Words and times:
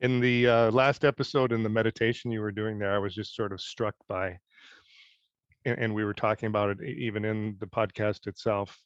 In 0.00 0.20
the 0.20 0.46
uh, 0.46 0.70
last 0.72 1.04
episode 1.04 1.52
in 1.52 1.62
the 1.62 1.68
meditation 1.68 2.30
you 2.30 2.40
were 2.40 2.52
doing 2.52 2.78
there, 2.78 2.94
I 2.94 2.98
was 2.98 3.14
just 3.14 3.34
sort 3.34 3.52
of 3.52 3.60
struck 3.60 3.94
by, 4.08 4.38
and, 5.64 5.78
and 5.78 5.94
we 5.94 6.04
were 6.04 6.14
talking 6.14 6.48
about 6.48 6.70
it 6.70 6.82
even 6.82 7.24
in 7.24 7.56
the 7.60 7.66
podcast 7.66 8.26
itself. 8.26 8.78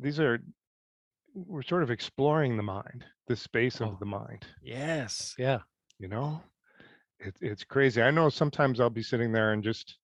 These 0.00 0.20
are, 0.20 0.38
we're 1.34 1.62
sort 1.62 1.82
of 1.82 1.90
exploring 1.90 2.56
the 2.56 2.62
mind, 2.62 3.04
the 3.26 3.36
space 3.36 3.80
of 3.80 3.88
Oh. 3.88 3.96
the 3.98 4.06
mind. 4.06 4.46
Yes. 4.62 5.34
Yeah. 5.38 5.58
You 5.98 6.06
know, 6.08 6.40
it, 7.18 7.34
it's 7.40 7.64
crazy. 7.64 8.00
I 8.00 8.12
know 8.12 8.28
sometimes 8.28 8.78
I'll 8.78 8.90
be 8.90 9.02
sitting 9.02 9.32
there 9.32 9.52
and 9.52 9.62
just, 9.64 9.98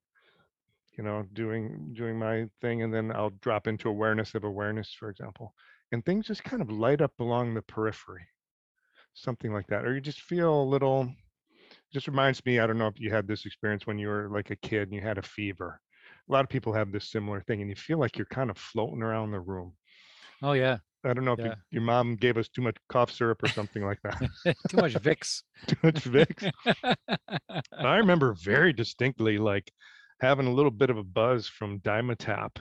you 0.99 1.05
know, 1.05 1.25
doing 1.33 1.93
doing 1.95 2.19
my 2.19 2.47
thing, 2.61 2.83
and 2.83 2.93
then 2.93 3.13
I'll 3.13 3.31
drop 3.41 3.69
into 3.69 3.89
awareness 3.89 4.35
of 4.35 4.43
awareness, 4.45 4.93
for 4.93 5.11
example, 5.11 5.55
and 5.93 6.05
things 6.05 6.27
just 6.27 6.43
kind 6.43 6.61
of 6.63 6.71
light 6.71 7.01
up 7.01 7.13
along 7.21 7.55
the 7.55 7.63
periphery, 7.63 8.27
something 9.15 9.53
like 9.53 9.67
that, 9.69 9.85
or 9.85 9.95
you 9.95 10.01
just 10.01 10.21
feel 10.21 10.63
a 10.63 10.65
little. 10.65 11.11
Just 11.93 12.09
reminds 12.09 12.45
me. 12.45 12.59
I 12.59 12.67
don't 12.67 12.79
know 12.79 12.89
if 12.89 12.99
you 13.01 13.11
had 13.11 13.29
this 13.29 13.47
experience 13.47 13.87
when 13.87 13.99
you 13.99 14.09
were 14.09 14.29
like 14.29 14.51
a 14.51 14.57
kid 14.57 14.83
and 14.83 14.93
you 14.93 15.01
had 15.01 15.19
a 15.19 15.23
fever. 15.23 15.81
A 16.29 16.33
lot 16.33 16.45
of 16.45 16.51
people 16.51 16.73
have 16.73 16.93
this 16.93 17.11
similar 17.11 17.41
thing, 17.43 17.61
and 17.61 17.71
you 17.71 17.77
feel 17.77 17.99
like 17.99 18.19
you're 18.19 18.27
kind 18.27 18.51
of 18.51 18.59
floating 18.59 19.03
around 19.03 19.31
the 19.31 19.41
room. 19.41 19.75
Oh 20.43 20.53
yeah. 20.53 20.79
I 21.05 21.13
don't 21.13 21.25
know 21.25 21.33
if 21.35 21.39
you, 21.39 21.53
your 21.71 21.83
mom 21.83 22.17
gave 22.17 22.39
us 22.39 22.49
too 22.49 22.63
much 22.63 22.77
cough 22.89 23.11
syrup 23.13 23.43
or 23.43 23.49
something 23.49 23.85
like 23.85 24.01
that. 24.03 24.19
Too 24.71 24.79
much 24.79 24.95
Vicks. 24.95 25.43
too 25.67 25.77
much 25.83 26.03
Vicks. 26.05 26.51
I 27.79 27.97
remember 27.97 28.35
very 28.43 28.73
distinctly 28.73 29.37
like 29.37 29.71
having 30.21 30.47
a 30.47 30.53
little 30.53 30.71
bit 30.71 30.89
of 30.89 30.97
a 30.97 31.05
buzz 31.05 31.47
from 31.47 31.81
Dimetapp 31.81 32.57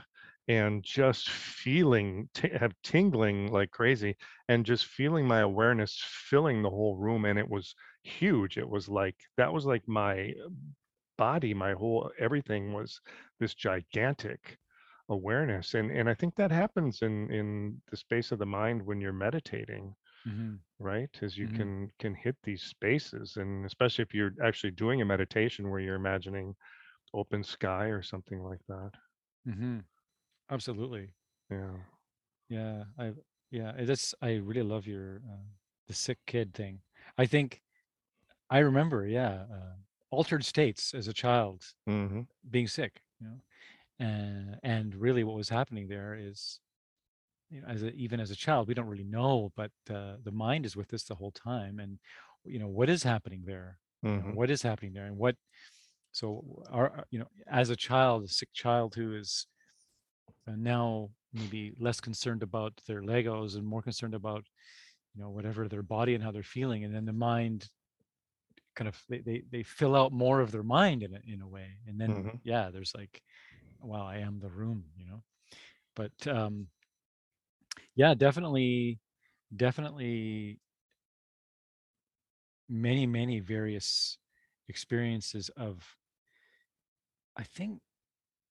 and 0.48 0.84
just 0.84 1.30
feeling 1.30 2.30
t- 2.34 2.50
have 2.50 2.74
tingling 2.84 3.52
like 3.52 3.72
crazy 3.72 4.16
and 4.50 4.66
just 4.66 4.86
feeling 4.86 5.28
my 5.28 5.40
awareness 5.40 6.02
filling 6.30 6.62
the 6.62 6.70
whole 6.70 6.98
room 6.98 7.26
and 7.26 7.40
it 7.40 7.50
was 7.50 7.76
huge 8.04 8.58
it 8.58 8.70
was 8.70 8.90
like 8.90 9.16
that 9.38 9.54
was 9.54 9.66
like 9.66 9.88
my 9.88 10.34
body 11.18 11.54
my 11.54 11.74
whole 11.74 12.12
everything 12.20 12.74
was 12.74 13.02
this 13.40 13.54
gigantic 13.56 14.60
awareness 15.10 15.74
and 15.74 15.92
and 15.92 16.10
i 16.10 16.14
think 16.14 16.36
that 16.36 16.52
happens 16.52 17.02
in 17.02 17.32
in 17.32 17.82
the 17.90 17.98
space 17.98 18.32
of 18.32 18.40
the 18.40 18.46
mind 18.46 18.82
when 18.86 19.00
you're 19.02 19.14
meditating 19.14 19.96
Mhm. 20.26 20.64
right 20.80 21.20
as 21.24 21.38
you 21.38 21.48
Mhm. 21.48 21.50
can 21.50 21.90
can 22.00 22.16
hit 22.16 22.38
these 22.44 22.64
spaces 22.64 23.38
and 23.38 23.66
especially 23.66 24.04
if 24.04 24.14
you're 24.14 24.36
actually 24.44 24.72
doing 24.72 25.02
a 25.02 25.06
meditation 25.06 25.70
where 25.70 25.82
you're 25.82 25.96
imagining 25.96 26.56
open 27.14 27.44
sky 27.44 27.86
or 27.88 28.02
something 28.04 28.42
like 28.44 28.62
that 28.68 28.92
Mhm. 29.46 29.86
Absolutely. 30.50 31.14
yeah 31.50 31.78
Yeah. 32.50 32.86
I 32.98 33.14
yeah. 33.52 33.74
That's 33.84 34.14
I 34.22 34.36
really 34.36 34.64
love 34.64 34.88
your 34.88 35.22
uh, 35.30 35.44
the 35.88 35.94
sick 35.94 36.20
kid 36.26 36.54
thing. 36.54 36.82
I 37.18 37.26
think 37.26 37.62
I 38.50 38.60
remember. 38.60 39.08
Yeah. 39.08 39.46
Uh, 39.54 39.74
altered 40.12 40.46
states 40.46 40.94
as 40.94 41.08
a 41.08 41.14
child, 41.14 41.64
hmm 41.88 42.22
being 42.50 42.68
sick. 42.68 43.02
You 43.20 43.28
know, 43.28 43.42
and 44.00 44.60
and 44.64 44.96
really 44.96 45.24
what 45.24 45.36
was 45.36 45.50
happening 45.50 45.88
there 45.88 46.16
is 46.16 46.60
you 47.50 47.62
know, 47.62 47.68
as 47.68 47.84
a, 47.84 47.92
even 47.94 48.20
as 48.20 48.32
a 48.32 48.36
child, 48.36 48.68
we 48.68 48.74
don't 48.74 48.88
really 48.88 49.04
know, 49.04 49.52
but 49.56 49.72
uh, 49.90 50.18
the 50.24 50.32
mind 50.32 50.66
is 50.66 50.76
with 50.76 50.94
us 50.94 51.04
the 51.04 51.16
whole 51.16 51.32
time, 51.32 51.80
and 51.80 52.00
you 52.46 52.60
know 52.60 52.68
what 52.68 52.90
is 52.90 53.04
happening 53.04 53.44
there. 53.46 53.80
You 54.14 54.22
know, 54.22 54.26
hmm 54.26 54.32
what 54.32 54.50
is 54.52 54.62
happening 54.62 54.94
there, 54.94 55.06
and 55.06 55.18
what. 55.18 55.36
So, 56.12 56.64
our 56.70 56.90
our- 56.92 57.08
you 57.12 57.20
know, 57.20 57.28
as 57.48 57.70
a 57.70 57.76
child, 57.76 58.24
a 58.24 58.28
sick 58.28 58.50
child 58.54 58.96
who 58.96 59.16
is 59.16 59.48
uh, 59.62 59.63
now 60.48 61.10
maybe 61.34 61.74
less 61.80 62.00
concerned 62.00 62.44
about 62.44 62.74
their 62.88 63.02
Legos 63.02 63.56
and 63.56 63.66
more 63.66 63.82
concerned 63.82 64.14
about 64.14 64.46
you 65.16 65.22
know 65.22 65.30
whatever 65.30 65.68
their 65.68 65.84
body 65.84 66.16
and 66.16 66.24
how 66.24 66.32
they're 66.32 66.44
feeling, 66.44 66.84
and 66.84 66.94
then 66.94 67.06
the 67.06 67.14
mind 67.14 67.70
kind 68.76 68.88
of 68.88 69.02
they 69.10 69.20
they, 69.20 69.44
they 69.52 69.64
fill 69.64 69.96
out 69.96 70.12
more 70.12 70.40
of 70.42 70.52
their 70.52 70.64
mind 70.64 71.04
in 71.04 71.14
a, 71.16 71.20
in 71.34 71.42
a 71.42 71.48
way, 71.48 71.78
and 71.88 72.00
then 72.00 72.10
Mhm. 72.10 72.40
yeah, 72.44 72.70
there's 72.72 72.94
like, 72.96 73.22
wow, 73.82 74.06
I 74.06 74.18
am 74.18 74.40
the 74.40 74.50
room, 74.50 74.86
you 74.98 75.06
know. 75.06 75.24
But 75.96 76.28
um, 76.28 76.68
yeah 77.96 78.14
definitely 78.14 79.00
definitely 79.56 80.60
many 82.70 83.06
many 83.06 83.40
various 83.40 84.18
experiences 84.70 85.50
of 85.58 85.98
i 87.38 87.44
think 87.44 87.80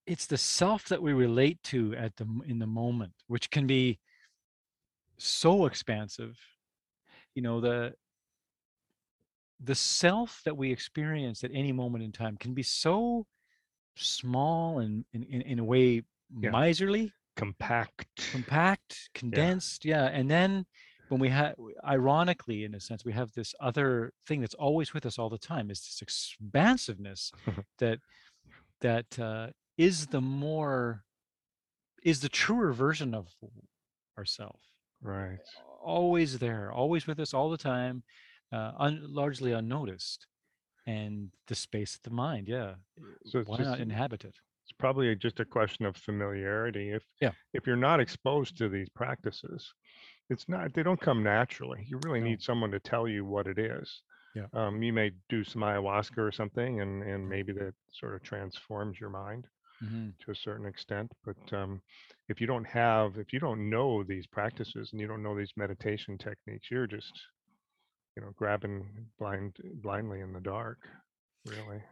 it's 0.07 0.27
the 0.27 0.39
self 0.39 0.89
that 0.89 1.01
we 1.03 1.13
relate 1.13 1.63
to 1.65 1.95
at 1.97 2.17
the 2.17 2.27
in 2.47 2.59
the 2.59 2.67
moment 2.67 3.13
which 3.29 3.51
can 3.51 3.67
be 3.67 3.99
so 5.19 5.67
expansive. 5.67 6.37
You 7.35 7.43
know 7.43 7.61
the 7.61 7.95
the 9.61 9.75
self 9.75 10.41
that 10.45 10.57
we 10.57 10.73
experience 10.73 11.45
at 11.45 11.51
any 11.55 11.73
moment 11.73 12.03
in 12.03 12.11
time 12.13 12.37
can 12.37 12.53
be 12.53 12.65
so 12.65 13.25
small 13.95 14.81
and 14.81 15.05
in, 15.13 15.23
in, 15.25 15.43
in 15.43 15.59
a 15.59 15.65
way 15.65 16.03
Yeah. 16.41 16.51
miserly. 16.51 17.13
Compact. 17.37 18.31
Compact 18.31 19.11
condensed 19.15 19.85
yeah 19.85 20.07
and 20.07 20.31
then 20.31 20.67
when 21.09 21.21
we 21.21 21.29
have 21.29 21.55
ironically 21.85 22.65
in 22.65 22.75
a 22.75 22.81
sense 22.81 23.05
we 23.05 23.13
have 23.13 23.31
this 23.33 23.55
other 23.61 24.13
thing 24.27 24.41
that's 24.41 24.55
always 24.55 24.93
with 24.95 25.07
us 25.07 25.19
all 25.19 25.31
the 25.31 25.39
time 25.39 25.71
is 25.71 25.81
this 25.81 26.01
expansiveness 26.03 27.31
that 27.79 27.99
that 28.81 29.19
uh, 29.19 29.49
is 29.77 30.07
the 30.09 30.21
more 30.21 31.05
is 32.03 32.21
the 32.21 32.29
truer 32.29 32.73
version 32.73 33.15
of 33.15 33.29
ourself. 34.19 34.61
Right. 35.03 35.39
Always 35.83 36.39
there 36.39 36.71
always 36.73 37.07
with 37.07 37.19
us 37.21 37.35
all 37.35 37.51
the 37.51 37.57
time 37.59 38.03
uh, 38.53 38.73
un- 38.79 39.03
largely 39.09 39.53
unnoticed 39.53 40.27
and 40.87 41.31
the 41.49 41.55
space 41.55 41.95
of 41.95 42.03
the 42.03 42.11
mind 42.11 42.49
yeah 42.49 42.75
So 43.27 43.43
why 43.45 43.57
just- 43.59 43.71
not 43.71 43.81
inhabit 43.81 44.25
it? 44.25 44.37
it's 44.65 44.73
probably 44.79 45.15
just 45.17 45.41
a 45.41 45.45
question 45.45 45.87
of 45.87 45.97
familiarity. 45.97 46.91
If 46.91 47.03
Yeah. 47.21 47.33
if 47.53 47.67
you're 47.67 47.77
not 47.91 47.99
exposed 48.01 48.57
to 48.59 48.69
these 48.69 48.89
practices 48.91 49.73
it's 50.31 50.49
not 50.49 50.73
they 50.75 50.83
don't 50.85 51.01
come 51.01 51.23
naturally. 51.23 51.85
You 51.89 51.99
really 52.05 52.21
No. 52.21 52.27
need 52.27 52.43
someone 52.43 52.71
to 52.71 52.81
tell 52.81 53.07
you 53.09 53.25
what 53.25 53.47
it 53.47 53.59
is. 53.59 54.03
Yeah. 54.35 54.47
um, 54.55 54.83
you 54.83 54.93
may 54.95 55.11
do 55.29 55.45
some 55.45 55.63
ayahuasca 55.63 56.19
or 56.19 56.33
something 56.33 56.81
and 56.81 57.03
and 57.03 57.29
maybe 57.29 57.53
that 57.55 57.75
sort 57.93 58.15
of 58.15 58.23
transforms 58.23 58.99
your 59.01 59.11
mind 59.11 59.47
hmm 59.83 60.15
to 60.21 60.31
a 60.31 60.35
certain 60.35 60.67
extent 60.67 61.13
but 61.25 61.53
um, 61.53 61.83
if 62.29 62.41
you 62.41 62.47
don't 62.47 62.65
have 62.67 63.19
if 63.19 63.33
you 63.33 63.41
don't 63.41 63.69
know 63.71 64.03
these 64.03 64.27
practices 64.27 64.91
and 64.93 65.01
you 65.01 65.07
don't 65.07 65.23
know 65.23 65.37
these 65.37 65.53
meditation 65.57 66.17
techniques 66.19 66.71
you're 66.71 66.87
just 66.87 67.21
you 68.17 68.23
know 68.23 68.33
grabbing 68.37 69.11
blind 69.19 69.57
blindly 69.83 70.21
in 70.21 70.33
the 70.33 70.41
dark 70.41 70.89
really 71.45 71.83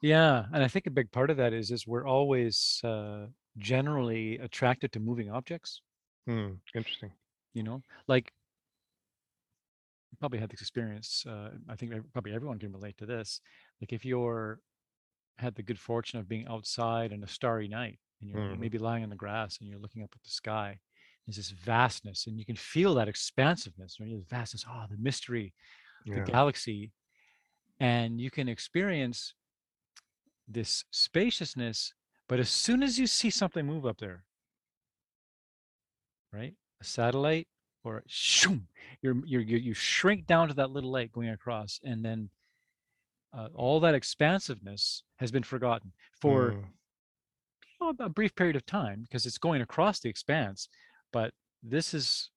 Yeah, 0.00 0.46
and 0.52 0.62
I 0.62 0.68
think 0.68 0.86
a 0.86 0.90
big 0.90 1.10
part 1.12 1.30
of 1.30 1.36
that 1.38 1.52
is 1.52 1.70
is 1.70 1.86
we're 1.86 2.06
always 2.06 2.80
uh, 2.84 3.28
generally 3.56 4.38
attracted 4.38 4.92
to 4.92 5.00
moving 5.00 5.30
objects. 5.30 5.80
hmm, 6.26 6.60
interesting 6.74 7.12
You 7.54 7.62
know, 7.62 7.82
like 8.08 8.32
probably 10.18 10.38
had 10.38 10.50
this 10.50 10.60
experience. 10.60 11.24
Uh, 11.26 11.50
I 11.68 11.76
think 11.76 11.92
probably 12.12 12.32
everyone 12.32 12.58
can 12.58 12.72
relate 12.72 12.96
to 12.98 13.06
this. 13.06 13.40
Like 13.80 13.92
if 13.92 14.04
you're 14.04 14.60
had 15.38 15.54
the 15.54 15.62
good 15.62 15.78
fortune 15.78 16.18
of 16.20 16.28
being 16.28 16.46
outside 16.46 17.12
on 17.12 17.22
a 17.22 17.28
starry 17.28 17.68
night 17.68 17.98
and 18.20 18.30
you're 18.30 18.40
Mhm. 18.40 18.58
maybe 18.58 18.78
lying 18.78 19.02
on 19.04 19.10
the 19.10 19.16
grass 19.16 19.58
and 19.60 19.68
you're 19.68 19.78
looking 19.80 20.02
up 20.02 20.10
at 20.14 20.22
the 20.22 20.30
sky, 20.30 20.78
there's 21.26 21.36
this 21.36 21.50
vastness 21.50 22.26
and 22.26 22.38
you 22.38 22.44
can 22.44 22.56
feel 22.56 22.94
that 22.94 23.08
expansiveness, 23.08 23.98
right? 24.00 24.10
The 24.10 24.24
vastness, 24.28 24.64
oh, 24.68 24.86
the 24.88 24.96
mystery, 24.98 25.54
the 26.14 26.20
galaxy, 26.20 26.92
and 27.80 28.20
you 28.20 28.30
can 28.30 28.48
experience 28.48 29.34
this 30.48 30.84
spaciousness. 30.90 31.92
But 32.28 32.40
as 32.40 32.48
soon 32.50 32.82
as 32.82 32.98
you 32.98 33.06
see 33.06 33.30
something 33.30 33.66
move 33.66 33.84
up 33.86 33.98
there, 33.98 34.24
right, 36.32 36.54
a 36.80 36.84
satellite 36.84 37.48
or 37.82 38.02
shoom, 38.06 38.68
you're, 39.02 39.16
you're, 39.26 39.40
you 39.40 39.58
you 39.58 39.74
shrink 39.74 40.26
down 40.26 40.48
to 40.48 40.54
that 40.54 40.70
little 40.70 40.90
light 40.90 41.12
going 41.12 41.28
across, 41.28 41.80
and 41.84 42.04
then 42.04 42.30
uh, 43.36 43.48
all 43.54 43.80
that 43.80 43.94
expansiveness 43.94 45.02
has 45.16 45.30
been 45.32 45.42
forgotten 45.42 45.92
for 46.20 46.56
Mm, 46.56 46.72
you 47.80 47.92
know, 47.92 48.04
a 48.04 48.08
brief 48.08 48.34
period 48.34 48.56
of 48.56 48.66
time 48.66 49.02
because 49.02 49.26
it's 49.26 49.38
going 49.38 49.62
across 49.62 50.00
the 50.00 50.08
expanse. 50.08 50.68
But 51.12 51.32
this 51.62 51.94
is, 51.94 52.30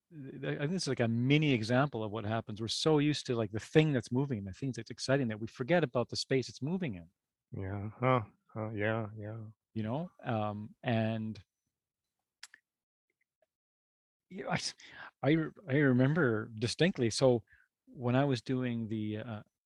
I 0.45 0.55
think 0.57 0.71
this 0.71 0.83
is 0.83 0.87
like 0.87 0.99
a 0.99 1.07
mini 1.07 1.53
example 1.53 2.03
of 2.03 2.11
what 2.11 2.25
happens. 2.25 2.61
We're 2.61 2.67
so 2.67 2.99
used 2.99 3.25
to 3.27 3.35
like 3.35 3.51
the 3.51 3.59
thing 3.59 3.93
that's 3.93 4.11
moving, 4.11 4.43
the 4.43 4.53
things 4.53 4.75
that's 4.77 4.91
exciting 4.91 5.27
that 5.29 5.39
we 5.39 5.47
forget 5.47 5.83
about 5.83 6.09
the 6.09 6.15
space 6.15 6.49
it's 6.49 6.61
moving 6.61 6.95
in. 6.95 7.05
yeah 7.51 7.89
huh, 7.99 8.21
huh 8.53 8.69
yeah 8.73 9.07
yeah 9.17 9.37
you 9.73 9.83
know 9.83 10.09
um 10.25 10.69
and 10.83 11.39
you 14.29 14.43
know, 14.43 14.49
I, 14.49 14.59
I 15.23 15.37
I 15.69 15.75
remember 15.77 16.49
distinctly 16.59 17.09
so 17.09 17.43
when 17.93 18.15
i 18.15 18.25
was 18.25 18.41
doing 18.41 18.87
the 18.89 19.19
uh, 19.19 19.39
the 19.55 19.56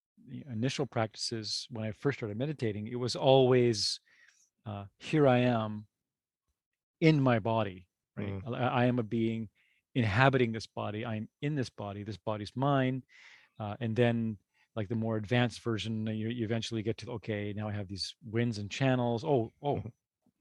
initial 0.51 0.85
practices 0.85 1.67
when 1.71 1.85
i 1.85 1.91
first 1.99 2.19
started 2.19 2.37
meditating 2.37 2.87
it 2.87 2.99
was 2.99 3.15
always 3.15 3.99
uh, 4.65 4.85
here 4.99 5.27
i 5.27 5.39
am 5.39 5.85
in 6.99 7.21
my 7.21 7.39
body 7.39 7.85
right 8.17 8.43
Mm. 8.45 8.55
I, 8.55 8.67
I 8.67 8.85
am 8.85 8.99
a 8.99 9.03
being 9.03 9.49
inhabiting 9.95 10.51
this 10.51 10.67
body 10.67 11.05
i'm 11.05 11.27
in 11.41 11.55
this 11.55 11.69
body 11.69 12.03
this 12.03 12.17
body's 12.17 12.51
mine 12.55 13.03
uh, 13.59 13.75
and 13.79 13.95
then 13.95 14.37
like 14.75 14.87
the 14.87 14.95
more 14.95 15.17
advanced 15.17 15.61
version, 15.61 16.07
you, 16.07 16.29
you 16.29 16.45
eventually 16.45 16.81
get 16.81 16.97
to 16.99 17.11
okay, 17.11 17.53
now 17.55 17.67
I 17.67 17.73
have 17.73 17.87
these 17.87 18.15
winds 18.29 18.57
and 18.57 18.71
channels. 18.71 19.23
Oh, 19.23 19.51
oh, 19.61 19.75
Mhm. 19.75 19.91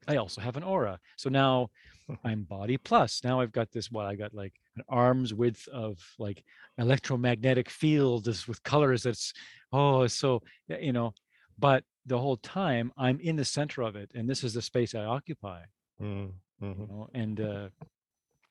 I 0.09 0.17
also 0.17 0.41
have 0.41 0.57
an 0.57 0.63
aura. 0.63 0.99
So 1.17 1.29
now 1.29 1.71
I'm 2.25 2.45
body 2.45 2.79
plus. 2.79 3.23
Now 3.23 3.41
I've 3.41 3.53
got 3.53 3.71
this 3.71 3.91
what 3.91 4.07
I 4.07 4.15
got 4.15 4.33
like 4.33 4.55
an 4.77 4.83
arm's 4.89 5.35
width 5.35 5.67
of 5.69 5.99
like 6.19 6.45
electromagnetic 6.79 7.69
field 7.71 8.29
is 8.29 8.47
with 8.49 8.63
colors 8.63 9.03
that's 9.03 9.33
oh 9.73 10.07
so 10.07 10.43
you 10.69 10.93
know, 10.93 11.13
but 11.59 11.85
the 12.07 12.19
whole 12.19 12.37
time 12.39 12.93
I'm 12.97 13.21
in 13.21 13.37
the 13.37 13.45
center 13.45 13.83
of 13.83 13.97
it 13.97 14.13
and 14.15 14.29
this 14.29 14.45
is 14.45 14.55
the 14.55 14.63
space 14.63 14.95
I 14.95 15.05
occupy, 15.05 15.65
Mm, 16.01 16.41
you 16.77 16.79
mhm. 16.79 16.89
know, 16.89 17.09
and 17.15 17.41
uh 17.41 17.69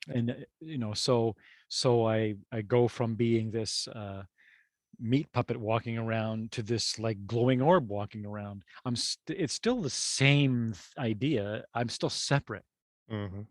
and 0.10 0.32
uh, 0.32 0.36
you 0.62 0.78
know 0.78 0.94
so 0.94 1.36
so 1.70 2.08
I 2.08 2.36
I 2.52 2.62
go 2.64 2.88
from 2.90 3.16
being 3.16 3.52
this 3.52 3.88
uh 3.90 4.24
meat 5.00 5.32
puppet 5.34 5.58
walking 5.58 5.98
around 5.98 6.52
to 6.54 6.64
this 6.64 7.00
like 7.00 7.28
glowing 7.28 7.62
orb 7.62 7.90
walking 7.90 8.26
around. 8.26 8.64
I'm 8.86 8.96
st- 8.96 9.40
it's 9.40 9.54
still 9.54 9.82
the 9.82 9.90
same 9.92 10.76
idea. 11.00 11.66
I'm 11.76 11.90
still 11.90 12.10
separate 12.12 12.66
Mhm. 13.08 13.48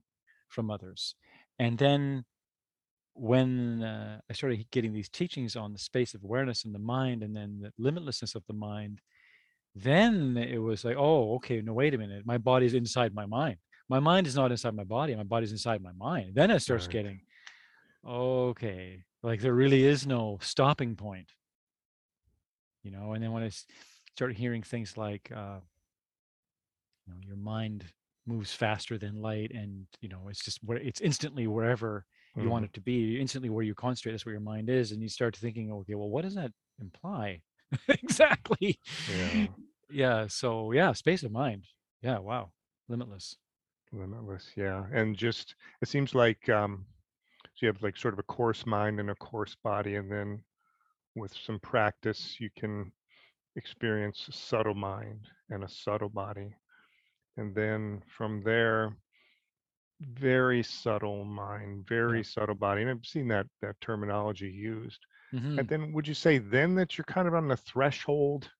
from 0.48 0.70
others. 0.70 1.14
And 1.58 1.78
then 1.78 2.24
when 3.18 3.82
uh, 3.82 4.20
I 4.30 4.32
started 4.32 4.64
getting 4.70 4.92
these 4.92 5.08
teachings 5.08 5.56
on 5.56 5.72
the 5.72 5.78
space 5.78 6.14
of 6.14 6.22
awareness 6.24 6.64
in 6.64 6.72
the 6.72 6.78
mind 6.78 7.22
and 7.22 7.34
then 7.34 7.60
the 7.60 7.72
limitlessness 7.90 8.34
of 8.34 8.44
the 8.46 8.54
mind, 8.54 9.00
then 9.74 10.36
it 10.36 10.58
was 10.58 10.84
like, 10.84 10.96
oh, 10.98 11.34
okay, 11.36 11.60
no, 11.60 11.72
wait 11.72 11.94
a 11.94 11.98
minute. 11.98 12.26
My 12.26 12.38
body's 12.38 12.74
inside 12.74 13.14
my 13.14 13.26
mind. 13.26 13.56
My 13.88 14.00
mind 14.00 14.26
is 14.26 14.36
not 14.36 14.50
inside 14.50 14.74
my 14.74 14.84
body. 14.84 15.14
My 15.16 15.22
body's 15.24 15.52
inside 15.52 15.82
my 15.82 15.92
mind. 15.92 16.34
Then 16.34 16.50
it 16.50 16.60
starts 16.60 16.86
Right. 16.86 16.92
getting, 16.92 17.20
okay, 18.06 19.04
like 19.22 19.40
there 19.40 19.54
really 19.54 19.84
is 19.84 20.06
no 20.06 20.38
stopping 20.42 20.96
point, 20.96 21.32
you 22.82 22.90
know. 22.90 23.12
And 23.12 23.22
then 23.22 23.32
when 23.32 23.42
I 23.42 23.50
started 24.14 24.36
hearing 24.36 24.62
things 24.62 24.96
like, 24.96 25.30
uh, 25.34 25.60
you 27.06 27.12
know, 27.14 27.20
your 27.26 27.36
mind 27.36 27.84
moves 28.26 28.52
faster 28.52 28.98
than 28.98 29.22
light, 29.22 29.50
and 29.52 29.86
you 30.00 30.08
know, 30.08 30.28
it's 30.28 30.44
just 30.44 30.58
where 30.64 30.78
it's 30.78 31.00
instantly 31.00 31.46
wherever 31.46 32.04
you 32.43 32.49
want 32.50 32.64
Mhm. 32.64 32.69
it 32.69 32.75
to 32.75 32.81
be 32.81 33.20
instantly 33.20 33.50
where 33.50 33.64
you 33.64 33.75
concentrate 33.75 34.12
that's 34.12 34.26
where 34.26 34.32
your 34.35 34.40
mind 34.40 34.69
is 34.70 34.93
and 34.93 35.02
you 35.02 35.08
start 35.08 35.37
thinking 35.37 35.73
okay 35.73 35.94
well 35.94 36.08
what 36.11 36.23
does 36.23 36.35
that 36.35 36.52
imply 36.81 37.40
exactly 37.88 38.79
Yeah. 39.08 39.46
yeah 39.90 40.26
so 40.29 40.73
yeah 40.73 40.93
space 40.93 41.23
of 41.23 41.32
mind 41.32 41.64
yeah 42.02 42.19
wow 42.19 42.50
limitless 42.88 43.37
Limitless. 43.93 44.50
Yeah. 44.55 44.85
And 44.93 45.17
just 45.17 45.55
it 45.81 45.88
seems 45.88 46.14
like 46.14 46.49
um 46.50 46.85
so 47.55 47.64
you 47.64 47.69
have 47.69 47.82
like 47.82 47.96
sort 47.96 48.12
of 48.14 48.20
a 48.20 48.25
coarse 48.25 48.67
mind 48.67 49.00
and 49.00 49.11
a 49.11 49.14
coarse 49.14 49.56
body, 49.64 49.96
and 49.96 50.12
then 50.12 50.44
with 51.17 51.32
some 51.35 51.58
practice 51.61 52.37
you 52.38 52.50
can 52.58 52.93
experience 53.56 54.26
a 54.29 54.32
subtle 54.32 54.75
mind 54.75 55.26
and 55.50 55.64
a 55.64 55.69
subtle 55.69 56.11
body. 56.11 56.55
And 57.38 57.55
then 57.55 58.02
from 58.17 58.43
there, 58.43 58.94
very 60.00 60.62
subtle 60.62 61.24
mind, 61.24 61.86
very 61.88 62.22
subtle 62.24 62.54
body. 62.54 62.82
And 62.82 62.90
I've 62.90 63.06
seen 63.06 63.28
that 63.28 63.46
that 63.62 63.80
terminology 63.80 64.50
used. 64.50 65.00
hmm 65.32 65.58
And 65.58 65.68
then 65.68 65.92
would 65.92 66.06
you 66.08 66.14
say 66.14 66.38
then 66.38 66.74
that 66.76 66.96
you're 66.98 67.04
kind 67.04 67.28
of 67.28 67.34
on 67.34 67.48
the 67.48 67.56
threshold 67.56 68.50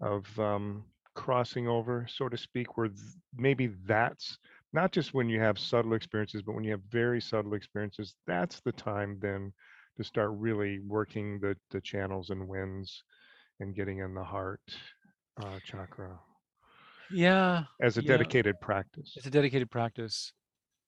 of 0.00 0.38
um, 0.38 0.84
crossing 1.14 1.68
over, 1.68 2.06
so 2.08 2.28
to 2.28 2.36
speak, 2.36 2.76
where 2.76 2.88
th- 2.88 3.00
maybe 3.34 3.68
that's 3.68 4.38
not 4.72 4.92
just 4.92 5.14
when 5.14 5.28
you 5.28 5.40
have 5.40 5.58
subtle 5.58 5.94
experiences, 5.94 6.42
but 6.42 6.54
when 6.54 6.64
you 6.64 6.72
have 6.72 6.82
very 6.84 7.20
subtle 7.20 7.54
experiences, 7.54 8.14
that's 8.26 8.60
the 8.60 8.72
time 8.72 9.18
then 9.20 9.52
to 9.96 10.04
start 10.04 10.30
really 10.34 10.80
working 10.80 11.40
the 11.40 11.56
the 11.70 11.80
channels 11.80 12.30
and 12.30 12.48
winds 12.48 13.04
and 13.60 13.74
getting 13.76 13.98
in 13.98 14.14
the 14.14 14.24
heart 14.24 14.62
uh, 15.38 15.60
chakra 15.62 16.20
yeah 17.08 17.64
as 17.80 17.96
a 17.96 18.02
yeah 18.02 18.02
dedicated 18.02 18.60
practice. 18.60 19.16
it's 19.16 19.26
a 19.26 19.30
dedicated 19.30 19.70
practice 19.70 20.32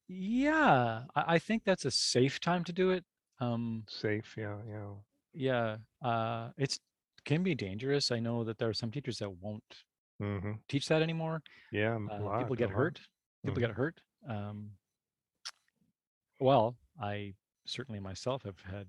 yeah 0.09 1.05
I, 1.15 1.35
I 1.35 1.39
think 1.39 1.65
that's 1.65 1.85
a 1.85 1.91
safe 1.91 2.41
time 2.41 2.65
to 2.65 2.73
do 2.73 2.91
it 2.91 3.05
um 3.41 3.87
Safe, 3.89 4.37
yeah, 4.37 4.63
yeah. 4.65 4.95
yeah 5.33 5.79
uh 6.03 6.51
it's 6.57 6.79
can 7.25 7.43
be 7.43 7.55
dangerous 7.55 8.11
i 8.11 8.19
know 8.19 8.45
that 8.45 8.59
there 8.59 8.69
are 8.69 8.75
some 8.75 8.91
teachers 8.91 9.19
that 9.19 9.31
won't 9.31 9.85
hmm 10.21 10.59
teach 10.69 10.89
that 10.89 11.03
anymore 11.03 11.43
Yeah, 11.71 11.95
m- 11.95 12.11
a 12.19 12.23
uh, 12.23 12.23
lot, 12.23 12.39
people 12.39 12.57
a 12.59 12.65
get 12.65 12.71
lot. 12.71 12.73
hurt 12.73 13.01
people 13.45 13.61
Mhm. 13.61 13.63
get 13.63 13.73
hurt 13.73 14.01
um 14.29 14.73
well 16.41 16.77
i 17.01 17.35
certainly 17.67 18.01
myself 18.01 18.43
have 18.43 18.61
had 18.61 18.89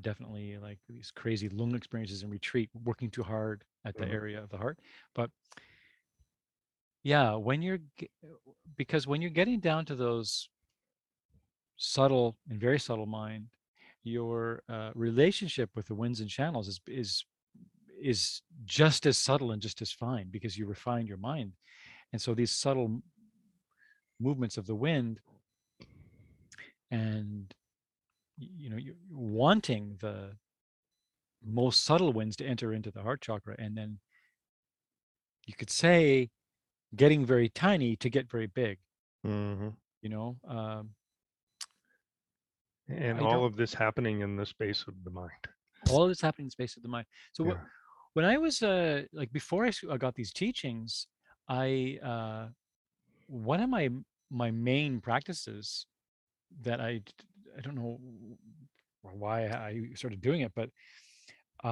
definitely 0.00 0.58
like 0.58 0.80
these 0.88 1.12
crazy 1.12 1.48
lung 1.50 1.74
experiences 1.74 2.22
in 2.22 2.30
retreat 2.30 2.70
working 2.74 3.10
too 3.10 3.22
hard 3.24 3.64
at 3.84 3.96
the 3.96 4.06
Mhm. 4.06 4.10
area 4.10 4.42
of 4.42 4.50
the 4.50 4.58
heart 4.58 4.80
but 5.14 5.30
yeah 7.02 7.34
when 7.34 7.62
you're 7.62 7.78
because 8.76 9.06
when 9.06 9.20
you're 9.22 9.30
getting 9.30 9.60
down 9.60 9.84
to 9.84 9.94
those 9.94 10.48
subtle 11.76 12.36
and 12.50 12.60
very 12.60 12.78
subtle 12.78 13.06
mind 13.06 13.46
your 14.04 14.62
uh, 14.68 14.90
relationship 14.94 15.70
with 15.74 15.86
the 15.86 15.94
winds 15.94 16.20
and 16.20 16.30
channels 16.30 16.68
is 16.68 16.80
is 16.86 17.24
is 18.00 18.42
just 18.64 19.06
as 19.06 19.18
subtle 19.18 19.52
and 19.52 19.60
just 19.60 19.82
as 19.82 19.92
fine 19.92 20.28
because 20.30 20.56
you 20.56 20.66
refined 20.66 21.08
your 21.08 21.16
mind. 21.18 21.52
And 22.12 22.20
so 22.22 22.34
these 22.34 22.52
subtle 22.52 23.02
movements 24.20 24.56
of 24.56 24.66
the 24.66 24.74
wind 24.74 25.20
and 26.90 27.54
you 28.38 28.70
know 28.70 28.76
you're 28.76 28.94
wanting 29.10 29.96
the 30.00 30.32
most 31.44 31.84
subtle 31.84 32.12
winds 32.12 32.34
to 32.36 32.44
enter 32.44 32.72
into 32.72 32.90
the 32.90 33.02
heart 33.02 33.20
chakra 33.20 33.54
and 33.58 33.76
then 33.76 33.98
you 35.46 35.54
could 35.54 35.70
say 35.70 36.30
getting 36.96 37.24
very 37.26 37.48
tiny 37.48 37.96
to 37.96 38.08
get 38.10 38.30
very 38.30 38.46
big 38.46 38.78
Mhm. 39.24 39.76
you 40.02 40.08
know 40.08 40.36
um, 40.46 40.94
And 42.88 43.18
I 43.18 43.22
all 43.22 43.44
of 43.44 43.56
this 43.56 43.74
happening 43.74 44.20
in 44.20 44.36
the 44.36 44.46
space 44.46 44.86
of 44.88 44.94
the 45.04 45.10
mind. 45.10 45.44
all 45.90 46.02
of 46.04 46.08
this 46.08 46.20
happening 46.20 46.44
in 46.46 46.48
the 46.48 46.58
space 46.60 46.76
of 46.76 46.82
the 46.82 46.88
mind 46.88 47.06
so 47.32 47.44
what 47.44 47.56
Yeah. 47.56 47.64
when 48.14 48.24
i 48.24 48.36
was 48.36 48.62
uh 48.62 49.04
like 49.12 49.30
before 49.32 49.62
I 49.94 49.96
got 49.96 50.14
these 50.14 50.32
teachings 50.32 51.06
i 51.48 51.98
uh 52.02 52.48
one 53.28 53.60
of 53.62 53.70
my 53.70 53.88
my 54.42 54.50
main 54.50 55.00
practices 55.00 55.86
that 56.66 56.80
I 56.80 56.92
I 57.56 57.60
don't 57.64 57.74
know 57.82 57.94
why 59.02 59.38
i 59.68 59.72
started 59.94 60.20
doing 60.20 60.40
it 60.46 60.52
but 60.60 60.68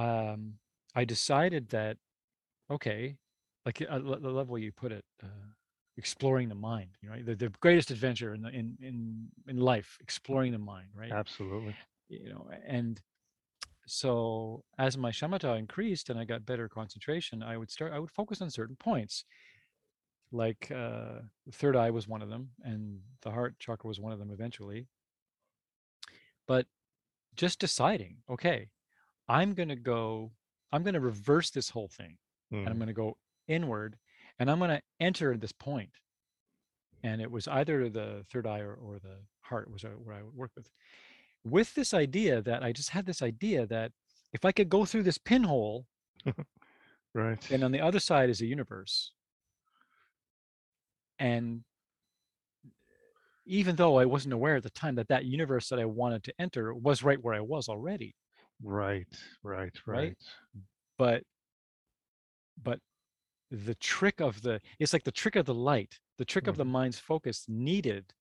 um 0.01 0.39
i 0.95 1.03
decided 1.05 1.63
that 1.69 1.97
okay 2.75 3.17
like 3.67 3.81
uh, 3.89 3.99
the 3.99 4.17
the 4.27 4.31
level 4.39 4.57
you 4.57 4.71
put 4.71 4.91
it 4.99 5.05
uh, 5.23 5.47
exploring 5.97 6.47
the 6.49 6.55
mind 6.71 6.91
you 7.01 7.09
know 7.09 7.21
the, 7.29 7.35
the 7.35 7.49
greatest 7.65 7.91
adventure 7.91 8.33
in 8.35 8.41
the 8.41 8.49
in 8.49 8.77
in 8.81 9.27
in 9.47 9.57
life 9.57 9.97
exploring 9.99 10.51
the 10.53 10.63
mind 10.73 10.89
right 11.03 11.11
Absolutely. 11.23 11.75
you 12.09 12.29
know 12.33 12.49
and 12.65 13.01
so 13.87 14.63
as 14.77 14.97
my 14.97 15.11
shamatha 15.11 15.57
increased 15.57 16.09
and 16.09 16.19
i 16.19 16.25
got 16.25 16.45
better 16.45 16.67
concentration 16.69 17.43
i 17.43 17.57
would 17.57 17.71
start 17.71 17.93
i 17.93 17.99
would 17.99 18.11
focus 18.11 18.41
on 18.41 18.49
certain 18.49 18.77
points 18.77 19.25
like 20.31 20.71
uh 20.71 21.19
the 21.45 21.51
third 21.51 21.75
eye 21.75 21.89
was 21.89 22.07
one 22.07 22.21
of 22.21 22.29
them 22.29 22.49
and 22.63 23.01
the 23.21 23.31
heart 23.31 23.55
chakra 23.59 23.87
was 23.87 23.99
one 23.99 24.13
of 24.13 24.19
them 24.19 24.31
eventually 24.31 24.87
but 26.47 26.67
just 27.35 27.59
deciding 27.59 28.17
okay 28.29 28.69
i'm 29.27 29.53
going 29.53 29.69
to 29.69 29.75
go 29.75 30.31
i'm 30.71 30.83
going 30.83 30.93
to 30.93 30.99
reverse 30.99 31.49
this 31.51 31.69
whole 31.69 31.87
thing 31.89 32.17
and 32.65 32.73
i'm 32.73 32.75
Mm. 32.75 32.79
going 32.79 32.87
to 32.87 32.93
go 32.93 33.17
inward 33.47 33.97
and 34.39 34.49
i'm 34.49 34.59
going 34.59 34.69
to 34.69 34.81
enter 34.99 35.35
this 35.37 35.51
point 35.51 35.89
and 37.03 37.21
it 37.21 37.29
was 37.29 37.47
either 37.47 37.89
the 37.89 38.23
third 38.31 38.47
eye 38.47 38.59
or, 38.59 38.73
or 38.73 38.99
the 38.99 39.17
heart 39.41 39.71
was 39.71 39.83
uh, 39.83 39.89
where 40.03 40.15
i 40.15 40.23
would 40.23 40.35
work 40.35 40.51
with 40.55 40.69
with 41.43 41.73
this 41.75 41.93
idea 41.93 42.41
that 42.41 42.63
i 42.63 42.71
just 42.71 42.89
had 42.89 43.05
this 43.05 43.21
idea 43.21 43.65
that 43.67 43.91
if 44.33 44.43
i 44.45 44.51
could 44.51 44.69
go 44.69 44.85
through 44.85 45.03
this 45.03 45.17
pinhole 45.17 45.85
Right. 47.13 47.39
and 47.49 47.63
on 47.63 47.71
the 47.71 47.81
other 47.81 47.99
side 47.99 48.29
is 48.29 48.41
a 48.41 48.45
universe 48.45 49.11
and 51.19 51.63
even 53.45 53.75
though 53.75 53.97
i 53.97 54.05
wasn't 54.05 54.33
aware 54.33 54.57
at 54.57 54.63
the 54.63 54.69
time 54.69 54.95
that 54.95 55.07
that 55.07 55.25
universe 55.25 55.69
that 55.69 55.79
i 55.79 55.85
wanted 55.85 56.23
to 56.23 56.33
enter 56.37 56.73
was 56.73 57.01
right 57.01 57.23
where 57.23 57.33
i 57.33 57.39
was 57.39 57.69
already 57.69 58.13
Right. 58.63 59.05
Right. 59.43 59.71
Right? 59.85 59.97
Right. 59.97 60.17
but 60.97 61.23
but 62.63 62.79
the 63.51 63.75
trick 63.75 64.19
of 64.19 64.41
the 64.41 64.61
it's 64.79 64.93
like 64.93 65.03
the 65.03 65.11
trick 65.11 65.35
of 65.35 65.45
the 65.45 65.53
light 65.53 65.99
the 66.17 66.25
trick 66.25 66.47
of 66.47 66.57
the 66.57 66.65
mind's 66.65 66.99
focus 66.99 67.45
needed 67.47 68.13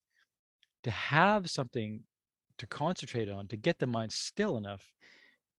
to 0.83 0.91
have 0.91 1.51
something 1.51 2.03
to 2.59 2.67
concentrate 2.67 3.29
on 3.29 3.47
to 3.49 3.57
get 3.57 3.79
the 3.79 3.87
mind 3.87 4.13
still 4.13 4.57
enough 4.57 4.93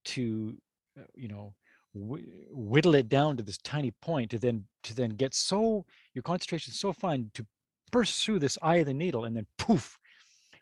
to 0.05 0.57
uh, 0.99 1.03
you 1.15 1.27
know 1.27 1.53
whittle 1.93 2.95
it 2.95 3.09
down 3.09 3.35
to 3.35 3.43
this 3.43 3.57
tiny 3.57 3.91
point 4.01 4.31
to 4.31 4.39
then 4.39 4.65
to 4.83 4.93
then 4.93 5.09
get 5.09 5.33
so 5.33 5.85
your 6.13 6.21
concentration 6.23 6.71
is 6.71 6.79
so 6.79 6.93
fine 6.93 7.29
to 7.33 7.45
burst 7.91 8.23
through 8.23 8.39
this 8.39 8.57
eye 8.61 8.77
of 8.77 8.85
the 8.85 8.93
needle 8.93 9.25
and 9.25 9.35
then 9.35 9.47
poof 9.57 9.97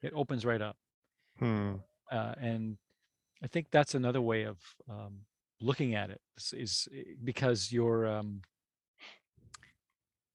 it 0.01 0.13
opens 0.15 0.45
right 0.45 0.61
up 0.61 0.77
Hmm. 1.39 1.75
uh, 2.11 2.33
and 2.39 2.77
i 3.43 3.47
think 3.47 3.67
that's 3.71 3.95
another 3.95 4.21
way 4.21 4.43
of 4.43 4.57
um, 4.89 5.21
looking 5.61 5.95
at 5.95 6.09
it 6.09 6.21
is, 6.37 6.53
is 6.53 6.87
eh, 6.95 7.03
because 7.23 7.71
your 7.71 8.07
um, 8.07 8.41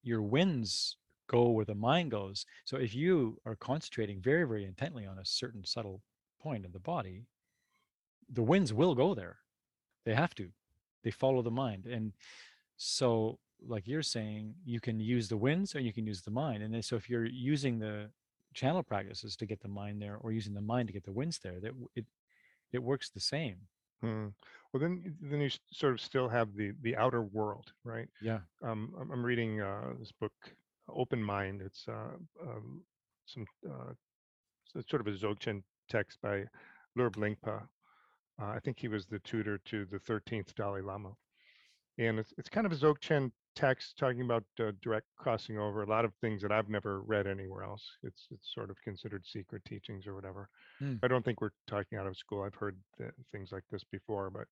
your 0.03 0.23
winds 0.23 0.97
go 1.29 1.49
where 1.49 1.65
the 1.65 1.75
mind 1.75 2.11
goes. 2.11 2.45
So 2.65 2.77
if 2.77 2.95
you 2.95 3.39
are 3.47 3.55
concentrating 3.55 4.21
very, 4.21 4.45
very 4.45 4.65
intently 4.65 5.07
on 5.07 5.19
a 5.19 5.25
certain 5.25 5.65
subtle 5.65 6.03
point 6.41 6.65
in 6.65 6.73
the 6.73 6.81
body, 6.81 7.25
the 8.33 8.43
winds 8.43 8.73
will 8.73 8.95
go 8.95 9.15
there. 9.15 9.37
They 10.05 10.15
have 10.15 10.35
to. 10.37 10.49
They 11.05 11.11
follow 11.11 11.43
the 11.43 11.51
mind. 11.51 11.87
And 11.87 12.13
so, 12.77 13.39
like 13.67 13.87
you're 13.87 14.03
saying, 14.03 14.55
you 14.65 14.81
can 14.81 14.99
use 15.01 15.29
the 15.29 15.37
winds 15.37 15.75
or 15.75 15.81
you 15.81 15.93
can 15.93 16.07
use 16.07 16.23
the 16.23 16.31
mind. 16.31 16.63
And 16.63 16.73
then, 16.73 16.83
so 16.83 16.97
if 16.97 17.09
you're 17.09 17.27
using 17.27 17.79
the 17.79 18.11
channel 18.55 18.83
practices 18.83 19.37
to 19.37 19.47
get 19.47 19.61
the 19.61 19.69
mind 19.69 20.01
there 20.01 20.17
or 20.21 20.33
using 20.33 20.55
the 20.55 20.61
mind 20.61 20.89
to 20.89 20.93
get 20.93 21.05
the 21.05 21.13
winds 21.13 21.39
there, 21.39 21.61
that 21.61 21.73
it 21.95 22.07
it 22.73 22.83
works 22.83 23.11
the 23.11 23.21
same. 23.21 23.57
Hmm. 24.03 24.29
Well, 24.73 24.81
then 24.81 25.17
then 25.21 25.41
you 25.41 25.51
sort 25.73 25.93
of 25.93 26.01
still 26.01 26.29
have 26.29 26.55
the 26.55 26.73
the 26.83 26.97
outer 26.97 27.23
world, 27.23 27.73
right? 27.85 28.09
Yeah. 28.21 28.41
Um, 28.63 28.95
I'm, 28.99 29.11
I'm 29.11 29.25
reading 29.25 29.61
uh, 29.61 29.95
this 29.99 30.13
book, 30.13 30.33
Open 30.89 31.23
Mind. 31.23 31.61
It's 31.61 31.87
uh, 31.89 32.17
um, 32.43 32.83
some 33.27 33.45
uh, 33.69 33.93
it's 34.75 34.89
sort 34.91 35.07
of 35.07 35.13
a 35.13 35.17
Dzogchen 35.17 35.63
text 35.89 36.19
by 36.23 36.45
Lerab 36.97 37.17
Lingpa. 37.17 37.63
Uh, 38.41 38.47
I 38.47 38.59
think 38.61 38.79
he 38.79 38.89
was 38.89 39.07
the 39.07 39.19
tutor 39.21 39.59
to 39.67 39.85
the 39.87 39.99
13th 39.99 40.55
Dalai 40.55 40.81
Lama, 40.81 41.13
and 41.99 42.19
it's 42.19 42.33
it's 42.39 42.49
kind 42.49 42.67
of 42.67 42.73
a 42.73 42.77
Dzogchen 42.77 43.31
text 43.55 43.99
talking 43.99 44.23
about 44.23 44.45
uh, 44.59 44.73
direct 44.81 45.09
crossing 45.17 45.59
over. 45.59 45.83
A 45.83 45.87
lot 45.87 46.05
of 46.05 46.15
things 46.17 46.43
that 46.43 46.53
I've 46.53 46.69
never 46.69 47.03
read 47.03 47.27
anywhere 47.27 47.63
else. 47.65 47.99
It's 48.03 48.29
it's 48.31 48.53
sort 48.55 48.71
of 48.71 48.81
considered 48.83 49.27
secret 49.27 49.65
teachings 49.65 50.07
or 50.07 50.15
whatever. 50.15 50.51
Hmm. 50.79 50.97
I 51.03 51.09
don't 51.09 51.25
think 51.25 51.41
we're 51.41 51.51
talking 51.67 51.99
out 51.99 52.07
of 52.07 52.17
school. 52.17 52.43
I've 52.43 52.55
heard 52.55 52.83
th- 52.99 53.13
things 53.33 53.53
like 53.53 53.65
this 53.71 53.85
before, 53.85 54.31
but 54.31 54.49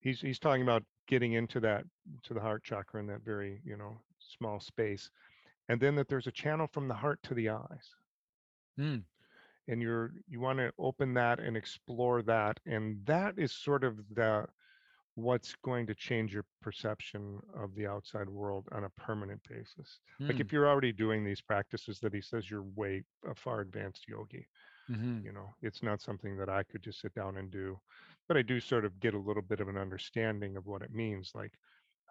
he's 0.00 0.20
he's 0.20 0.38
talking 0.38 0.62
about 0.62 0.84
getting 1.06 1.34
into 1.34 1.60
that 1.60 1.86
to 2.24 2.34
the 2.34 2.40
heart 2.40 2.64
chakra 2.64 3.00
in 3.00 3.06
that 3.08 3.22
very 3.22 3.60
you 3.64 3.76
know 3.76 4.02
small 4.18 4.60
space, 4.60 5.10
and 5.68 5.80
then 5.80 5.94
that 5.96 6.08
there's 6.08 6.26
a 6.26 6.32
channel 6.32 6.66
from 6.66 6.88
the 6.88 6.94
heart 6.94 7.22
to 7.24 7.34
the 7.34 7.50
eyes, 7.50 7.94
Hmm. 8.76 9.00
and 9.68 9.82
you're 9.82 10.12
you 10.26 10.40
want 10.40 10.58
to 10.58 10.72
open 10.78 11.14
that 11.14 11.40
and 11.40 11.56
explore 11.56 12.22
that, 12.22 12.60
and 12.66 13.04
that 13.06 13.38
is 13.38 13.52
sort 13.52 13.84
of 13.84 14.08
the 14.14 14.46
what's 15.22 15.54
going 15.56 15.86
to 15.86 15.94
change 15.94 16.34
your 16.34 16.46
perception 16.62 17.40
of 17.54 17.74
the 17.74 17.86
outside 17.86 18.28
world 18.28 18.68
on 18.72 18.84
a 18.84 18.90
permanent 18.90 19.42
basis. 19.48 20.00
Like 20.28 20.40
Hmm. 20.40 20.40
if 20.40 20.52
you're 20.52 20.68
already 20.68 20.92
doing 20.92 21.24
these 21.24 21.42
practices 21.42 22.00
that 22.00 22.14
he 22.14 22.20
says 22.20 22.50
you're 22.50 22.62
way 22.64 23.04
a 23.26 23.34
far 23.34 23.60
advanced 23.60 24.08
yogi 24.08 24.48
Mhm. 24.88 25.24
you 25.24 25.32
know 25.32 25.54
it's 25.62 25.82
not 25.82 26.00
something 26.00 26.36
that 26.36 26.48
i 26.48 26.62
could 26.62 26.82
just 26.82 27.00
sit 27.00 27.14
down 27.14 27.36
and 27.36 27.50
do 27.50 27.78
but 28.28 28.36
i 28.36 28.42
do 28.42 28.60
sort 28.60 28.84
of 28.84 29.00
get 29.00 29.14
a 29.14 29.18
little 29.18 29.42
bit 29.42 29.60
of 29.60 29.68
an 29.68 29.76
understanding 29.76 30.56
of 30.56 30.66
what 30.66 30.82
it 30.82 30.90
means 30.92 31.32
like 31.34 31.58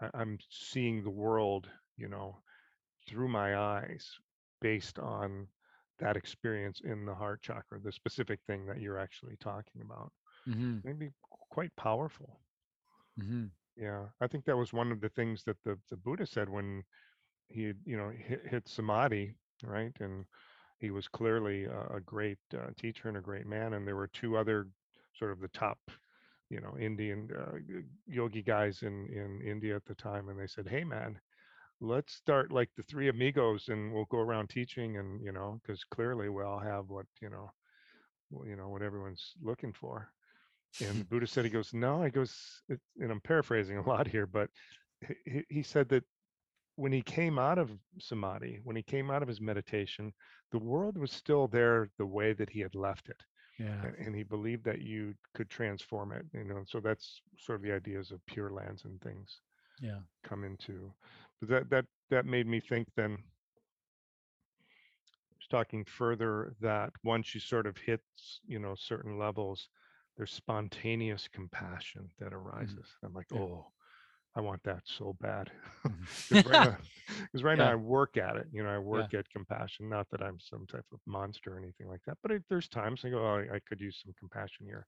I, 0.01 0.09
i'm 0.13 0.39
seeing 0.49 1.03
the 1.03 1.09
world 1.09 1.69
you 1.97 2.07
know 2.07 2.41
through 3.07 3.29
my 3.29 3.57
eyes 3.57 4.19
based 4.61 4.99
on 4.99 5.49
that 5.99 6.17
experience 6.17 6.81
in 6.81 7.05
the 7.05 7.15
heart 7.15 7.41
chakra 7.41 7.79
the 7.79 7.91
specific 7.91 8.41
thing 8.47 8.65
that 8.67 8.81
you're 8.81 8.99
actually 8.99 9.37
talking 9.37 9.81
about 9.81 10.13
Mhm. 10.45 10.83
maybe 10.83 11.11
quite 11.51 11.75
powerful 11.75 12.41
Mhm. 13.19 13.51
yeah 13.75 14.05
i 14.21 14.27
think 14.27 14.45
that 14.45 14.57
was 14.57 14.73
one 14.73 14.91
of 14.91 15.01
the 15.01 15.09
things 15.09 15.43
that 15.43 15.57
the, 15.63 15.77
the 15.89 15.97
buddha 15.97 16.25
said 16.25 16.49
when 16.49 16.83
he 17.49 17.73
you 17.85 17.97
know 17.97 18.09
hit, 18.09 18.45
hit 18.47 18.67
samadhi 18.67 19.33
right 19.63 19.93
and 20.01 20.25
he 20.79 20.91
was 20.91 21.07
clearly 21.07 21.65
a, 21.65 21.81
a 21.95 22.01
great 22.01 22.39
uh, 22.55 22.69
teacher 22.77 23.09
and 23.09 23.17
a 23.17 23.21
great 23.21 23.47
man 23.47 23.73
and 23.73 23.88
there 23.88 23.95
were 23.95 24.07
two 24.07 24.38
other 24.38 24.67
sort 25.13 25.31
of 25.31 25.39
the 25.39 25.49
top 25.49 25.79
you 26.49 26.61
know 26.61 26.77
indian 26.79 27.29
uh, 27.38 27.57
yogi 28.07 28.41
guys 28.43 28.83
in 28.83 29.07
in 29.07 29.41
india 29.41 29.75
at 29.75 29.85
the 29.85 29.95
time 29.95 30.29
and 30.29 30.39
they 30.39 30.47
said 30.47 30.67
hey 30.67 30.83
man 30.83 31.19
let's 31.81 32.13
start 32.13 32.51
like 32.51 32.69
the 32.77 32.83
three 32.83 33.09
amigos 33.09 33.69
and 33.69 33.93
we'll 33.93 34.05
go 34.05 34.19
around 34.19 34.49
teaching 34.49 34.97
and 34.97 35.21
you 35.23 35.31
know 35.31 35.59
because 35.61 35.83
clearly 35.85 36.29
we 36.29 36.43
all 36.43 36.59
have 36.59 36.89
what 36.89 37.05
you 37.21 37.29
know 37.29 37.51
you 38.45 38.55
know 38.55 38.69
what 38.69 38.81
everyone's 38.81 39.33
looking 39.41 39.73
for 39.73 40.09
and 40.81 41.01
the 41.01 41.05
buddha 41.05 41.27
said 41.27 41.45
he 41.45 41.51
goes 41.51 41.73
no 41.73 42.03
he 42.03 42.09
goes 42.09 42.61
and 42.69 43.11
i'm 43.11 43.21
paraphrasing 43.21 43.77
a 43.77 43.88
lot 43.88 44.07
here 44.07 44.25
but 44.25 44.49
he, 45.25 45.43
he 45.49 45.63
said 45.63 45.89
that 45.89 46.03
when 46.79 46.93
he 46.93 47.01
came 47.01 47.38
out 47.38 47.57
of 47.57 47.77
samadhi, 47.99 48.61
when 48.63 48.75
he 48.75 48.81
came 48.81 49.11
out 49.11 49.21
of 49.21 49.27
his 49.27 49.41
meditation, 49.41 50.13
the 50.51 50.59
world 50.59 50.97
was 50.97 51.11
still 51.11 51.45
there 51.47 51.89
the 51.97 52.05
way 52.05 52.31
that 52.31 52.49
he 52.49 52.61
had 52.61 52.73
left 52.73 53.09
it. 53.09 53.21
Yeah. 53.59 53.83
And, 53.83 53.95
and 53.95 54.15
he 54.15 54.23
believed 54.23 54.63
that 54.63 54.79
you 54.81 55.13
could 55.33 55.49
transform 55.49 56.13
it, 56.13 56.25
you 56.33 56.45
know. 56.45 56.63
So 56.65 56.79
that's 56.79 57.21
sort 57.38 57.57
of 57.57 57.63
the 57.63 57.73
ideas 57.73 58.11
of 58.11 58.25
pure 58.27 58.49
lands 58.49 58.85
and 58.85 59.01
things 59.01 59.41
Yeah. 59.81 59.99
come 60.23 60.45
into. 60.45 60.93
But 61.41 61.49
that 61.49 61.69
that 61.69 61.85
that 62.11 62.25
made 62.25 62.47
me 62.47 62.61
think 62.61 62.88
then 62.95 63.17
talking 65.49 65.83
further 65.83 66.55
that 66.61 66.93
once 67.03 67.33
you 67.33 67.41
sort 67.41 67.67
of 67.67 67.75
hit, 67.75 68.01
you 68.45 68.59
know, 68.59 68.75
certain 68.75 69.17
levels, 69.19 69.67
there's 70.19 70.33
spontaneous 70.33 71.29
compassion 71.33 72.09
that 72.19 72.33
mm-hmm. 72.33 72.49
arises. 72.49 72.85
I'm 73.05 73.13
like, 73.13 73.27
Yeah. 73.31 73.39
oh, 73.39 73.67
I 74.35 74.41
want 74.41 74.61
that 74.63 74.81
so 74.83 75.15
bad. 75.21 75.49
Mm-hmm. 75.88 76.75
Because 77.31 77.43
right, 77.43 77.47
now, 77.47 77.47
right 77.49 77.57
now 77.57 77.71
I 77.71 77.75
work 77.75 78.17
at 78.17 78.35
it. 78.35 78.47
You 78.51 78.63
know, 78.63 78.69
I 78.69 78.79
work 78.79 79.13
at 79.13 79.29
compassion. 79.29 79.88
Not 79.88 80.07
that 80.11 80.21
I'm 80.21 80.38
some 80.38 80.67
type 80.67 80.85
of 80.93 80.99
monster 81.07 81.55
or 81.55 81.57
anything 81.57 81.88
like 81.88 82.01
that, 82.05 82.17
but 82.21 82.31
it, 82.31 82.43
there's 82.49 82.67
times 82.67 83.01
I 83.03 83.09
go, 83.09 83.19
oh, 83.19 83.38
I, 83.38 83.55
I 83.55 83.59
could 83.67 83.79
use 83.79 84.01
some 84.03 84.13
compassion 84.19 84.65
here. 84.65 84.85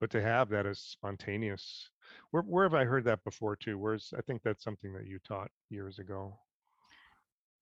But 0.00 0.10
to 0.10 0.22
have 0.22 0.50
that 0.50 0.66
as 0.66 0.80
spontaneous, 0.80 1.88
where, 2.30 2.42
where 2.42 2.64
have 2.64 2.74
I 2.74 2.84
heard 2.84 3.04
that 3.04 3.24
before 3.24 3.56
too? 3.56 3.78
Where's 3.78 4.12
I 4.16 4.20
think 4.20 4.42
that's 4.42 4.62
something 4.62 4.92
that 4.92 5.06
you 5.06 5.18
taught 5.26 5.50
years 5.70 5.98
ago. 5.98 6.38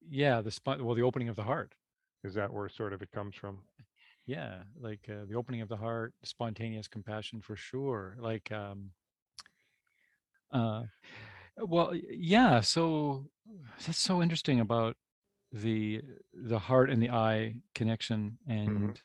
Yeah. 0.09 0.41
The 0.41 0.51
spot. 0.51 0.81
Well, 0.81 0.95
the 0.95 1.03
opening 1.03 1.29
of 1.29 1.37
the 1.37 1.43
heart. 1.43 1.73
Is 2.25 2.33
that 2.33 2.51
where 2.53 2.67
sort 2.67 2.93
of 2.93 3.01
it 3.01 3.11
comes 3.11 3.35
from? 3.35 3.59
Yeah. 4.25 4.63
Like 4.79 5.09
uh, 5.09 5.25
the 5.27 5.35
opening 5.35 5.61
of 5.61 5.69
the 5.69 5.77
heart, 5.77 6.13
spontaneous 6.23 6.87
compassion 6.87 7.41
for 7.41 7.55
sure. 7.55 8.15
Like, 8.19 8.51
um, 8.51 8.91
uh, 10.51 10.83
well, 11.57 11.93
yeah. 11.95 12.61
So 12.61 13.27
that's 13.85 13.97
so 13.99 14.21
interesting 14.21 14.59
about 14.59 14.97
the 15.51 16.01
the 16.33 16.59
heart 16.59 16.89
and 16.89 17.01
the 17.01 17.11
eye 17.11 17.55
connection, 17.75 18.39
and 18.47 19.01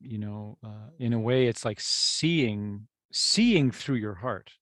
you 0.00 0.18
know, 0.18 0.58
uh, 0.64 0.90
in 0.98 1.12
a 1.12 1.18
way, 1.18 1.46
it's 1.46 1.64
like 1.64 1.80
seeing 1.80 2.88
seeing 3.12 3.70
through 3.70 3.96
your 3.96 4.14
heart 4.14 4.52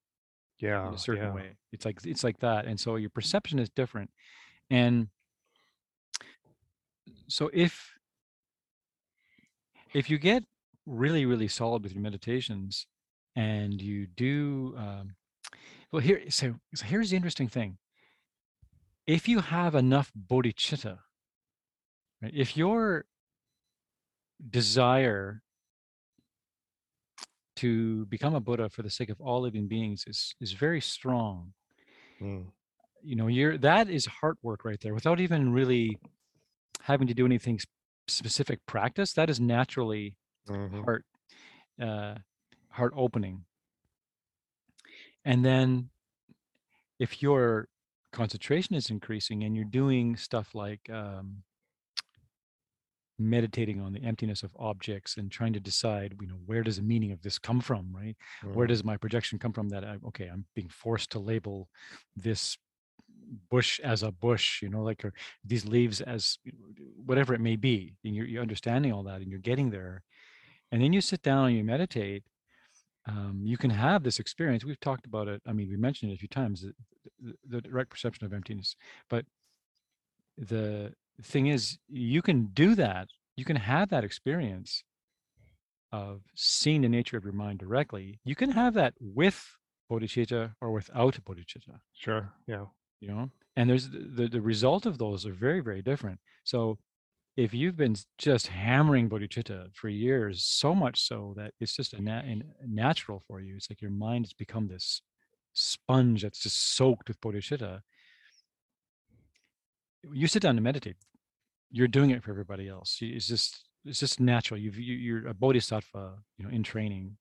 Yeah, 0.59 0.87
in 0.87 0.93
a 0.93 0.97
certain 0.97 1.31
yeah. 1.31 1.31
way. 1.31 1.57
It's 1.71 1.85
like 1.85 1.99
it's 2.05 2.23
like 2.23 2.39
that, 2.39 2.65
and 2.65 2.79
so 2.79 2.95
your 2.95 3.09
perception 3.09 3.59
is 3.59 3.69
different. 3.69 4.11
And 4.69 5.09
so 7.27 7.49
if 7.53 7.94
if 9.99 10.09
you 10.09 10.17
get 10.17 10.43
really 10.85 11.25
really 11.25 11.47
solid 11.47 11.83
with 11.83 11.93
your 11.93 12.03
meditations, 12.09 12.87
and 13.35 13.81
you 13.81 14.07
do 14.07 14.75
um, 14.77 15.15
well 15.91 16.01
here, 16.01 16.21
so, 16.29 16.55
so 16.73 16.85
here's 16.85 17.09
the 17.09 17.15
interesting 17.15 17.47
thing. 17.47 17.77
If 19.07 19.27
you 19.27 19.39
have 19.39 19.75
enough 19.75 20.11
bodhicitta, 20.29 20.97
right, 22.21 22.33
if 22.33 22.57
your 22.57 23.05
desire 24.49 25.41
to 27.55 28.05
become 28.07 28.35
a 28.35 28.41
Buddha 28.41 28.69
for 28.69 28.81
the 28.81 28.89
sake 28.89 29.09
of 29.09 29.21
all 29.21 29.41
living 29.41 29.67
beings 29.67 30.03
is 30.07 30.35
is 30.41 30.51
very 30.65 30.81
strong. 30.81 31.53
Mm, 32.21 32.45
You 33.01 33.15
know, 33.15 33.27
you're 33.27 33.57
that 33.59 33.89
is 33.89 34.05
heart 34.05 34.37
work 34.41 34.65
right 34.65 34.81
there, 34.81 34.93
without 34.93 35.19
even 35.19 35.53
really 35.53 35.97
having 36.81 37.07
to 37.07 37.13
do 37.13 37.25
anything 37.25 37.59
specific 38.07 38.59
practice. 38.65 39.13
That 39.13 39.29
is 39.29 39.39
naturally 39.39 40.15
mhm. 40.47 40.83
heart 40.83 41.05
uh, 41.81 42.15
heart 42.69 42.93
opening. 42.95 43.45
And 45.23 45.43
then, 45.43 45.89
if 46.99 47.21
your 47.21 47.67
concentration 48.11 48.75
is 48.75 48.89
increasing 48.89 49.43
and 49.43 49.55
you're 49.55 49.65
doing 49.65 50.15
stuff 50.15 50.53
like 50.55 50.89
um, 50.89 51.43
meditating 53.17 53.81
on 53.81 53.93
the 53.93 54.03
emptiness 54.03 54.43
of 54.43 54.55
objects 54.59 55.17
and 55.17 55.31
trying 55.31 55.53
to 55.53 55.59
decide, 55.59 56.15
you 56.21 56.27
know, 56.27 56.39
where 56.45 56.63
does 56.63 56.77
the 56.77 56.83
meaning 56.83 57.11
of 57.11 57.21
this 57.21 57.39
come 57.39 57.59
from, 57.61 57.93
right? 57.95 58.15
where 58.53 58.65
Mhm. 58.65 58.69
does 58.69 58.83
my 58.83 58.97
projection 58.97 59.39
come 59.39 59.53
from 59.53 59.69
that 59.69 59.83
I, 59.83 59.97
okay 60.07 60.27
i'm 60.27 60.45
being 60.55 60.69
forced 60.69 61.09
to 61.11 61.19
label 61.19 61.69
this 62.15 62.57
bush 63.49 63.79
as 63.81 64.03
a 64.03 64.11
bush 64.11 64.61
you 64.61 64.69
know 64.69 64.81
like 64.81 65.03
or 65.03 65.13
these 65.43 65.65
leaves 65.65 66.01
as 66.01 66.37
whatever 67.05 67.33
it 67.33 67.41
may 67.41 67.55
be 67.55 67.93
and 68.03 68.15
you're, 68.15 68.25
you're 68.25 68.41
understanding 68.41 68.91
all 68.91 69.03
that 69.03 69.21
and 69.21 69.29
you're 69.29 69.39
getting 69.39 69.69
there 69.69 70.03
and 70.71 70.81
then 70.81 70.93
you 70.93 71.01
sit 71.01 71.21
down 71.21 71.47
and 71.47 71.57
you 71.57 71.63
meditate 71.63 72.23
um, 73.07 73.41
you 73.43 73.57
can 73.57 73.69
have 73.69 74.03
this 74.03 74.19
experience 74.19 74.65
we've 74.65 74.79
talked 74.79 75.05
about 75.05 75.27
it 75.27 75.41
i 75.47 75.53
mean 75.53 75.69
we 75.69 75.77
mentioned 75.77 76.11
it 76.11 76.15
a 76.15 76.17
few 76.17 76.27
times 76.27 76.65
the, 77.21 77.33
the, 77.47 77.61
direct 77.61 77.89
perception 77.89 78.25
of 78.25 78.33
emptiness 78.33 78.75
but 79.09 79.25
the 80.37 80.93
thing 81.21 81.47
is 81.47 81.77
you 81.87 82.21
can 82.21 82.47
do 82.47 82.75
that 82.75 83.07
you 83.35 83.45
can 83.45 83.55
have 83.55 83.89
that 83.89 84.03
experience 84.03 84.83
of 85.91 86.21
seeing 86.35 86.81
the 86.81 86.89
nature 86.89 87.17
of 87.17 87.23
your 87.23 87.33
mind 87.33 87.59
directly 87.59 88.19
you 88.23 88.35
can 88.35 88.51
have 88.51 88.73
that 88.73 88.93
with 88.99 89.57
bodhicitta 89.89 90.53
or 90.61 90.71
without 90.71 91.17
bodhicitta 91.23 91.79
Sure. 92.05 92.31
Yeah. 92.47 92.65
You 92.99 93.07
know? 93.07 93.29
And 93.55 93.69
there's 93.69 93.89
the, 93.89 94.27
the 94.31 94.41
result 94.41 94.85
of 94.85 94.97
those 94.97 95.25
are 95.25 95.33
very 95.33 95.61
very 95.61 95.81
different. 95.81 96.19
So 96.43 96.77
if 97.37 97.53
you've 97.53 97.75
been 97.75 97.95
just 98.17 98.47
hammering 98.47 99.09
bodhicitta 99.09 99.75
for 99.75 99.89
years 99.89 100.43
so 100.45 100.73
much 100.73 101.01
so 101.01 101.33
that 101.35 101.53
it's 101.59 101.75
just 101.75 101.93
a, 101.93 101.97
a 101.97 102.41
natural 102.65 103.21
for 103.27 103.41
you 103.41 103.57
it's 103.57 103.69
like 103.69 103.81
your 103.81 103.91
mind 103.91 104.25
has 104.25 104.31
become 104.31 104.69
this 104.69 105.01
sponge 105.55 106.21
that's 106.21 106.39
just 106.39 106.75
soaked 106.75 107.07
with 107.07 107.19
bodhicitta. 107.21 107.79
You 110.13 110.27
sit 110.27 110.43
down 110.43 110.55
to 110.55 110.61
meditate. 110.61 110.97
You're 111.71 111.87
doing 111.87 112.11
it 112.11 112.23
for 112.23 112.29
everybody 112.29 112.69
else. 112.69 112.99
It's 113.01 113.27
just 113.27 113.63
it's 113.85 113.99
just 113.99 114.19
natural. 114.19 114.59
You've 114.59 114.77
you, 114.77 114.95
you're 114.95 115.27
a 115.27 115.33
bodhisattva 115.33 116.17
you 116.37 116.45
know 116.45 116.51
in 116.51 116.61
training. 116.61 117.17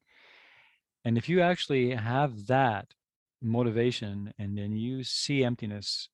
And 1.04 1.16
if 1.16 1.28
you 1.28 1.40
actually 1.40 1.90
have 1.94 2.46
that 2.46 2.86
motivation 3.42 4.32
and 4.38 4.56
then 4.56 4.76
you 4.76 5.04
see 5.04 5.44
emptiness 5.44 6.08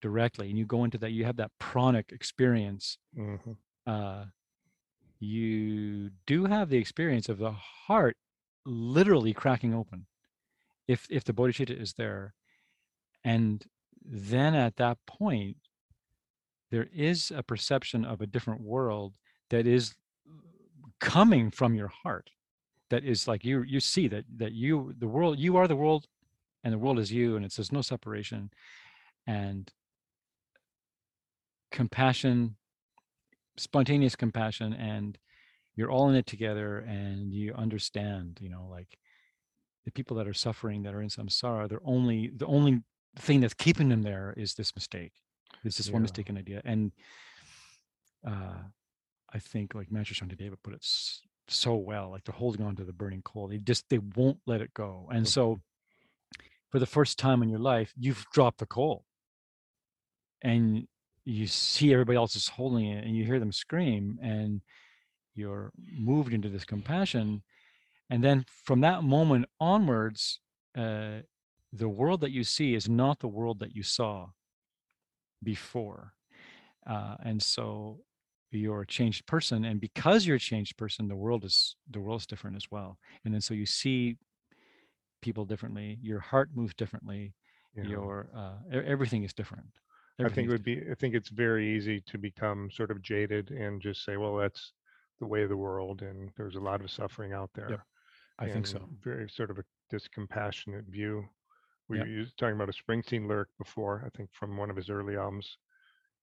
directly 0.00 0.48
and 0.48 0.58
you 0.58 0.64
go 0.64 0.84
into 0.84 0.98
that 0.98 1.12
you 1.12 1.24
have 1.24 1.36
that 1.36 1.50
pranic 1.58 2.12
experience 2.12 2.98
hmm 3.14 3.36
uh 3.86 4.24
you 5.20 6.10
do 6.26 6.44
have 6.44 6.68
the 6.68 6.78
experience 6.78 7.28
of 7.28 7.38
the 7.38 7.52
heart 7.52 8.16
literally 8.66 9.32
cracking 9.32 9.74
open 9.74 10.06
if 10.86 11.06
if 11.10 11.24
the 11.24 11.32
bodhicitta 11.32 11.80
is 11.80 11.94
there 11.94 12.34
and 13.24 13.66
then 14.04 14.54
at 14.54 14.76
that 14.76 14.98
point 15.06 15.56
there 16.70 16.88
is 16.94 17.32
a 17.34 17.42
perception 17.42 18.04
of 18.04 18.20
a 18.20 18.26
different 18.26 18.60
world 18.60 19.14
that 19.50 19.66
is 19.66 19.94
coming 21.00 21.50
from 21.50 21.74
your 21.74 21.88
heart 21.88 22.30
that 22.90 23.04
is 23.04 23.28
like 23.28 23.44
you 23.44 23.62
you 23.62 23.80
see 23.80 24.08
that 24.08 24.24
that 24.36 24.52
you 24.52 24.94
the 24.98 25.06
world 25.06 25.38
you 25.38 25.56
are 25.56 25.68
the 25.68 25.76
world 25.76 26.06
and 26.64 26.72
the 26.72 26.78
world 26.78 26.98
is 26.98 27.12
you 27.12 27.36
and 27.36 27.44
it 27.44 27.52
says 27.52 27.72
no 27.72 27.82
separation 27.82 28.50
and 29.26 29.72
compassion 31.70 32.56
spontaneous 33.56 34.16
compassion 34.16 34.72
and 34.72 35.18
you're 35.76 35.90
all 35.90 36.08
in 36.08 36.14
it 36.16 36.26
together 36.26 36.78
and 36.78 37.32
you 37.32 37.52
understand 37.54 38.38
you 38.40 38.48
know 38.48 38.66
like 38.70 38.98
the 39.84 39.90
people 39.92 40.16
that 40.16 40.28
are 40.28 40.34
suffering 40.34 40.82
that 40.82 40.94
are 40.94 41.02
in 41.02 41.08
samsara 41.08 41.68
they're 41.68 41.80
only 41.84 42.30
the 42.36 42.46
only 42.46 42.80
thing 43.16 43.40
that's 43.40 43.54
keeping 43.54 43.88
them 43.88 44.02
there 44.02 44.32
is 44.36 44.54
this 44.54 44.74
mistake 44.74 45.12
it's 45.64 45.76
this 45.76 45.90
one 45.90 46.00
Yeah. 46.00 46.04
mistaken 46.04 46.38
idea 46.38 46.62
and 46.64 46.92
uh 48.26 48.62
i 49.32 49.38
think 49.38 49.74
like 49.74 49.90
master 49.90 50.14
shantideva 50.14 50.56
put 50.62 50.74
it 50.74 50.86
so 51.48 51.74
well 51.74 52.10
like 52.10 52.24
they're 52.24 52.34
holding 52.34 52.64
on 52.64 52.76
to 52.76 52.84
the 52.84 52.92
burning 52.92 53.22
coal 53.22 53.48
they 53.48 53.58
just 53.58 53.84
they 53.88 53.98
won't 54.16 54.38
let 54.46 54.60
it 54.60 54.72
go 54.74 55.08
and 55.12 55.26
so 55.26 55.58
for 56.70 56.78
the 56.78 56.86
first 56.86 57.18
time 57.18 57.42
in 57.42 57.48
your 57.48 57.58
life 57.58 57.92
you've 57.98 58.24
dropped 58.32 58.58
the 58.58 58.66
coal. 58.66 59.04
And 60.42 60.86
you 61.24 61.46
see 61.46 61.92
everybody 61.92 62.16
else 62.16 62.36
is 62.36 62.48
holding 62.48 62.86
it 62.86 63.04
and 63.04 63.16
you 63.16 63.24
hear 63.24 63.38
them 63.38 63.52
scream 63.52 64.18
and 64.22 64.60
you're 65.34 65.72
moved 65.92 66.32
into 66.32 66.48
this 66.48 66.64
compassion. 66.64 67.42
And 68.10 68.22
then 68.24 68.44
from 68.64 68.80
that 68.80 69.02
moment 69.02 69.46
onwards 69.60 70.40
uh, 70.76 71.20
the 71.72 71.88
world 71.88 72.20
that 72.22 72.30
you 72.30 72.44
see 72.44 72.74
is 72.74 72.88
not 72.88 73.18
the 73.18 73.28
world 73.28 73.58
that 73.60 73.74
you 73.74 73.82
saw 73.82 74.28
before. 75.42 76.12
Uh, 76.88 77.16
and 77.24 77.42
so 77.42 77.98
you're 78.50 78.80
a 78.80 78.86
changed 78.86 79.26
person 79.26 79.66
and 79.66 79.78
because 79.80 80.26
you're 80.26 80.36
a 80.36 80.40
changed 80.40 80.78
person 80.78 81.06
the 81.06 81.14
world 81.14 81.44
is 81.44 81.76
the 81.90 82.00
world's 82.00 82.26
different 82.26 82.56
as 82.56 82.64
well. 82.70 82.96
And 83.24 83.34
then 83.34 83.40
so 83.40 83.54
you 83.54 83.66
see 83.66 84.16
people 85.22 85.44
differently 85.44 85.98
your 86.02 86.20
heart 86.20 86.48
moves 86.54 86.74
differently 86.74 87.34
Yeah. 87.74 87.84
your 87.84 88.28
uh, 88.34 88.56
everything 88.72 89.24
is 89.24 89.32
different 89.32 89.66
I 90.20 90.28
think 90.28 90.48
it 90.48 90.50
would 90.50 90.64
be, 90.64 90.82
I 90.90 90.94
think 90.94 91.14
it's 91.14 91.28
very 91.28 91.76
easy 91.76 92.00
to 92.00 92.18
become 92.18 92.70
sort 92.72 92.90
of 92.90 93.00
jaded 93.02 93.52
and 93.52 93.80
just 93.80 94.04
say, 94.04 94.16
well, 94.16 94.36
that's 94.36 94.72
the 95.20 95.26
way 95.26 95.44
of 95.44 95.48
the 95.48 95.56
world. 95.56 96.02
And 96.02 96.32
there's 96.36 96.56
a 96.56 96.60
lot 96.60 96.80
of 96.80 96.90
suffering 96.90 97.32
out 97.32 97.50
there. 97.54 97.84
i 98.40 98.48
think 98.48 98.66
so 98.66 98.80
Very 99.00 99.28
sort 99.28 99.50
of 99.52 99.58
a 99.58 99.64
discompassionate 99.94 100.86
view. 100.88 101.24
We 101.88 101.98
Yep. 101.98 102.06
were 102.08 102.24
talking 102.36 102.56
about 102.56 102.68
a 102.68 102.72
Springsteen 102.82 103.28
lyric 103.28 103.48
before, 103.58 104.02
I 104.04 104.10
think 104.16 104.30
from 104.32 104.56
one 104.56 104.70
of 104.70 104.76
his 104.76 104.90
early 104.90 105.16
albums. 105.16 105.56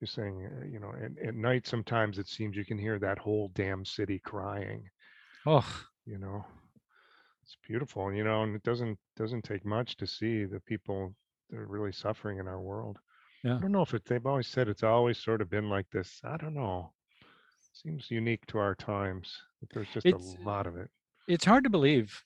He's 0.02 0.12
saying, 0.12 0.46
uh, 0.46 0.66
you 0.66 0.80
know, 0.80 0.94
at, 1.02 1.18
at 1.26 1.36
night, 1.36 1.66
sometimes 1.66 2.20
it 2.20 2.28
seems 2.28 2.58
you 2.58 2.66
can 2.66 2.78
hear 2.78 3.00
that 3.00 3.18
whole 3.18 3.50
damn 3.56 3.86
city 3.86 4.20
crying, 4.20 4.90
oh 5.46 5.66
you 6.06 6.18
know. 6.18 6.46
It's 7.46 7.58
beautiful, 7.68 8.12
you 8.12 8.24
know, 8.24 8.42
and 8.44 8.56
it 8.56 8.64
doesn't 8.64 8.98
doesn't 9.16 9.44
take 9.44 9.66
much 9.66 9.96
to 9.98 10.08
see 10.08 10.46
the 10.46 10.60
people 10.62 11.14
that 11.52 11.60
are 11.60 11.68
really 11.68 11.92
suffering 11.92 12.40
in 12.40 12.48
our 12.48 12.60
world. 12.60 12.98
Yeah. 13.44 13.58
I 13.58 13.60
don't 13.60 13.72
know 13.72 13.84
if 13.84 13.94
it, 13.94 14.04
they've 14.06 14.26
always 14.26 14.48
said 14.48 14.68
it's 14.68 14.82
always 14.82 15.20
sort 15.20 15.42
of 15.42 15.50
been 15.50 15.70
like 15.70 15.86
this. 15.92 16.20
I 16.24 16.38
don't 16.38 16.56
know. 16.56 16.92
Seems 17.72 18.10
unique 18.10 18.46
to 18.48 18.58
our 18.58 18.74
times. 18.74 19.32
But 19.60 19.70
there's 19.74 19.90
just 19.94 20.08
It's- 20.08 20.38
a 20.40 20.44
lot 20.44 20.66
of 20.66 20.76
it. 20.76 20.90
it's 21.28 21.46
hard 21.46 21.64
to 21.64 21.70
believe 21.70 22.24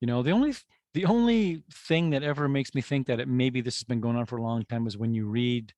you 0.00 0.06
know 0.06 0.22
the 0.22 0.30
only 0.30 0.54
the 0.94 1.04
only 1.06 1.62
thing 1.72 2.10
that 2.10 2.22
ever 2.22 2.48
makes 2.48 2.74
me 2.74 2.80
think 2.82 3.06
that 3.06 3.18
it 3.20 3.28
maybe 3.28 3.60
this 3.62 3.76
has 3.76 3.84
been 3.84 4.00
going 4.00 4.16
on 4.16 4.26
for 4.26 4.36
a 4.38 4.42
long 4.42 4.62
time 4.64 4.86
is 4.86 4.96
when 4.98 5.12
you 5.14 5.26
read 5.26 5.72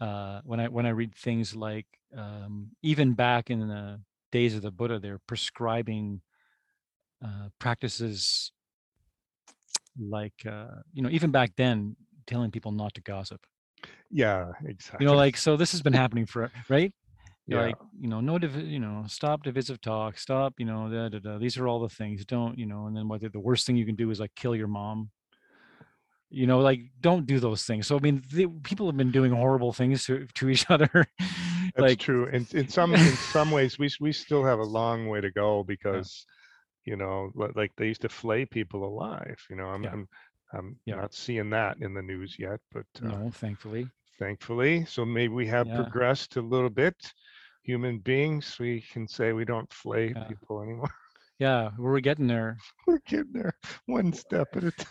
uh 0.00 0.40
when 0.44 0.58
i 0.60 0.66
when 0.68 0.84
i 0.86 0.88
read 0.90 1.14
things 1.14 1.54
like 1.54 1.86
um 2.16 2.70
even 2.82 3.12
back 3.14 3.50
in 3.50 3.60
the 3.68 4.00
days 4.32 4.54
of 4.56 4.62
the 4.62 4.70
buddha 4.72 4.98
they're 4.98 5.20
prescribing 5.28 6.20
uh 7.26 7.48
practices 7.58 8.52
like 9.98 10.34
uh 10.46 10.82
you 10.92 11.02
know 11.02 11.08
even 11.10 11.30
back 11.30 11.50
then 11.56 11.96
telling 12.26 12.50
people 12.50 12.72
not 12.72 12.94
to 12.94 13.00
gossip 13.00 13.40
Yeah, 14.10 14.52
exactly. 14.64 15.04
you 15.04 15.10
know 15.10 15.16
like 15.16 15.36
so 15.36 15.56
this 15.56 15.72
has 15.72 15.82
been 15.82 15.92
happening 15.92 16.26
for 16.26 16.50
right 16.68 16.92
yeah, 17.48 17.60
like 17.62 17.76
you 17.98 18.08
know 18.08 18.20
no 18.20 18.38
div- 18.38 18.66
you 18.66 18.80
know 18.80 19.04
stop 19.06 19.42
divisive 19.42 19.80
talk 19.80 20.18
stop 20.18 20.54
you 20.58 20.66
know 20.66 20.88
da, 20.88 21.08
da, 21.08 21.18
da. 21.18 21.38
these 21.38 21.56
are 21.56 21.68
all 21.68 21.80
the 21.80 21.88
things 21.88 22.24
don't 22.24 22.58
you 22.58 22.66
know 22.66 22.86
and 22.86 22.96
then 22.96 23.08
what 23.08 23.20
the 23.20 23.28
the 23.28 23.40
worst 23.40 23.66
thing 23.66 23.76
you 23.76 23.86
can 23.86 23.94
do 23.94 24.10
is 24.10 24.18
like 24.18 24.34
kill 24.34 24.54
your 24.54 24.66
mom 24.68 25.10
you 26.28 26.46
know 26.46 26.58
like 26.58 26.80
don't 27.00 27.24
do 27.26 27.38
those 27.38 27.62
things 27.62 27.86
so 27.86 27.96
i 27.96 28.00
mean 28.00 28.20
the, 28.32 28.48
people 28.64 28.86
have 28.86 28.96
been 28.96 29.12
doing 29.12 29.32
horrible 29.32 29.72
things 29.72 30.04
to, 30.04 30.26
to 30.34 30.48
each 30.48 30.68
other 30.74 31.06
that's 31.76 31.90
like 31.90 31.98
true. 31.98 32.28
And 32.32 32.52
in 32.54 32.68
some 32.76 32.94
in 32.94 33.00
some 33.00 33.50
ways, 33.50 33.78
we 33.78 33.90
we 34.00 34.12
still 34.12 34.44
have 34.44 34.58
a 34.58 34.64
long 34.64 35.08
way 35.08 35.20
to 35.20 35.30
go 35.30 35.62
because, 35.62 36.26
you 36.86 36.96
know, 36.96 37.30
like 37.34 37.72
they 37.76 37.88
used 37.88 38.02
to 38.02 38.08
flay 38.08 38.46
people 38.46 38.84
alive. 38.84 39.38
You 39.50 39.56
know, 39.56 39.66
I'm 39.66 39.84
Yeah. 39.84 39.92
I'm, 39.92 40.08
I'm 40.54 40.76
Yeah. 40.86 40.96
not 40.96 41.14
seeing 41.14 41.50
that 41.50 41.76
in 41.80 41.92
the 41.94 42.02
news 42.02 42.38
yet, 42.38 42.60
but 42.72 42.86
uh, 43.04 43.08
no 43.08 43.30
thankfully 43.30 43.90
thankfully. 44.18 44.84
So 44.86 45.04
maybe 45.04 45.34
we 45.34 45.46
have 45.48 45.66
Yeah. 45.68 45.74
progressed 45.76 46.36
a 46.36 46.42
little 46.42 46.70
bit. 46.70 46.96
Human 47.64 47.98
beings, 47.98 48.56
we 48.58 48.80
can 48.80 49.08
say 49.08 49.32
we 49.32 49.44
don't 49.44 49.70
flay 49.72 50.14
people 50.28 50.62
anymore. 50.62 50.90
yeah 51.38 51.70
we're 51.76 52.00
getting 52.00 52.26
there 52.26 52.56
We're 52.86 53.00
getting 53.06 53.32
there 53.32 53.54
one 53.86 54.12
step 54.12 54.56
at 54.56 54.64
a 54.64 54.70
time. 54.72 54.86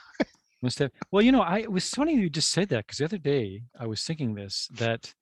one 0.59 0.69
step 0.69 0.91
well 1.11 1.23
you 1.23 1.31
know 1.31 1.41
i 1.41 1.59
it 1.59 1.71
was 1.71 1.89
funny 1.89 2.13
you 2.13 2.29
just 2.29 2.51
said 2.51 2.69
that 2.69 2.85
because 2.85 2.99
the 2.99 3.05
other 3.05 3.17
day 3.17 3.63
i 3.79 3.87
was 3.87 4.03
thinking 4.03 4.35
this 4.35 4.67
that 4.73 5.13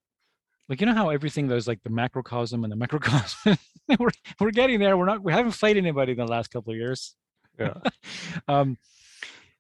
like 0.70 0.80
you 0.80 0.86
know 0.86 0.94
how 0.94 1.10
everything 1.10 1.48
there's 1.48 1.68
like 1.68 1.84
the 1.84 1.90
macrocosm 1.90 2.64
and 2.64 2.72
the 2.72 2.76
microcosm? 2.78 3.58
We're, 4.00 4.12
we're 4.40 4.52
getting 4.52 4.80
there. 4.80 4.98
We're 4.98 5.06
not 5.06 5.22
we 5.22 5.34
haven't 5.34 5.52
flayed 5.52 5.76
anybody 5.76 6.14
in 6.14 6.18
the 6.18 6.26
last 6.26 6.48
couple 6.48 6.72
of 6.72 6.78
years. 6.78 7.16
Yeah. 7.60 7.74
um 8.48 8.78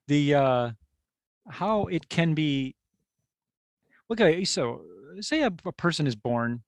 the 0.08 0.34
uh 0.34 0.72
how 1.50 1.86
it 1.88 2.10
can 2.10 2.34
be 2.34 2.76
okay 4.10 4.44
so 4.44 4.82
say 5.20 5.42
a, 5.42 5.52
a 5.66 5.72
person 5.72 6.08
is 6.08 6.16
born 6.16 6.64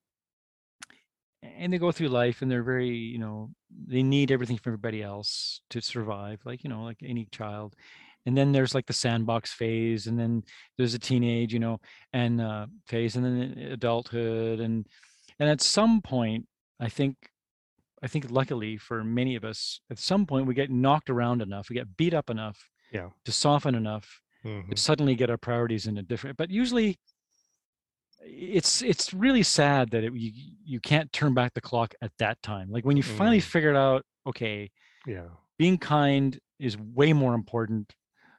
and 1.41 1.71
they 1.74 1.78
go 1.78 1.91
through 1.91 2.10
life 2.10 2.41
and 2.41 2.52
they're 2.52 2.63
very 2.63 2.89
you 2.89 3.17
know 3.17 3.50
they 3.88 4.04
need 4.04 4.32
everything 4.32 4.58
from 4.58 4.74
everybody 4.74 5.02
else 5.02 5.62
to 5.69 5.82
survive 5.82 6.41
like 6.45 6.63
you 6.63 6.69
know 6.69 6.84
like 6.84 6.98
any 7.04 7.28
child 7.32 7.76
and 8.26 8.36
then 8.38 8.52
there's 8.52 8.74
like 8.74 8.86
the 8.88 8.94
sandbox 8.94 9.52
phase 9.54 10.08
and 10.08 10.20
then 10.20 10.44
there's 10.78 10.94
a 10.94 11.00
teenage 11.00 11.54
you 11.54 11.60
know 11.60 11.80
and 12.14 12.42
uh 12.42 12.66
phase 12.88 13.16
and 13.16 13.26
then 13.26 13.58
adulthood 13.72 14.60
and 14.60 14.88
and 15.40 15.50
at 15.50 15.62
some 15.62 16.02
point 16.02 16.46
i 16.80 16.90
think 16.90 17.16
i 18.04 18.08
think 18.08 18.30
luckily 18.30 18.78
for 18.78 19.04
many 19.04 19.36
of 19.36 19.44
us 19.44 19.80
at 19.92 20.00
some 20.00 20.26
point 20.26 20.48
we 20.48 20.54
get 20.54 20.70
knocked 20.72 21.10
around 21.10 21.42
enough 21.42 21.70
we 21.70 21.76
get 21.76 21.96
beat 21.98 22.14
up 22.14 22.30
enough 22.30 22.58
Yeah. 22.92 23.10
to 23.26 23.32
soften 23.32 23.76
enough 23.76 24.22
Mhm. 24.44 24.70
to 24.72 24.78
suddenly 24.78 25.16
get 25.16 25.30
our 25.30 25.38
priorities 25.38 25.88
in 25.88 25.98
a 25.98 26.04
different 26.04 26.38
but 26.38 26.50
usually 26.52 26.98
it's 28.22 28.82
it's 28.82 29.14
really 29.14 29.44
sad 29.44 29.92
that 29.92 30.04
it, 30.04 30.14
you 30.14 30.32
you 30.64 30.80
can't 30.80 31.12
turn 31.14 31.34
back 31.34 31.54
the 31.54 31.62
clock 31.62 31.94
at 32.02 32.12
that 32.18 32.42
time 32.42 32.70
like 32.72 32.86
when 32.86 32.98
you 32.98 33.04
finally 33.04 33.40
Mm. 33.40 33.44
figured 33.44 33.76
out 33.76 34.04
okay 34.26 34.72
Yeah. 35.06 35.28
being 35.58 35.78
kind 35.78 36.40
is 36.60 36.78
way 36.78 37.14
more 37.14 37.34
important 37.36 37.94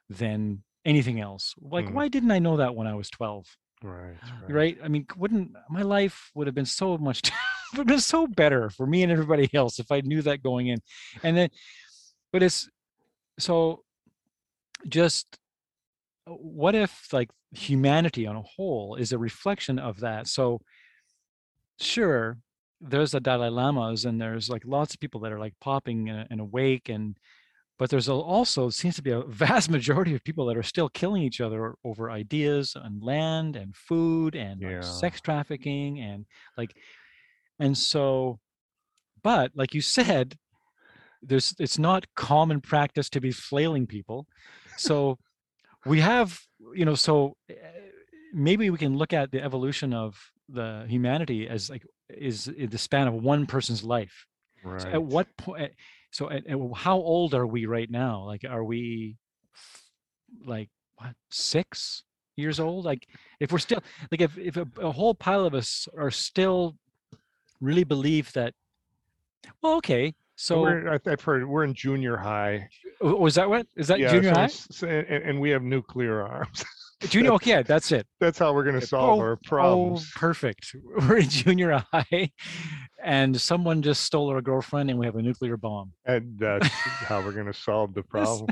than 0.09 0.63
anything 0.85 1.19
else. 1.19 1.53
Like 1.59 1.85
Mhm. 1.85 1.93
why 1.93 2.07
didn't 2.07 2.31
i 2.31 2.39
know 2.39 2.57
that 2.57 2.75
when 2.75 2.87
i 2.87 2.93
was 2.95 3.09
12 3.09 3.45
Right. 3.83 4.17
right, 4.47 4.77
i 4.83 4.87
mean 4.87 5.05
wouldn't 5.17 5.51
my 5.69 5.81
life 5.83 6.31
would 6.33 6.47
have 6.47 6.55
been 6.55 6.65
so 6.65 6.97
much 6.97 7.21
would 7.73 7.79
have 7.79 7.87
been 7.87 7.99
so 7.99 8.25
better 8.27 8.69
for 8.69 8.87
me 8.87 9.03
and 9.03 9.11
everybody 9.11 9.49
else 9.53 9.79
if 9.79 9.91
i 9.91 10.01
knew 10.01 10.21
that 10.21 10.41
going 10.41 10.67
in. 10.67 10.79
And 11.23 11.35
then 11.37 11.49
but 12.31 12.41
it's 12.43 12.69
so 13.39 13.83
just 14.87 15.37
uh, 16.27 16.31
what 16.31 16.75
if 16.75 17.11
like 17.13 17.29
humanity 17.51 18.25
on 18.27 18.35
a 18.35 18.41
whole 18.41 18.95
is 18.95 19.11
a 19.11 19.17
reflection 19.17 19.79
of 19.79 19.99
that? 19.99 20.27
So 20.27 20.61
sure 21.79 22.37
there's 22.81 23.11
the 23.11 23.19
dalai 23.19 23.49
lamas 23.49 24.05
and 24.05 24.21
there's 24.21 24.49
like 24.49 24.63
lots 24.65 24.93
of 24.93 24.99
people 24.99 25.21
that 25.21 25.31
are 25.31 25.39
like 25.39 25.53
popping 25.59 26.09
and, 26.09 26.27
and 26.29 26.39
awake 26.39 26.89
and 26.89 27.17
but 27.77 27.89
there's 27.89 28.09
also 28.09 28.69
seems 28.69 28.95
to 28.95 29.01
be 29.01 29.11
a 29.11 29.21
vast 29.27 29.69
majority 29.69 30.15
of 30.15 30.23
people 30.23 30.45
that 30.45 30.57
are 30.57 30.63
still 30.63 30.89
killing 30.89 31.21
each 31.23 31.39
other 31.41 31.75
over 31.83 32.09
ideas 32.09 32.75
and 32.75 33.03
land 33.03 33.55
and 33.55 33.75
food 33.75 34.35
and 34.35 34.61
like 34.61 34.83
sex 34.83 35.21
trafficking 35.21 35.99
and 35.99 36.25
like 36.57 36.75
and 37.59 37.77
so 37.77 38.39
but 39.23 39.51
like 39.55 39.73
you 39.73 39.81
said 39.81 40.35
there's 41.21 41.55
it's 41.59 41.79
not 41.79 42.05
common 42.15 42.61
practice 42.61 43.09
to 43.09 43.19
be 43.19 43.31
flailing 43.31 43.87
people 43.87 44.27
so 44.75 45.17
we 45.85 45.99
have 45.99 46.39
you 46.75 46.85
know 46.85 46.95
so 46.95 47.35
eh, 47.49 47.55
maybe 48.33 48.69
we 48.69 48.77
can 48.77 48.95
look 48.97 49.13
at 49.13 49.31
the 49.31 49.41
evolution 49.41 49.93
of 49.93 50.15
the 50.49 50.85
humanity 50.87 51.47
as 51.47 51.69
like 51.69 51.83
is 52.09 52.47
in 52.47 52.69
the 52.69 52.77
span 52.77 53.07
of 53.07 53.13
one 53.13 53.45
person's 53.45 53.83
life 53.83 54.25
Right. 54.63 54.81
so 54.81 54.89
at 54.89 55.03
what 55.03 55.27
point? 55.37 55.71
So 56.11 56.29
at, 56.29 56.47
at 56.47 56.57
how 56.75 56.97
old 56.97 57.33
are 57.33 57.45
we 57.47 57.65
right 57.65 57.89
now? 57.89 58.23
Like, 58.25 58.43
are 58.49 58.63
we 58.63 59.17
like 60.45 60.69
what 60.95 61.13
six 61.29 62.03
years 62.35 62.59
old? 62.59 62.85
Like, 62.85 63.07
if 63.39 63.51
we're 63.51 63.57
still 63.59 63.83
like, 64.11 64.21
if 64.21 64.37
if 64.37 64.57
a, 64.57 64.67
a 64.81 64.91
whole 64.91 65.13
pile 65.15 65.45
of 65.45 65.53
us 65.53 65.87
are 65.97 66.11
still 66.11 66.75
really 67.61 67.83
believe 67.83 68.31
that, 68.33 68.53
well, 69.61 69.75
okay. 69.75 70.13
So 70.35 70.61
we're, 70.61 70.99
I've 71.05 71.21
heard 71.21 71.47
we're 71.47 71.63
in 71.63 71.73
junior 71.73 72.15
high. 72.17 72.69
oh, 73.01 73.15
was 73.15 73.35
that 73.35 73.49
what 73.49 73.65
is 73.75 73.87
that 73.87 73.99
yeah, 73.99 74.11
junior 74.11 74.29
so 74.29 74.35
high? 74.35 74.47
so- 74.47 74.87
and, 74.87 75.23
and 75.23 75.41
we 75.41 75.49
have 75.49 75.63
nuclear 75.63 76.21
arms. 76.21 76.63
Junior. 77.09 77.33
Okay, 77.33 77.51
yeah, 77.51 77.61
that's 77.61 77.91
it. 77.91 78.07
That's 78.19 78.39
how 78.39 78.53
we're 78.55 78.63
going 78.63 78.79
to 78.79 78.81
oh, 78.81 78.85
solve 78.85 79.19
Oh, 79.19 79.21
our 79.21 79.33
Oh, 79.33 79.39
problems. 79.43 80.11
perfect. 80.15 80.75
We're 81.07 81.17
in 81.17 81.29
junior 81.29 81.83
high, 81.93 82.31
and 83.03 83.39
someone 83.39 83.81
just 83.81 84.03
stole 84.03 84.29
our 84.29 84.41
girlfriend, 84.41 84.89
and 84.89 84.97
we 84.99 85.05
have 85.05 85.15
a 85.15 85.21
nuclear 85.21 85.57
bomb. 85.57 85.93
and 86.05 86.37
that's 86.39 86.67
how 87.07 87.21
we're 87.21 87.31
going 87.33 87.45
to 87.45 87.53
solve 87.53 87.93
the 87.93 88.03
problem. 88.15 88.47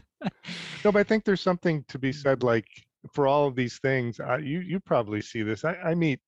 No, 0.84 0.92
but 0.92 0.98
I 0.98 1.04
think 1.04 1.24
there's 1.24 1.42
something 1.42 1.84
to 1.88 2.00
be 2.00 2.12
said, 2.12 2.44
like 2.54 2.68
for 3.14 3.28
all 3.28 3.48
of 3.48 3.56
these 3.56 3.80
things. 3.80 4.20
I, 4.20 4.38
you 4.38 4.60
you 4.62 4.80
probably 4.80 5.22
see 5.22 5.42
this. 5.44 5.64
I, 5.66 5.76
I 5.76 5.96
meet 5.96 6.20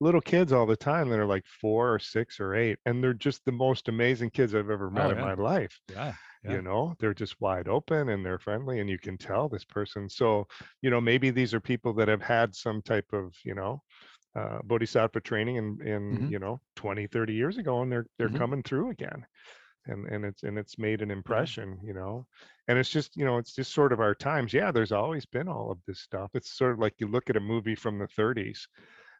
little 0.00 0.20
kids 0.20 0.52
all 0.52 0.66
the 0.66 0.76
time 0.76 1.08
that 1.08 1.18
are 1.18 1.26
like 1.26 1.44
four 1.60 1.94
or 1.94 1.98
six 1.98 2.38
or 2.40 2.54
eight, 2.54 2.78
and 2.86 3.02
they're 3.02 3.14
just 3.14 3.44
the 3.44 3.52
most 3.52 3.88
amazing 3.88 4.30
kids 4.30 4.54
I've 4.54 4.70
ever 4.70 4.90
met 4.90 5.06
Oh, 5.06 5.10
in 5.10 5.16
yeah. 5.18 5.24
my 5.24 5.34
life. 5.34 5.78
Yeah. 5.90 6.12
Yeah. 6.44 6.52
You 6.52 6.62
know, 6.62 6.94
they're 7.00 7.14
just 7.14 7.40
wide 7.40 7.66
open 7.66 8.10
and 8.10 8.24
they're 8.24 8.38
friendly, 8.38 8.78
and 8.80 8.88
you 8.88 8.98
can 8.98 9.16
tell 9.18 9.48
this 9.48 9.64
person. 9.64 10.08
So 10.08 10.46
you 10.82 10.90
know, 10.90 11.00
maybe 11.00 11.30
these 11.30 11.52
are 11.54 11.60
people 11.60 11.92
that 11.94 12.08
have 12.08 12.22
had 12.22 12.54
some 12.54 12.82
type 12.82 13.12
of 13.12 13.34
you 13.44 13.54
know. 13.54 13.82
Uh, 14.36 14.60
bodhisattva 14.64 15.20
training 15.22 15.56
in, 15.56 15.80
in 15.86 16.04
Mhm. 16.10 16.32
you 16.34 16.38
know 16.38 16.60
20 16.76 17.06
30 17.06 17.34
years 17.34 17.58
ago 17.58 17.82
and 17.82 17.90
they're 17.92 18.06
they're 18.18 18.28
Mhm. 18.28 18.42
coming 18.42 18.62
through 18.62 18.90
again. 18.90 19.26
And 19.86 20.06
and 20.08 20.24
it's 20.24 20.42
and 20.42 20.58
it's 20.58 20.78
made 20.78 21.02
an 21.02 21.10
impression 21.10 21.80
you 21.84 21.94
know? 21.94 22.26
And 22.68 22.78
it's 22.78 22.90
just 22.90 23.16
you 23.16 23.24
know 23.24 23.38
it's 23.38 23.54
just 23.54 23.72
sort 23.72 23.92
of 23.92 24.00
our 24.00 24.14
times. 24.14 24.52
Yeah 24.54 24.72
there's 24.72 24.92
always 24.92 25.26
been 25.26 25.48
all 25.48 25.70
of 25.70 25.80
this 25.86 26.00
stuff. 26.00 26.30
It's 26.34 26.50
sort 26.56 26.72
of 26.74 26.78
like 26.80 26.94
you 27.00 27.08
look 27.08 27.30
at 27.30 27.36
a 27.36 27.40
movie 27.40 27.76
from 27.76 27.98
the 27.98 28.08
30s 28.08 28.68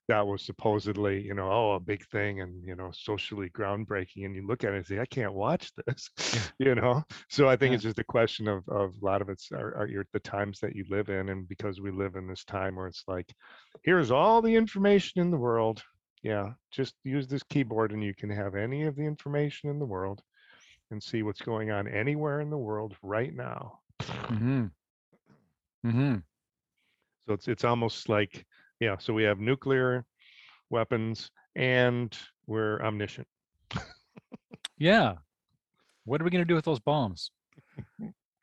that 0.09 0.27
was 0.27 0.43
supposedly 0.43 1.21
you 1.21 1.35
know 1.35 1.51
oh 1.51 1.73
a 1.73 1.81
big 1.81 2.07
thing 2.09 2.41
and 2.41 2.63
you 2.65 2.77
know 2.77 2.91
socially 2.93 3.51
groundbreaking 3.51 4.25
and 4.25 4.35
you 4.37 4.47
look 4.47 4.63
at 4.65 4.73
it 4.73 4.77
and 4.77 4.87
say 4.87 5.01
i 5.01 5.07
can't 5.07 5.35
watch 5.35 5.73
this 5.87 6.11
you 6.59 6.75
know 6.75 7.03
so 7.29 7.49
i 7.49 7.57
think 7.57 7.71
Yeah. 7.71 7.75
it's 7.77 7.83
just 7.85 7.99
a 7.99 8.05
question 8.05 8.47
of 8.49 8.69
of 8.69 8.95
a 9.01 9.05
lot 9.05 9.21
of 9.23 9.29
it's 9.29 9.51
are, 9.53 9.75
are 9.77 9.89
your 9.89 10.07
the 10.13 10.21
times 10.21 10.61
that 10.61 10.77
you 10.77 10.85
live 10.89 11.09
in 11.09 11.29
and 11.31 11.49
because 11.49 11.81
we 11.81 11.91
live 11.91 12.15
in 12.17 12.29
this 12.29 12.45
time 12.45 12.77
where 12.77 12.87
it's 12.87 13.05
like 13.09 13.33
here's 13.83 14.11
all 14.11 14.41
the 14.43 14.55
information 14.55 15.21
in 15.21 15.31
the 15.31 15.37
world 15.37 15.83
yeah 16.23 16.53
just 16.71 16.95
use 17.05 17.27
this 17.27 17.43
keyboard 17.45 17.93
and 17.93 18.03
you 18.03 18.15
can 18.15 18.31
have 18.31 18.55
any 18.55 18.85
of 18.85 18.97
the 18.97 19.05
information 19.05 19.71
in 19.71 19.79
the 19.79 19.85
world 19.87 20.23
and 20.93 21.03
see 21.03 21.23
what's 21.25 21.41
going 21.41 21.71
on 21.73 21.89
anywhere 21.89 22.41
in 22.41 22.49
the 22.49 22.57
world 22.57 22.95
right 23.03 23.35
now. 23.35 23.81
Mm-hmm. 24.03 24.67
Mm-hmm. 25.85 26.15
So 27.27 27.33
it's 27.35 27.49
it's 27.49 27.65
almost 27.65 28.09
like 28.09 28.47
yeah. 28.81 28.97
So 28.99 29.13
we 29.15 29.23
have 29.25 29.39
nuclear 29.39 30.05
weapons 30.71 31.31
and 31.55 32.17
we're 32.47 32.81
omniscient. 32.83 33.27
Yeah. 34.79 35.15
What 36.05 36.21
are 36.21 36.25
we 36.25 36.31
going 36.31 36.43
to 36.45 36.49
do 36.49 36.55
with 36.55 36.65
those 36.65 36.81
bombs? 36.81 37.31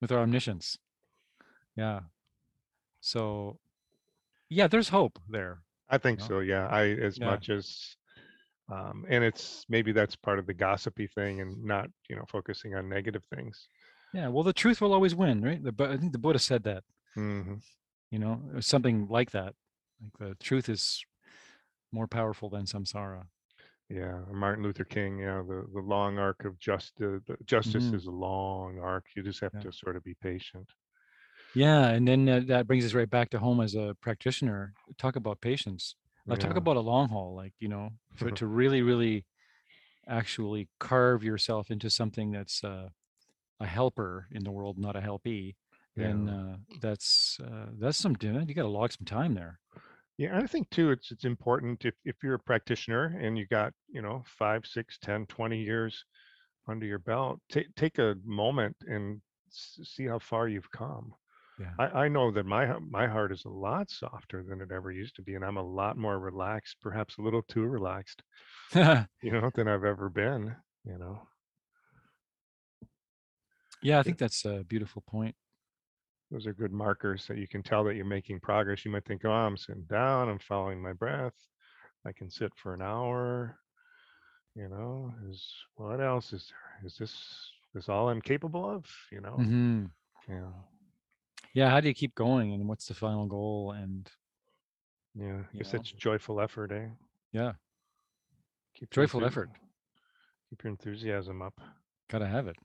with 0.01 0.11
our 0.11 0.19
omniscience? 0.19 0.77
Yeah. 1.77 2.01
So, 2.99 3.57
yeah, 4.49 4.67
there's 4.67 4.89
hope 4.89 5.17
there. 5.29 5.61
I 5.89 5.97
think 5.97 6.19
No. 6.19 6.27
so. 6.27 6.39
Yeah. 6.39 6.67
I 6.67 6.89
as 6.89 7.17
Yeah. 7.17 7.27
much 7.27 7.49
as 7.49 7.95
um, 8.71 9.05
and 9.09 9.23
it's 9.23 9.65
maybe 9.69 9.91
that's 9.91 10.15
part 10.15 10.39
of 10.39 10.47
the 10.47 10.53
gossipy 10.53 11.07
thing 11.07 11.41
and 11.41 11.63
not 11.63 11.89
you 12.09 12.15
know 12.15 12.23
focusing 12.29 12.75
on 12.75 12.89
negative 12.89 13.23
things. 13.35 13.67
Yeah. 14.13 14.27
Well, 14.29 14.43
the 14.43 14.53
truth 14.53 14.81
will 14.81 14.93
always 14.93 15.15
win, 15.15 15.41
right? 15.41 15.61
The, 15.63 15.73
I 15.87 15.97
think 15.97 16.11
the 16.11 16.17
Buddha 16.19 16.39
said 16.39 16.63
that, 16.63 16.83
hmm 17.13 17.55
you 18.11 18.19
know, 18.19 18.39
something 18.59 19.07
like 19.09 19.31
that. 19.31 19.55
Like 20.03 20.17
the 20.19 20.35
truth 20.43 20.69
is 20.69 21.03
more 21.91 22.07
powerful 22.07 22.49
than 22.49 22.65
samsara. 22.65 23.27
Yeah, 23.89 24.21
Martin 24.31 24.63
Luther 24.63 24.85
King. 24.85 25.19
Yeah, 25.19 25.41
the 25.41 25.67
the 25.73 25.79
long 25.81 26.17
arc 26.17 26.45
of 26.45 26.57
just 26.59 26.95
the, 26.97 27.21
justice 27.45 27.91
Mhm. 27.91 27.93
is 27.93 28.05
a 28.07 28.11
long 28.11 28.79
arc. 28.79 29.05
You 29.15 29.23
just 29.23 29.39
have 29.41 29.53
Yeah. 29.53 29.61
to 29.61 29.71
sort 29.71 29.95
of 29.95 30.03
be 30.03 30.15
patient. 30.15 30.69
Yeah. 31.53 31.89
And 31.89 32.07
then 32.07 32.27
uh, 32.27 32.41
that 32.47 32.67
brings 32.67 32.85
us 32.85 32.93
right 32.93 33.09
back 33.09 33.29
to 33.31 33.39
home 33.39 33.61
as 33.61 33.75
a 33.75 33.95
practitioner. 34.01 34.73
Talk 34.97 35.15
about 35.15 35.41
patience. 35.41 35.95
Now, 36.25 36.35
talk 36.35 36.55
about 36.55 36.77
a 36.77 36.81
long 36.81 37.09
haul, 37.09 37.35
like, 37.35 37.53
you 37.59 37.67
know, 37.67 37.89
for, 38.15 38.31
to 38.31 38.47
really, 38.47 38.81
really 38.81 39.25
actually 40.07 40.69
carve 40.79 41.23
yourself 41.23 41.71
into 41.71 41.89
something 41.89 42.31
that's 42.31 42.63
uh, 42.63 42.89
a 43.59 43.65
helper 43.67 44.27
in 44.31 44.43
the 44.43 44.51
world, 44.51 44.77
not 44.79 44.95
a 44.95 45.01
helpee, 45.01 45.55
then 45.97 46.27
Yeah. 46.27 46.33
uh, 46.35 46.57
that's 46.81 47.39
uh, 47.41 47.67
that's 47.79 47.97
some 47.97 48.15
doing. 48.15 48.47
You 48.49 48.55
got 48.55 48.63
to 48.63 48.69
log 48.69 48.91
some 48.93 49.05
time 49.05 49.35
there. 49.35 49.59
Yeah, 50.17 50.37
I 50.37 50.45
think 50.47 50.69
too 50.69 50.91
it's 50.91 51.11
it's 51.11 51.25
important 51.25 51.85
if 51.85 51.95
if 52.05 52.17
you're 52.23 52.35
a 52.35 52.39
practitioner 52.39 53.05
and 53.19 53.37
you 53.37 53.47
got, 53.47 53.73
you 53.87 54.01
know, 54.01 54.23
five, 54.25 54.65
six, 54.65 54.97
ten, 54.99 55.25
twenty 55.27 55.61
years 55.63 56.05
under 56.67 56.85
your 56.85 56.99
belt, 56.99 57.41
take 57.49 57.73
take 57.75 57.99
a 57.99 58.15
moment 58.23 58.77
and 58.87 59.21
s- 59.49 59.79
see 59.83 60.05
how 60.07 60.19
far 60.19 60.47
you've 60.47 60.71
come. 60.71 61.15
Yeah. 61.57 61.77
I, 61.79 61.85
I 62.05 62.09
know 62.09 62.31
that 62.31 62.45
my 62.45 62.79
my 62.79 63.07
heart 63.07 63.31
is 63.33 63.45
a 63.45 63.49
lot 63.49 63.89
softer 63.91 64.43
than 64.43 64.61
it 64.61 64.71
ever 64.71 64.91
used 64.91 65.15
to 65.17 65.23
be, 65.23 65.35
and 65.35 65.45
I'm 65.45 65.57
a 65.57 65.63
lot 65.63 65.97
more 65.97 66.19
relaxed, 66.19 66.77
perhaps 66.81 67.17
a 67.17 67.21
little 67.23 67.43
too 67.43 67.65
relaxed, 67.67 68.23
you 69.21 69.31
know, 69.31 69.49
than 69.55 69.67
I've 69.67 69.83
ever 69.83 70.09
been, 70.09 70.55
you 70.83 70.97
know. 70.97 71.27
Yeah, 73.81 73.99
I 73.99 74.03
think 74.03 74.17
that's 74.17 74.45
a 74.45 74.63
beautiful 74.63 75.01
point. 75.01 75.35
Those 76.33 76.47
are 76.47 76.53
good 76.53 76.73
markers 76.73 77.27
that 77.27 77.37
you 77.37 77.47
can 77.47 77.63
tell 77.63 77.85
that 77.85 77.95
you're 77.95 78.05
making 78.05 78.41
progress. 78.41 78.83
You 78.83 78.91
might 78.91 79.05
think, 79.05 79.23
oh, 79.23 79.31
I'm 79.31 79.55
sitting 79.55 79.83
down, 79.83 80.29
I'm 80.29 80.39
following 80.39 80.81
my 80.81 80.93
breath. 80.93 81.35
I 82.05 82.11
can 82.11 82.29
sit 82.31 82.51
for 82.55 82.73
an 82.73 82.81
hour. 82.81 83.59
You 84.55 84.69
know, 84.69 85.13
is 85.29 85.47
what 85.75 86.01
else 86.01 86.33
is 86.33 86.49
there? 86.49 86.87
Is 86.87 86.97
this 86.97 87.51
this 87.75 87.89
all 87.89 88.09
I'm 88.09 88.21
capable 88.21 88.69
of? 88.69 88.85
You 89.11 89.21
know, 89.21 89.37
hmm 89.37 89.85
yeah, 90.27 90.49
Yeah, 91.53 91.69
how 91.69 91.81
do 91.81 91.87
you 91.87 91.93
keep 91.93 92.15
going, 92.15 92.53
and 92.53 92.67
what's 92.67 92.87
the 92.87 92.95
final 92.95 93.27
goal? 93.27 93.71
And 93.71 94.09
yeah. 95.15 95.43
I 95.53 95.57
You 95.57 95.59
guess 95.59 95.73
know? 95.73 95.79
it's 95.79 95.91
joyful 95.91 96.41
effort, 96.41 96.71
eh? 96.71 96.89
yeah, 97.31 97.53
Keep 98.75 98.91
joyful 98.91 99.25
effort. 99.25 99.49
Keep 100.49 100.63
your 100.63 100.71
enthusiasm 100.71 101.41
up. 101.41 101.59
Gotta 102.09 102.27
have 102.27 102.47
it. 102.47 102.57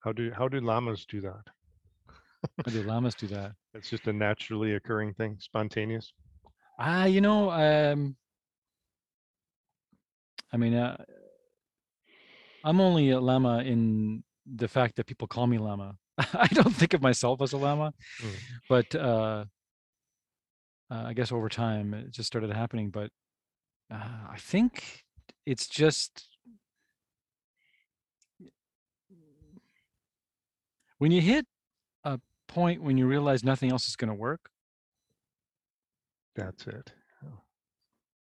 How 0.00 0.12
do 0.12 0.30
how 0.32 0.48
do 0.48 0.60
lamas 0.60 1.04
do 1.06 1.20
that? 1.20 1.44
How 2.64 2.72
do 2.72 2.82
lamas 2.82 3.14
do 3.14 3.26
that? 3.28 3.52
It's 3.74 3.90
just 3.90 4.06
a 4.06 4.12
naturally 4.12 4.74
occurring 4.74 5.14
thing, 5.14 5.36
spontaneous. 5.40 6.12
Ah, 6.78 7.04
you 7.04 7.20
know, 7.20 7.50
um, 7.50 8.16
I 10.52 10.56
mean, 10.56 10.74
uh, 10.74 10.96
I'm 12.64 12.80
only 12.80 13.10
a 13.10 13.20
lama 13.20 13.58
in 13.58 14.24
the 14.46 14.68
fact 14.68 14.96
that 14.96 15.06
people 15.06 15.28
call 15.28 15.46
me 15.46 15.58
lama. 15.58 15.96
I 16.18 16.46
don't 16.48 16.74
think 16.74 16.94
of 16.94 17.02
myself 17.02 17.40
as 17.42 17.52
a 17.52 17.58
lama, 17.58 17.92
Mm. 18.22 18.36
but 18.68 18.94
uh, 18.94 19.44
uh, 20.90 21.04
I 21.06 21.12
guess 21.12 21.30
over 21.32 21.48
time 21.48 21.94
it 21.94 22.10
just 22.10 22.26
started 22.26 22.50
happening. 22.52 22.90
But 22.90 23.10
uh, 23.92 24.28
I 24.30 24.36
think 24.38 25.04
it's 25.46 25.66
just 25.66 26.29
when 31.00 31.10
you 31.10 31.20
hit 31.20 31.46
a 32.04 32.20
point 32.46 32.82
when 32.82 32.96
you 32.98 33.06
realize 33.06 33.42
nothing 33.42 33.72
else 33.72 33.88
is 33.88 33.96
going 33.96 34.08
to 34.10 34.14
work. 34.14 34.50
That's 36.36 36.66
it. 36.66 36.92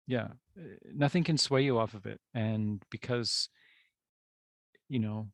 yeah 0.06 0.28
uh, 0.58 0.62
nothing 0.94 1.22
can 1.22 1.36
sway 1.36 1.62
you 1.62 1.78
off 1.78 1.92
of 1.92 2.06
it 2.06 2.18
and 2.34 2.82
because 2.90 3.50
you 4.88 4.98
know 4.98 5.28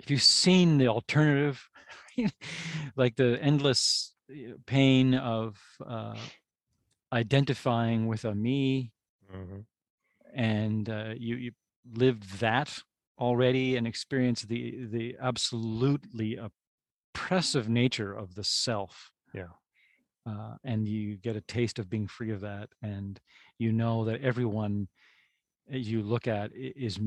if 0.00 0.10
you've 0.10 0.22
seen 0.22 0.78
the 0.78 0.88
alternative, 0.88 1.68
like 2.96 3.16
the 3.16 3.38
endless 3.42 4.14
uh, 4.30 4.54
pain 4.66 5.14
of 5.14 5.60
uh, 5.86 6.16
identifying 7.12 8.06
with 8.06 8.24
a 8.24 8.34
me, 8.34 8.92
Mhm. 9.32 9.64
and 10.34 10.88
uh, 10.88 11.12
you 11.16 11.36
you 11.36 11.52
lived 11.92 12.40
that 12.40 12.82
already 13.20 13.76
and 13.76 13.86
experience 13.86 14.42
the 14.42 14.86
the 14.86 15.16
absolutely 15.20 16.38
oppressive 17.14 17.68
nature 17.68 18.12
of 18.12 18.34
the 18.34 18.44
self. 18.44 19.10
Yeah. 19.34 19.52
Uh, 20.26 20.54
and 20.64 20.86
you 20.86 21.16
get 21.16 21.36
a 21.36 21.40
taste 21.40 21.78
of 21.78 21.88
being 21.88 22.06
free 22.06 22.30
of 22.30 22.40
that, 22.40 22.68
and 22.82 23.20
you 23.58 23.72
know 23.72 24.04
that 24.04 24.20
everyone 24.20 24.88
you 25.68 26.02
look 26.02 26.26
at 26.26 26.50
is 26.54 26.98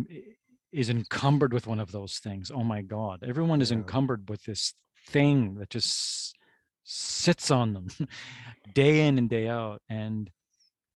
is 0.71 0.89
encumbered 0.89 1.53
with 1.53 1.67
one 1.67 1.79
of 1.79 1.91
those 1.91 2.17
things. 2.17 2.51
Oh 2.53 2.63
my 2.63 2.81
God, 2.81 3.23
everyone 3.25 3.61
is 3.61 3.71
Yeah. 3.71 3.77
encumbered 3.77 4.29
with 4.29 4.43
this 4.43 4.73
thing 5.07 5.55
that 5.55 5.69
just 5.69 6.35
sits 6.83 7.51
on 7.51 7.73
them 7.73 7.87
day 8.73 9.07
in 9.07 9.17
and 9.17 9.29
day 9.29 9.47
out, 9.47 9.81
and 9.89 10.31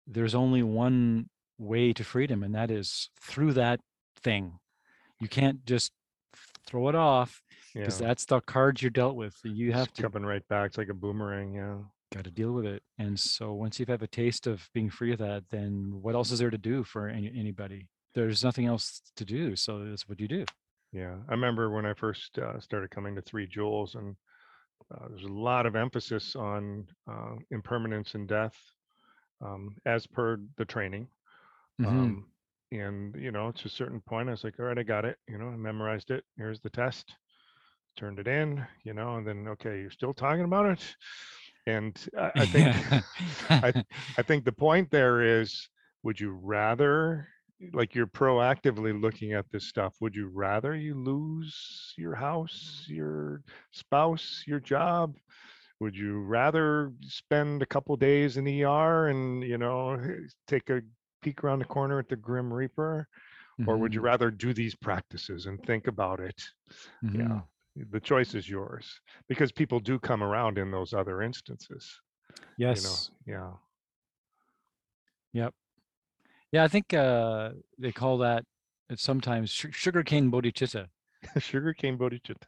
there's 0.06 0.34
only 0.34 0.62
one 0.62 1.28
way 1.58 1.92
to 1.92 2.04
freedom, 2.04 2.42
and 2.42 2.54
that 2.54 2.70
is 2.70 3.10
through 3.20 3.54
that 3.54 3.80
thing. 4.22 4.58
You 5.24 5.28
can't 5.28 5.64
just 5.64 5.90
throw 6.66 6.88
it 6.90 6.94
off 6.94 7.42
Yeah. 7.74 7.80
because 7.82 7.98
that's 7.98 8.26
the 8.26 8.40
cards 8.42 8.82
you're 8.82 8.90
dealt 8.90 9.16
with. 9.16 9.34
You 9.42 9.68
It's 9.70 9.78
have 9.78 9.92
to 9.94 10.02
coming 10.02 10.24
right 10.26 10.46
back. 10.48 10.68
It's 10.68 10.78
like 10.78 10.90
a 10.90 10.94
boomerang. 10.94 11.54
Yeah. 11.54 11.78
got 12.12 12.24
to 12.24 12.30
deal 12.30 12.52
with 12.52 12.66
it. 12.66 12.82
And 12.98 13.18
so 13.18 13.54
once 13.54 13.80
you've 13.80 13.88
had 13.88 14.02
a 14.02 14.06
taste 14.06 14.46
of 14.46 14.68
being 14.72 14.88
free 14.90 15.12
of 15.12 15.18
that, 15.18 15.44
then 15.50 15.98
what 16.00 16.14
else 16.14 16.30
is 16.30 16.38
there 16.38 16.50
to 16.50 16.58
do 16.58 16.84
for 16.84 17.08
any, 17.08 17.32
anybody? 17.36 17.88
There's 18.14 18.44
nothing 18.44 18.66
else 18.66 19.00
to 19.16 19.24
do. 19.24 19.56
So 19.56 19.84
that's 19.86 20.08
what 20.08 20.20
you 20.20 20.28
do. 20.28 20.44
Yeah, 20.92 21.16
I 21.28 21.32
remember 21.32 21.70
when 21.70 21.86
I 21.86 21.94
first 21.94 22.38
uh, 22.38 22.60
started 22.60 22.90
coming 22.90 23.16
to 23.16 23.22
Three 23.22 23.48
Jewels, 23.48 23.96
and 23.96 24.14
uh, 24.94 25.08
there's 25.08 25.24
a 25.24 25.28
lot 25.32 25.66
of 25.66 25.74
emphasis 25.74 26.36
on 26.36 26.86
uh, 27.10 27.34
impermanence 27.50 28.14
and 28.14 28.28
death, 28.28 28.56
um, 29.40 29.74
as 29.84 30.06
per 30.06 30.38
the 30.56 30.64
training. 30.64 31.08
Mhm. 31.80 31.86
Um, 31.88 32.26
and 32.72 33.14
you 33.16 33.30
know, 33.32 33.52
to 33.52 33.66
a 33.66 33.70
certain 33.70 34.00
point, 34.00 34.28
I 34.28 34.32
was 34.32 34.44
like, 34.44 34.58
"All 34.58 34.66
right, 34.66 34.78
I 34.78 34.82
got 34.82 35.04
it." 35.04 35.18
You 35.28 35.38
know, 35.38 35.48
I 35.48 35.56
memorized 35.56 36.10
it. 36.10 36.24
Here's 36.36 36.60
the 36.60 36.70
test. 36.70 37.14
Turned 37.96 38.18
it 38.18 38.28
in. 38.28 38.64
You 38.84 38.94
know, 38.94 39.16
and 39.16 39.26
then 39.26 39.48
okay, 39.48 39.80
you're 39.80 39.90
still 39.90 40.14
talking 40.14 40.44
about 40.44 40.66
it. 40.66 40.96
And 41.66 41.96
I, 42.18 42.32
I 42.40 42.46
think 42.46 42.76
I- 43.62 43.74
I 44.18 44.22
think 44.22 44.44
the 44.44 44.52
point 44.52 44.90
there 44.90 45.22
is 45.40 45.68
would 46.02 46.20
you 46.20 46.30
rather 46.32 47.28
like 47.72 47.94
you're 47.94 48.06
proactively 48.06 48.98
looking 49.00 49.32
at 49.32 49.50
this 49.50 49.68
stuff 49.68 49.94
would 50.00 50.14
you 50.14 50.28
rather 50.34 50.74
you 50.74 50.94
lose 50.94 51.94
your 51.96 52.14
house 52.14 52.84
your 52.88 53.42
spouse 53.72 54.42
your 54.46 54.60
job 54.60 55.16
would 55.80 55.96
you 55.96 56.20
rather 56.20 56.92
spend 57.02 57.62
a 57.62 57.66
couple 57.66 57.96
days 57.96 58.36
in 58.36 58.46
ER 58.46 59.08
and 59.08 59.42
you 59.42 59.58
know 59.58 59.98
take 60.48 60.68
a 60.70 60.80
peek 61.24 61.42
around 61.44 61.58
the 61.60 61.64
corner 61.76 61.98
at 61.98 62.08
the 62.08 62.16
grim 62.16 62.52
reaper 62.52 63.08
or 63.66 63.78
would 63.78 63.94
you 63.94 64.00
Mhm, 64.00 64.04
rather 64.12 64.30
do 64.30 64.52
these 64.52 64.74
practices 64.74 65.46
and 65.46 65.62
think 65.64 65.86
about 65.86 66.20
it 66.20 66.40
yeah 67.12 67.40
mhm. 67.40 67.44
the 67.76 68.00
choice 68.00 68.34
is 68.34 68.48
yours 68.48 69.00
because 69.28 69.52
people 69.52 69.80
do 69.80 69.98
come 69.98 70.22
around 70.22 70.58
in 70.58 70.70
those 70.70 70.92
other 70.94 71.22
instances 71.22 72.00
Yes. 72.56 73.10
you 73.26 73.34
know 73.34 73.58
Yep. 75.32 75.54
Yeah. 76.52 76.64
I 76.64 76.68
think 76.68 76.94
uh, 76.94 77.50
they 77.78 77.92
call 77.92 78.18
that 78.18 78.44
sometimes 78.96 79.52
su- 79.52 79.72
sugarcane 79.72 80.30
bodhicitta. 80.30 80.88
yeah 81.22 81.38
sugarcane 81.38 81.98
bodhicitta 81.98 82.46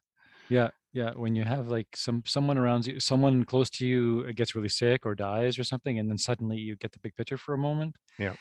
Yeah. 0.48 0.70
Yeah. 0.92 1.12
When 1.14 1.34
you 1.34 1.44
have 1.44 1.68
like 1.68 1.88
some 1.96 2.22
someone 2.26 2.58
around 2.58 2.86
you, 2.86 3.00
someone 3.00 3.44
close 3.44 3.68
to 3.70 3.86
you 3.86 4.24
uh, 4.28 4.32
gets 4.32 4.54
really 4.54 4.68
sick 4.68 5.04
or 5.04 5.14
dies 5.14 5.58
or 5.58 5.64
something, 5.64 5.98
and 5.98 6.08
then 6.08 6.18
suddenly 6.18 6.56
you 6.56 6.76
get 6.76 6.92
the 6.92 6.98
big 7.00 7.14
picture 7.16 7.36
for 7.38 7.54
a 7.54 7.58
moment. 7.58 7.96
Yeah. 8.18 8.34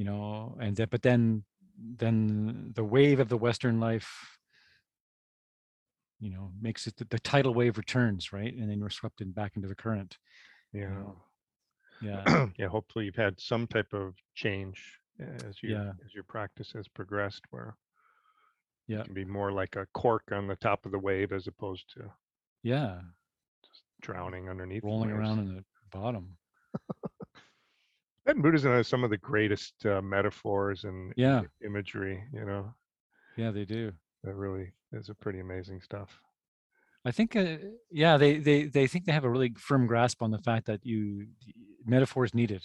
You 0.00 0.06
know, 0.06 0.56
and 0.58 0.74
that, 0.76 0.88
but 0.88 1.02
then, 1.02 1.44
then 1.78 2.72
the 2.74 2.82
wave 2.82 3.20
of 3.20 3.28
the 3.28 3.36
Western 3.36 3.80
life, 3.80 4.10
you 6.18 6.30
know, 6.30 6.52
makes 6.58 6.86
it 6.86 6.96
the, 6.96 7.04
the 7.04 7.18
tidal 7.18 7.52
wave 7.52 7.76
returns, 7.76 8.32
right? 8.32 8.54
And 8.54 8.70
then 8.70 8.78
you're 8.78 8.88
swept 8.88 9.20
in 9.20 9.30
back 9.32 9.56
into 9.56 9.68
the 9.68 9.74
current. 9.74 10.16
yeah 10.72 10.88
know, 10.88 11.16
Yeah. 12.00 12.46
yeah 12.58 12.68
hopefully 12.68 13.04
you've 13.04 13.14
had 13.26 13.38
some 13.38 13.66
type 13.66 13.92
of 13.92 14.14
change 14.34 14.78
eh, 15.20 15.36
as 15.46 15.62
you 15.62 15.68
Yeah. 15.74 15.92
as 16.06 16.14
your 16.14 16.24
practice 16.24 16.72
has 16.72 16.88
progressed 16.88 17.42
where 17.50 17.76
Yeah. 18.86 19.00
it 19.00 19.04
can 19.04 19.14
be 19.14 19.26
more 19.26 19.52
like 19.52 19.76
a 19.76 19.86
cork 19.92 20.32
on 20.32 20.46
the 20.46 20.56
top 20.56 20.86
of 20.86 20.92
the 20.92 20.98
wave 20.98 21.30
as 21.32 21.46
opposed 21.46 21.84
to 21.94 22.10
Yeah. 22.62 23.02
just 23.66 23.82
drowning 24.00 24.48
underneath 24.48 24.82
Rolling 24.82 25.10
around 25.10 25.40
in 25.40 25.56
the 25.56 25.64
bottom. 25.92 26.38
And 28.30 28.42
buddhism 28.42 28.72
has 28.72 28.88
some 28.88 29.04
of 29.04 29.10
the 29.10 29.18
greatest 29.18 29.84
uh, 29.86 30.00
metaphors 30.02 30.84
and 30.84 31.14
Yeah. 31.16 31.44
imagery 31.64 32.22
you 32.32 32.44
know 32.44 32.72
Yeah, 33.36 33.50
they 33.50 33.64
do. 33.64 33.92
that 34.24 34.34
really 34.34 34.72
is 34.92 35.08
a 35.08 35.14
pretty 35.14 35.40
amazing 35.40 35.80
stuff 35.80 36.20
I 37.04 37.12
think, 37.12 37.34
uh, 37.34 37.56
yeah, 37.90 38.18
they, 38.18 38.38
they, 38.38 38.64
they 38.64 38.86
think 38.86 39.06
they 39.06 39.12
have 39.12 39.24
a 39.24 39.30
really 39.30 39.54
firm 39.56 39.86
grasp 39.86 40.22
on 40.22 40.30
the 40.30 40.38
fact 40.38 40.66
that 40.66 40.84
you 40.84 41.28
metaphor 41.84 42.24
is 42.24 42.34
needed. 42.34 42.62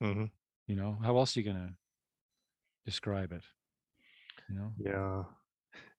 hmm 0.00 0.30
You 0.66 0.76
know, 0.76 0.98
how 1.02 1.16
else 1.16 1.36
are 1.36 1.40
you 1.40 1.46
gonna 1.46 1.76
describe 2.84 3.32
it? 3.32 3.44
You 4.48 4.54
know, 4.56 4.72
yeah 4.76 5.24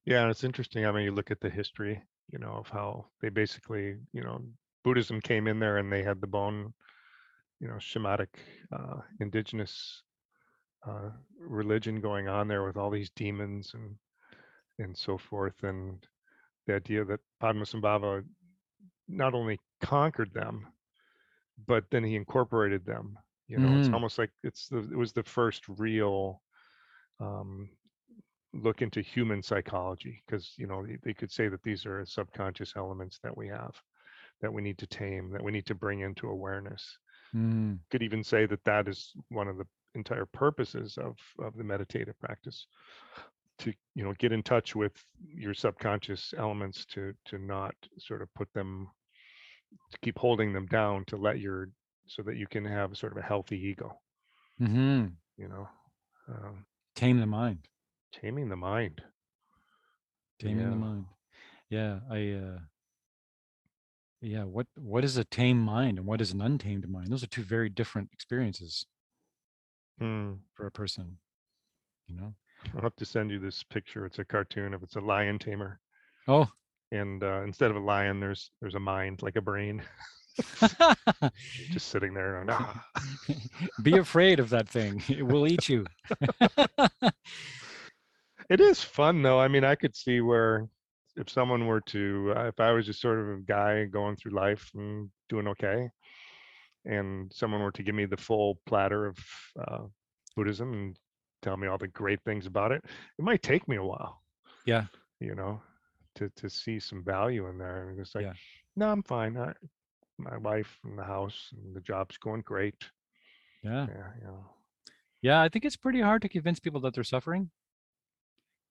yeah 0.05 0.21
and 0.21 0.31
it's 0.31 0.43
interesting 0.43 0.85
i 0.85 0.91
mean 0.91 1.03
you 1.03 1.11
look 1.11 1.31
at 1.31 1.41
the 1.41 1.49
history 1.49 2.01
you 2.31 2.39
know 2.39 2.51
of 2.53 2.69
how 2.69 3.05
they 3.21 3.29
basically 3.29 3.97
you 4.13 4.23
know 4.23 4.41
buddhism 4.83 5.21
came 5.21 5.47
in 5.47 5.59
there 5.59 5.77
and 5.77 5.91
they 5.91 6.03
had 6.03 6.21
the 6.21 6.27
bone 6.27 6.73
you 7.59 7.67
know 7.67 7.75
shamatic 7.75 8.29
uh, 8.71 9.01
indigenous 9.19 10.03
uh, 10.87 11.09
religion 11.39 12.01
going 12.01 12.27
on 12.27 12.47
there 12.47 12.63
with 12.65 12.77
all 12.77 12.89
these 12.89 13.11
demons 13.11 13.71
and 13.73 13.95
and 14.79 14.97
so 14.97 15.17
forth 15.17 15.63
and 15.63 16.07
the 16.67 16.75
idea 16.75 17.03
that 17.05 17.19
Padmasambhava 17.41 18.23
not 19.07 19.33
only 19.33 19.59
conquered 19.81 20.33
them 20.33 20.67
but 21.67 21.83
then 21.91 22.03
he 22.03 22.15
incorporated 22.15 22.85
them 22.85 23.17
you 23.47 23.59
know 23.59 23.75
it's 23.75 23.89
Mhm. 23.89 23.93
almost 23.93 24.17
like 24.17 24.31
it's 24.43 24.67
the 24.69 24.79
it 24.79 24.97
was 24.97 25.13
the 25.13 25.23
first 25.23 25.63
real 25.77 26.41
um, 27.19 27.69
look 28.53 28.81
into 28.81 29.01
human 29.01 29.41
psychology 29.41 30.23
because 30.25 30.53
you 30.57 30.67
know 30.67 30.85
they, 30.85 30.97
they 31.03 31.13
could 31.13 31.31
say 31.31 31.47
that 31.47 31.61
these 31.63 31.85
are 31.85 32.05
subconscious 32.05 32.73
elements 32.75 33.19
that 33.23 33.35
we 33.35 33.47
have 33.47 33.75
that 34.41 34.51
we 34.53 34.61
need 34.61 34.77
to 34.77 34.87
tame 34.87 35.31
that 35.31 35.43
we 35.43 35.51
need 35.51 35.65
to 35.65 35.75
bring 35.75 36.01
into 36.01 36.27
awareness 36.29 36.97
Mm, 37.35 37.79
could 37.91 38.03
even 38.03 38.23
say 38.23 38.45
that 38.45 38.63
that 38.65 38.87
is 38.87 39.13
one 39.29 39.47
of 39.47 39.57
the 39.57 39.67
entire 39.95 40.25
purposes 40.25 40.97
of 40.97 41.17
of 41.39 41.55
the 41.55 41.63
meditative 41.63 42.17
practice 42.19 42.67
to 43.59 43.73
you 43.95 44.03
know 44.03 44.13
get 44.19 44.31
in 44.31 44.41
touch 44.43 44.75
with 44.75 44.93
your 45.23 45.53
subconscious 45.53 46.33
elements 46.37 46.85
to 46.85 47.13
to 47.25 47.37
not 47.37 47.75
sort 47.97 48.21
of 48.21 48.33
put 48.33 48.51
them 48.53 48.87
to 49.91 49.97
keep 50.01 50.17
holding 50.17 50.53
them 50.53 50.65
down 50.67 51.05
to 51.05 51.17
let 51.17 51.39
your 51.39 51.69
so 52.07 52.23
that 52.23 52.37
you 52.37 52.47
can 52.47 52.65
have 52.65 52.97
sort 52.97 53.11
of 53.11 53.17
a 53.17 53.21
healthy 53.27 53.57
ego 53.59 53.99
hmm 54.57 55.05
you 55.37 55.47
know 55.47 55.67
um, 56.27 56.65
Tame 56.95 57.19
the 57.19 57.25
mind. 57.25 57.67
taming 58.11 58.49
the 58.49 58.55
mind 58.55 59.01
Taming 60.39 60.57
Yeah. 60.57 60.69
the 60.69 60.75
mind. 60.75 61.05
Yeah, 61.69 61.99
I. 62.09 62.31
uh 62.31 62.59
Yeah, 64.21 64.43
what 64.43 64.67
what 64.77 65.03
is 65.05 65.17
a 65.17 65.23
tame 65.23 65.59
mind 65.59 65.97
and 65.97 66.05
what 66.07 66.19
is 66.21 66.31
an 66.31 66.41
untamed 66.41 66.89
mind? 66.89 67.07
Those 67.07 67.23
are 67.23 67.27
two 67.27 67.43
very 67.43 67.69
different 67.69 68.09
experiences 68.11 68.85
Hmm. 69.99 70.33
for 70.55 70.65
a 70.65 70.71
person. 70.71 71.17
You 72.07 72.15
know. 72.15 72.33
i'll 72.75 72.81
have 72.81 72.95
to 72.97 73.05
send 73.05 73.31
you 73.31 73.39
this 73.39 73.63
picture 73.63 74.05
it's 74.05 74.19
a 74.19 74.25
cartoon 74.25 74.73
of 74.73 74.83
it's 74.83 74.95
a 74.97 74.99
lion 74.99 75.37
tamer 75.39 75.79
Oh. 76.27 76.49
and 76.91 77.23
uh, 77.23 77.41
instead 77.43 77.69
of 77.71 77.77
a 77.77 77.79
lion 77.79 78.19
there's 78.19 78.51
there's 78.59 78.75
a 78.75 78.79
mind 78.79 79.21
like 79.21 79.35
a 79.37 79.41
brain 79.41 79.81
just 81.71 81.87
sitting 81.89 82.13
there 82.13 82.43
going, 82.43 82.49
"Ah." 82.49 82.83
Be 83.83 83.97
afraid 83.97 84.39
of 84.39 84.49
that 84.49 84.67
thing. 84.69 85.01
It 85.09 85.23
will 85.23 85.47
eat 85.47 85.69
you. 85.69 85.85
It 88.49 88.59
is 88.61 88.81
fun 88.83 89.21
though. 89.21 89.39
I 89.39 89.47
mean, 89.47 89.63
I 89.63 89.75
could 89.75 89.95
see 89.95 90.21
where 90.21 90.67
if 91.15 91.29
someone 91.29 91.67
were 91.67 91.81
to, 91.81 92.33
uh, 92.35 92.43
if 92.47 92.59
I 92.59 92.71
was 92.71 92.85
just 92.85 93.01
sort 93.01 93.19
of 93.19 93.27
a 93.29 93.41
guy 93.41 93.85
going 93.85 94.15
through 94.15 94.33
life 94.33 94.69
and 94.75 95.09
doing 95.27 95.47
okay, 95.49 95.89
and 96.85 97.31
someone 97.33 97.61
were 97.61 97.71
to 97.73 97.83
give 97.83 97.95
me 97.95 98.05
the 98.05 98.17
full 98.17 98.59
platter 98.65 99.05
of 99.07 99.17
uh, 99.59 99.79
Buddhism 100.35 100.73
and 100.73 100.99
tell 101.41 101.57
me 101.57 101.67
all 101.67 101.77
the 101.77 101.87
great 101.87 102.19
things 102.23 102.45
about 102.45 102.71
it, 102.71 102.83
it 102.85 103.21
might 103.23 103.41
take 103.43 103.67
me 103.67 103.75
a 103.77 103.83
while, 103.83 104.21
Yeah. 104.65 104.85
you 105.19 105.35
know, 105.35 105.61
to 106.15 106.29
to 106.37 106.49
see 106.49 106.79
some 106.79 107.03
value 107.03 107.47
in 107.47 107.57
there. 107.57 107.89
And 107.89 107.99
it's 107.99 108.15
like, 108.15 108.25
Yeah. 108.25 108.33
no, 108.75 108.89
I'm 108.91 109.03
fine. 109.03 109.37
I, 109.37 109.53
my 110.17 110.37
wife 110.37 110.79
and 110.83 110.97
the 110.97 111.03
house 111.03 111.49
and 111.53 111.75
the 111.75 111.81
job's 111.81 112.17
going 112.17 112.41
great. 112.41 112.75
Yeah. 113.63 113.87
Yeah, 113.87 114.07
you 114.19 114.27
know. 114.27 114.45
Yeah, 115.21 115.41
I 115.41 115.49
think 115.49 115.65
it's 115.65 115.77
pretty 115.77 116.01
hard 116.01 116.21
to 116.21 116.29
convince 116.29 116.59
people 116.59 116.79
that 116.81 116.93
they're 116.93 117.03
suffering 117.03 117.51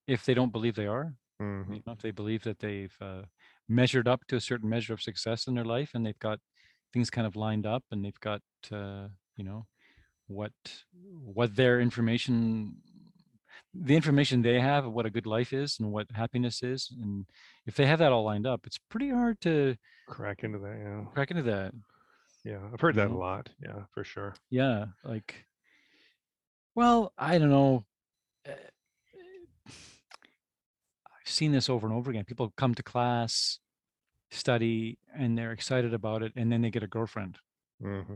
if 0.07 0.25
they 0.25 0.35
don't 0.35 0.53
believe 0.53 0.75
they 0.75 0.87
are. 0.87 1.15
Mhm. 1.41 1.75
You 1.77 1.83
know, 1.87 1.93
if 1.93 2.01
they 2.03 2.11
believe 2.11 2.43
that 2.45 2.59
they've 2.59 2.97
uh, 3.01 3.23
measured 3.69 4.09
up 4.09 4.27
to 4.29 4.37
a 4.37 4.41
certain 4.41 4.69
measure 4.69 4.93
of 4.95 5.03
success 5.03 5.47
in 5.47 5.55
their 5.55 5.65
life 5.65 5.91
and 5.95 6.05
they've 6.05 6.19
got 6.19 6.41
things 6.93 7.11
kind 7.11 7.27
of 7.27 7.37
lined 7.37 7.67
up 7.67 7.85
and 7.91 8.05
they've 8.05 8.21
got 8.21 8.41
uh, 8.73 9.09
you 9.37 9.45
know 9.45 9.67
what 10.27 10.53
what 10.93 11.55
their 11.55 11.81
information 11.81 12.75
the 13.75 13.95
information 13.97 14.43
they 14.43 14.59
have 14.61 14.85
of 14.87 14.93
what 14.93 15.07
a 15.07 15.11
good 15.11 15.27
life 15.27 15.53
is 15.53 15.79
and 15.79 15.93
what 15.93 16.11
happiness 16.13 16.63
is 16.63 16.91
and 17.03 17.27
if 17.67 17.75
they 17.77 17.87
have 17.87 17.99
that 17.99 18.13
all 18.13 18.25
lined 18.25 18.47
up 18.47 18.67
it's 18.67 18.79
pretty 18.91 19.11
hard 19.11 19.41
to 19.41 19.77
Crack 20.07 20.43
into 20.45 20.59
that. 20.59 20.79
Yeah. 20.79 21.05
crack 21.15 21.31
into 21.31 21.43
that 21.45 21.73
Yeah. 22.45 22.61
I've 22.73 22.81
heard 22.81 22.95
that 22.97 23.11
a 23.11 23.15
lot. 23.17 23.51
Yeah, 23.63 23.83
for 23.93 24.03
sure. 24.05 24.35
yeah 24.51 24.87
like 25.05 25.45
well 26.75 27.13
i 27.19 27.37
don't 27.39 27.51
know 27.51 27.85
uh, 28.49 28.53
i've 28.53 28.78
seen 31.31 31.53
this 31.53 31.69
over 31.69 31.87
and 31.87 31.95
over 31.97 32.11
again 32.11 32.25
people 32.25 32.53
come 32.57 32.75
to 32.75 32.83
class 32.83 33.59
study 34.31 34.99
and 35.17 35.37
they're 35.39 35.53
excited 35.53 35.95
about 35.95 36.23
it 36.23 36.33
and 36.37 36.53
then 36.53 36.61
they 36.63 36.71
get 36.71 36.83
a 36.83 36.87
girlfriend 36.89 37.39
hmm 37.81 38.15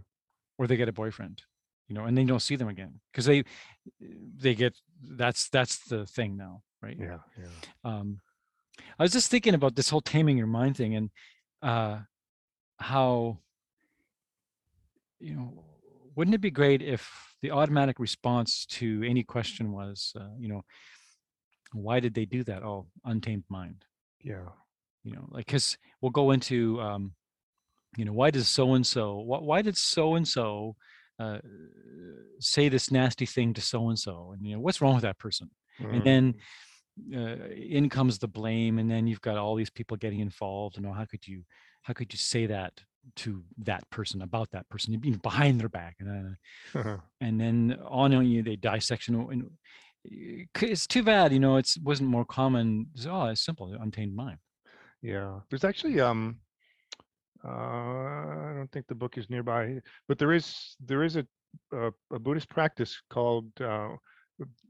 or 0.59 0.67
they 0.67 0.77
get 0.77 0.89
a 0.89 0.93
boyfriend 0.93 1.43
you 1.89 1.95
know 1.95 2.05
and 2.05 2.17
they 2.17 2.25
don't 2.25 2.43
see 2.43 2.57
them 2.57 2.69
again 2.69 3.01
because 3.11 3.25
they 3.25 3.43
they 4.37 4.55
get 4.55 4.75
that's 5.17 5.49
that's 5.49 5.79
the 5.89 6.07
thing 6.07 6.37
now 6.37 6.63
right 6.83 6.97
Yeah. 6.99 7.19
Yeah. 7.39 7.47
um 7.85 8.21
i 8.99 9.03
was 9.03 9.13
just 9.13 9.31
thinking 9.31 9.55
about 9.55 9.75
this 9.75 9.89
whole 9.89 10.01
taming 10.01 10.37
your 10.37 10.47
mind 10.47 10.77
thing 10.77 10.95
and 10.95 11.11
uh 11.63 11.99
how 12.79 13.39
you 15.21 15.35
know 15.35 15.65
wouldn't 16.15 16.35
it 16.35 16.41
be 16.41 16.51
great 16.51 16.83
if 16.83 17.35
the 17.41 17.51
automatic 17.51 17.99
response 17.99 18.67
to 18.67 19.03
any 19.03 19.23
question 19.23 19.73
was 19.73 20.13
uh, 20.17 20.29
you 20.39 20.49
know 20.49 20.63
why 21.73 22.01
did 22.01 22.15
they 22.15 22.25
do 22.25 22.43
that 22.45 22.63
oh 22.63 22.87
untamed 23.05 23.45
mind 23.49 23.85
Yeah. 24.23 24.49
you 25.05 25.13
know 25.13 25.27
like 25.31 25.47
because 25.47 25.77
we'll 26.01 26.11
go 26.11 26.31
into 26.31 26.81
um 26.81 27.13
you 27.97 28.05
know 28.05 28.13
why 28.13 28.31
does 28.31 28.49
so 28.49 28.75
and 28.75 28.87
so 28.87 29.19
why 29.19 29.63
did 29.63 29.77
so 29.77 30.15
and 30.15 30.27
so 30.27 30.75
uh 31.19 31.39
say 32.41 32.69
this 32.69 32.91
nasty 32.91 33.27
thing 33.27 33.53
to 33.55 33.61
so 33.61 33.89
and 33.89 33.99
so 33.99 34.33
and 34.33 34.47
you 34.47 34.55
know 34.55 34.61
what's 34.61 34.81
wrong 34.81 34.95
with 34.95 35.03
that 35.03 35.19
person 35.19 35.51
and 35.81 36.03
Mhm. 36.03 36.05
then 36.05 36.35
uh, 37.15 37.49
in 37.57 37.89
comes 37.89 38.19
the 38.19 38.29
blame 38.29 38.79
and 38.79 38.91
then 38.91 39.07
you've 39.07 39.21
got 39.21 39.39
all 39.39 39.55
these 39.55 39.71
people 39.71 39.97
getting 39.97 40.21
involved 40.21 40.77
and 40.77 40.87
oh 40.87 40.93
how 40.93 41.05
could 41.05 41.27
you 41.27 41.43
how 41.83 41.93
could 41.93 42.13
you 42.13 42.19
say 42.19 42.47
that 42.47 42.81
to 43.17 43.43
that 43.59 43.89
person 43.91 44.23
about 44.23 44.51
that 44.51 44.69
person 44.69 44.97
being 45.01 45.17
behind 45.17 45.61
their 45.61 45.69
back 45.69 45.97
and 46.01 46.09
uh, 46.09 46.35
Uh-huh. 46.75 46.99
and 47.21 47.41
then 47.41 47.79
on 47.87 48.13
and 48.13 48.31
you 48.31 48.43
they 48.43 48.57
dissection 48.57 49.15
and 49.15 49.51
it's 50.05 50.87
too 50.87 51.03
bad 51.03 51.33
you 51.33 51.39
know 51.39 51.57
it 51.57 51.71
wasn't 51.83 52.09
more 52.09 52.25
common 52.25 52.87
it's, 52.95 53.07
oh 53.07 53.27
it's 53.27 53.45
simple 53.45 53.73
untamed 53.81 54.15
mind 54.15 54.39
Yeah. 55.03 55.41
There's 55.51 55.65
actually 55.65 56.01
um 56.01 56.39
uh, 57.45 57.49
I 57.49 58.53
don't 58.57 58.71
think 58.71 58.87
the 58.87 58.95
book 58.95 59.19
is 59.19 59.29
nearby, 59.29 59.81
but 60.07 60.19
there 60.19 60.33
is 60.33 60.77
there 60.85 61.03
is 61.03 61.17
a 61.17 61.27
a, 61.73 61.91
a 62.13 62.19
Buddhist 62.19 62.49
practice 62.49 63.03
called 63.11 63.47
uh, 63.61 63.89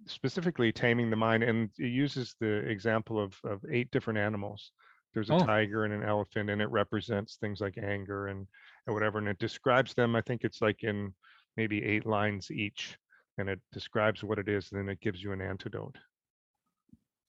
specifically 0.06 0.72
taming 0.72 1.10
the 1.10 1.16
mind, 1.16 1.42
and 1.42 1.70
it 1.78 1.88
uses 1.88 2.34
the 2.40 2.66
example 2.68 3.22
of 3.22 3.34
of 3.44 3.62
eight 3.70 3.90
different 3.90 4.18
animals. 4.18 4.72
There's 5.12 5.28
a 5.28 5.34
oh 5.34 5.44
tiger 5.44 5.84
and 5.84 5.92
an 5.92 6.02
elephant, 6.02 6.48
and 6.48 6.62
it 6.62 6.70
represents 6.70 7.36
things 7.36 7.60
like 7.60 7.76
anger 7.76 8.28
and 8.28 8.46
and 8.86 8.94
whatever, 8.94 9.18
and 9.18 9.28
it 9.28 9.38
describes 9.38 9.92
them. 9.94 10.16
I 10.16 10.22
think 10.22 10.42
it's 10.42 10.62
like 10.62 10.82
in 10.82 11.12
maybe 11.58 11.84
eight 11.84 12.06
lines 12.06 12.50
each, 12.50 12.96
and 13.42 13.50
it 13.50 13.60
describes 13.72 14.22
what 14.22 14.38
it 14.38 14.48
is, 14.48 14.70
and 14.70 14.80
then 14.80 14.88
it 14.88 15.00
gives 15.00 15.22
you 15.22 15.32
an 15.32 15.40
antidote. 15.42 15.96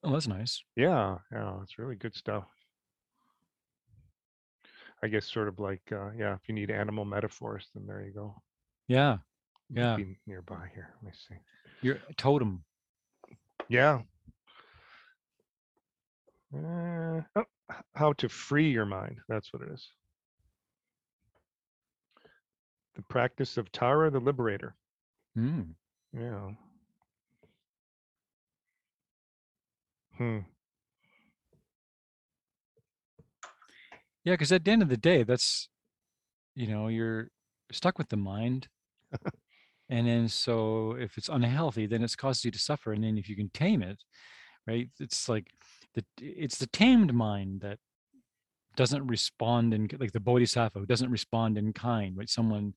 oh 0.03 0.11
that's 0.13 0.27
nice 0.27 0.63
Yeah, 0.75 1.17
yeah, 1.31 1.61
it's 1.63 1.77
really 1.79 1.95
good 1.95 2.15
stuff. 2.15 2.45
I 5.03 5.07
guess 5.07 5.29
sort 5.29 5.49
of 5.49 5.59
like 5.59 5.81
uh, 5.91 6.11
yeah, 6.17 6.35
if 6.35 6.47
you 6.47 6.55
need 6.55 6.71
animal 6.71 7.03
metaphors, 7.03 7.67
then 7.73 7.85
there 7.87 8.01
you 8.05 8.13
go. 8.13 8.35
yeah 8.87 9.17
yeah 9.69 9.95
be 9.95 10.17
nearby 10.27 10.69
here. 10.73 10.93
Let 11.01 11.11
me 11.11 11.17
see. 11.27 11.35
your 11.81 11.97
totem 12.15 12.63
Yeah. 13.67 14.01
Uh, 16.55 17.21
oh, 17.35 17.45
how 17.95 18.13
to 18.13 18.29
free 18.29 18.69
your 18.69 18.85
mind. 18.85 19.17
That's 19.27 19.51
what 19.51 19.63
it 19.63 19.71
is. 19.73 19.89
The 22.95 23.01
practice 23.01 23.57
of 23.57 23.71
Tara 23.71 24.11
the 24.11 24.19
Liberator. 24.19 24.75
Hmm. 25.35 25.61
Yeah. 26.13 26.51
Hmm. 30.17 30.39
yeah 34.23 34.33
because 34.33 34.51
at 34.51 34.63
the 34.63 34.71
end 34.71 34.81
of 34.81 34.89
the 34.89 34.97
day 34.97 35.23
that's 35.23 35.69
you 36.55 36.67
know 36.67 36.87
you're 36.87 37.29
stuck 37.71 37.97
with 37.97 38.09
the 38.09 38.17
mind 38.17 38.67
and 39.89 40.07
then 40.07 40.27
so 40.27 40.95
if 40.99 41.17
it's 41.17 41.29
unhealthy 41.29 41.87
then 41.87 42.03
it's 42.03 42.15
causes 42.15 42.45
you 42.45 42.51
to 42.51 42.59
suffer 42.59 42.93
and 42.93 43.03
then 43.03 43.17
if 43.17 43.27
you 43.27 43.35
can 43.35 43.49
tame 43.49 43.81
it 43.81 43.97
right 44.67 44.89
it's 44.99 45.27
like 45.27 45.47
the 45.95 46.03
it's 46.21 46.57
the 46.57 46.67
tamed 46.67 47.13
mind 47.13 47.61
that 47.61 47.79
doesn't 48.75 49.05
respond 49.07 49.73
in 49.73 49.89
like 49.99 50.11
the 50.11 50.19
bodhisattva 50.19 50.79
who 50.79 50.85
doesn't 50.85 51.11
respond 51.11 51.57
in 51.57 51.73
kind 51.73 52.17
right 52.17 52.29
someone 52.29 52.73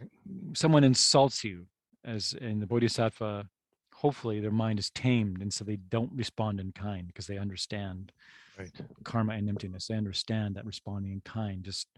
Right. 0.00 0.56
someone 0.56 0.84
insults 0.84 1.44
you 1.44 1.66
as 2.04 2.34
in 2.34 2.60
the 2.60 2.66
bodhisattva 2.66 3.48
hopefully 3.94 4.40
their 4.40 4.50
mind 4.50 4.78
is 4.78 4.90
tamed 4.90 5.40
and 5.40 5.52
so 5.52 5.64
they 5.64 5.76
don't 5.76 6.12
respond 6.12 6.60
in 6.60 6.72
kind 6.72 7.06
because 7.08 7.26
they 7.26 7.38
understand 7.38 8.12
Right. 8.58 8.72
karma 9.04 9.34
and 9.34 9.48
emptiness. 9.48 9.86
They 9.88 9.96
understand 9.96 10.56
that 10.56 10.66
responding 10.66 11.12
in 11.12 11.20
kind 11.22 11.64
just 11.64 11.88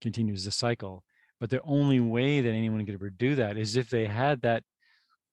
continues 0.00 0.44
the 0.44 0.50
cycle. 0.50 1.04
But 1.40 1.50
the 1.50 1.60
only 1.62 2.00
way 2.00 2.40
that 2.40 2.50
anyone 2.50 2.84
could 2.86 2.94
ever 2.94 3.10
do 3.10 3.34
that 3.34 3.56
is 3.56 3.76
if 3.76 3.90
they 3.90 4.06
had 4.06 4.42
that 4.42 4.64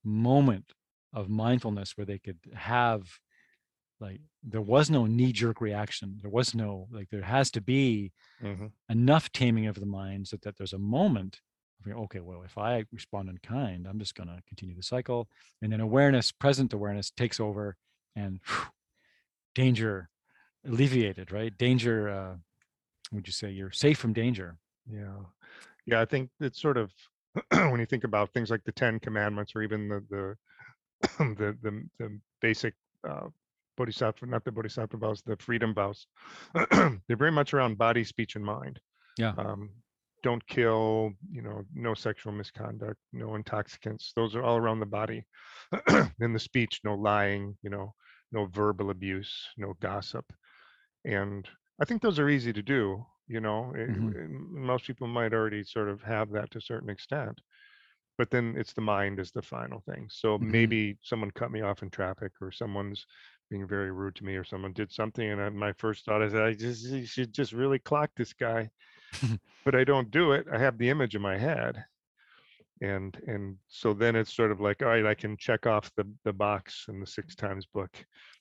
moment 0.04 0.73
of 1.13 1.30
mindfulness 1.30 1.97
where 1.97 2.06
they 2.06 2.19
could 2.19 2.39
have 2.54 3.19
like 3.99 4.21
there 4.43 4.62
was 4.62 4.89
no 4.89 5.06
knee-jerk 5.08 5.62
reaction. 5.62 6.19
There 6.21 6.32
was 6.32 6.56
no 6.56 6.88
like 6.91 7.10
there 7.10 7.23
has 7.23 7.52
to 7.52 7.62
be 7.62 8.13
hmm 8.41 8.67
enough 8.89 9.32
taming 9.32 9.67
of 9.67 9.76
the 9.76 9.86
mind 9.88 10.28
so 10.28 10.38
that 10.43 10.58
there's 10.58 10.73
a 10.73 10.80
moment 10.80 11.41
of, 11.41 11.41
you 11.41 11.41
know, 11.41 11.52
okay 11.91 12.19
well 12.19 12.43
if 12.43 12.57
i 12.57 12.83
respond 12.91 13.29
in 13.29 13.37
kind 13.39 13.87
i'm 13.87 13.99
just 13.99 14.15
going 14.15 14.27
to 14.27 14.41
continue 14.47 14.75
the 14.75 14.83
cycle 14.83 15.27
and 15.61 15.71
then 15.71 15.81
awareness 15.81 16.31
present 16.31 16.71
awareness 16.73 17.11
takes 17.11 17.39
over 17.39 17.75
and 18.15 18.39
whew, 18.47 18.65
danger 19.55 20.09
alleviated 20.65 21.31
right 21.31 21.57
danger 21.57 22.09
uh 22.09 22.35
would 23.11 23.27
you 23.27 23.33
say 23.33 23.49
you're 23.51 23.71
safe 23.71 23.97
from 23.97 24.13
danger 24.13 24.57
Yeah. 24.91 25.19
Yeah. 25.85 26.01
I 26.01 26.05
think 26.05 26.29
it's 26.39 26.61
sort 26.61 26.77
of 26.77 26.91
when 27.51 27.79
you 27.79 27.85
think 27.85 28.03
about 28.03 28.31
things 28.33 28.49
like 28.49 28.63
the 28.63 28.71
Ten 28.71 28.99
Commandments 28.99 29.53
or 29.55 29.61
even 29.61 29.89
the 29.89 30.03
the 30.09 30.37
the 31.35 31.57
the, 31.61 31.83
the 31.99 32.19
basic 32.41 32.73
uh, 33.07 33.27
bodhisattva, 33.75 34.25
not 34.25 34.45
the 34.45 34.51
bodhisattva 34.51 34.97
vows, 34.97 35.21
the 35.25 35.35
freedom 35.37 35.73
vows. 35.73 36.07
They're 36.71 37.17
very 37.17 37.31
much 37.31 37.53
around 37.53 37.77
body, 37.77 38.03
speech, 38.03 38.35
and 38.35 38.45
mind. 38.45 38.79
yeah 39.17 39.33
Um, 39.37 39.69
don't 40.23 40.45
kill, 40.47 41.12
you 41.31 41.41
know, 41.43 41.63
no 41.73 41.93
sexual 41.93 42.33
misconduct, 42.33 42.99
no 43.13 43.36
intoxicants. 43.36 44.13
Those 44.15 44.36
are 44.36 44.43
all 44.43 44.57
around 44.57 44.79
the 44.79 44.88
body. 44.88 45.25
in 46.21 46.33
the 46.33 46.39
speech, 46.39 46.81
no 46.83 46.95
lying, 46.95 47.57
you 47.62 47.69
know, 47.69 47.93
no 48.31 48.47
verbal 48.47 48.89
abuse, 48.89 49.49
no 49.57 49.73
gossip. 49.81 50.33
And 51.05 51.49
I 51.81 51.86
think 51.86 52.01
those 52.01 52.19
are 52.19 52.29
easy 52.29 52.53
to 52.53 52.62
do. 52.63 53.05
You 53.27 53.41
know, 53.41 53.73
it- 53.75 53.89
Mhm. 53.89 54.13
it- 54.15 54.29
most 54.29 54.86
people 54.88 55.07
might 55.07 55.33
already 55.33 55.63
sort 55.63 55.89
of 55.89 56.01
have 56.03 56.31
that 56.31 56.51
to 56.51 56.59
a 56.59 56.62
certain 56.62 56.89
extent. 56.89 57.41
But 58.17 58.29
then 58.31 58.55
it's 58.57 58.73
the 58.73 58.81
mind 58.81 59.19
is 59.19 59.32
the 59.32 59.41
final 59.41 59.82
thing. 59.82 60.07
So 60.09 60.38
Mhm. 60.39 60.49
maybe 60.51 60.97
someone 61.01 61.32
cut 61.32 61.51
me 61.51 61.61
off 61.61 61.82
in 61.84 61.89
traffic, 61.89 62.34
or 62.41 62.51
someone's 62.51 63.05
being 63.49 63.67
very 63.67 63.91
rude 63.91 64.15
to 64.17 64.26
me, 64.26 64.36
or 64.36 64.43
someone 64.43 64.74
did 64.74 64.91
something, 64.91 65.28
and 65.30 65.41
I, 65.41 65.49
my 65.49 65.74
first 65.74 66.05
thought 66.05 66.21
is, 66.21 66.36
I 66.36 66.53
just 66.53 67.07
should 67.09 67.34
just 67.34 67.53
really 67.53 67.80
clock 67.80 68.11
this 68.15 68.34
guy. 68.34 68.69
But 69.66 69.76
I 69.76 69.84
don't 69.84 70.11
do 70.11 70.32
it. 70.34 70.45
I 70.51 70.57
have 70.57 70.78
the 70.78 70.89
image 70.89 71.16
in 71.16 71.22
my 71.22 71.38
head, 71.38 71.84
and 72.82 73.16
and 73.28 73.57
so 73.68 73.93
then 73.93 74.16
it's 74.16 74.34
sort 74.36 74.51
of 74.51 74.59
like, 74.61 74.82
all 74.82 74.89
right, 74.89 75.05
I 75.05 75.14
can 75.16 75.38
check 75.38 75.66
off 75.68 75.91
the 75.95 76.05
the 76.24 76.34
box 76.34 76.86
in 76.89 76.99
the 76.99 77.07
six 77.07 77.36
times 77.36 77.66
book. 77.66 77.91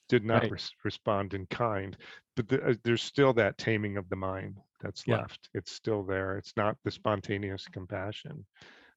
Did 0.08 0.24
not 0.24 0.42
Right. 0.42 0.52
res- 0.52 0.72
respond 0.84 1.32
in 1.34 1.46
kind, 1.46 1.96
but 2.36 2.48
the, 2.48 2.62
uh, 2.62 2.74
there's 2.84 3.02
still 3.02 3.32
that 3.34 3.56
taming 3.56 3.96
of 3.96 4.08
the 4.08 4.16
mind 4.16 4.58
that's 4.80 5.06
Yeah. 5.06 5.18
left. 5.18 5.48
It's 5.54 5.72
still 5.72 6.02
there. 6.02 6.36
It's 6.38 6.56
not 6.56 6.76
the 6.84 6.90
spontaneous 6.90 7.66
compassion 7.68 8.44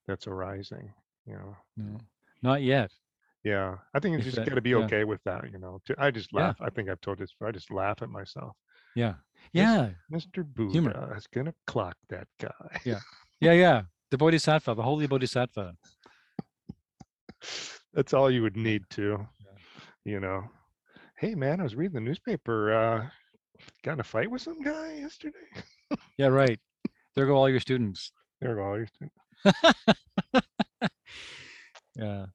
that's 0.08 0.28
arising. 0.28 0.94
You 1.26 1.34
know. 1.34 1.58
no 1.78 1.98
not 2.44 2.62
yet 2.62 2.92
Yeah, 3.44 3.78
I 3.94 4.00
think 4.00 4.14
you 4.14 4.20
If 4.20 4.26
just 4.26 4.38
got 4.38 4.56
to 4.56 4.62
be 4.62 4.72
yeah. 4.72 4.78
okay 4.86 5.04
with 5.04 5.24
that. 5.24 5.52
You 5.52 5.60
know. 5.60 5.80
I 5.98 6.12
just 6.12 6.32
Yeah. 6.34 6.48
laugh. 6.48 6.62
I 6.62 6.70
think 6.70 6.90
I've 6.90 7.02
told 7.02 7.20
this. 7.20 7.32
before, 7.32 7.48
I 7.48 7.52
just 7.52 7.72
laugh 7.72 8.02
at 8.02 8.10
myself. 8.10 8.56
Yeah 8.96 9.16
yeah 9.54 9.90
Mr. 10.12 10.46
Humor. 10.72 10.94
Buddha 10.94 11.14
is 11.18 11.28
gonna 11.28 11.54
clock 11.68 11.96
that 12.10 12.28
guy. 12.40 12.80
Yeah. 12.86 13.00
Yeah 13.40 13.54
yeah 13.54 13.82
the 14.12 14.18
bodhisattva 14.18 14.74
the 14.76 14.84
holy 14.84 15.08
bodhisattva 15.08 15.76
That's 17.94 18.14
all 18.14 18.30
you 18.32 18.42
would 18.42 18.58
need 18.58 18.84
to, 18.92 19.26
Yeah. 19.46 19.58
you 20.04 20.20
know. 20.20 20.44
hey 21.18 21.36
man, 21.36 21.60
I 21.60 21.64
was 21.64 21.76
reading 21.76 21.94
the 21.96 22.02
newspaper. 22.02 22.74
Uh, 22.74 23.08
got 23.84 23.94
in 23.94 24.00
a 24.00 24.04
fight 24.04 24.30
with 24.30 24.42
some 24.42 24.62
guy 24.62 24.96
yesterday. 25.00 25.48
Yeah, 26.18 26.28
right. 26.28 26.60
There 27.16 27.26
go 27.28 27.36
all 27.38 27.48
your 27.50 27.60
students. 27.60 28.12
There 28.42 28.56
go 28.56 28.64
all 28.64 28.78
your 28.78 28.88
students. 28.88 29.16
Yeah. 31.96 32.26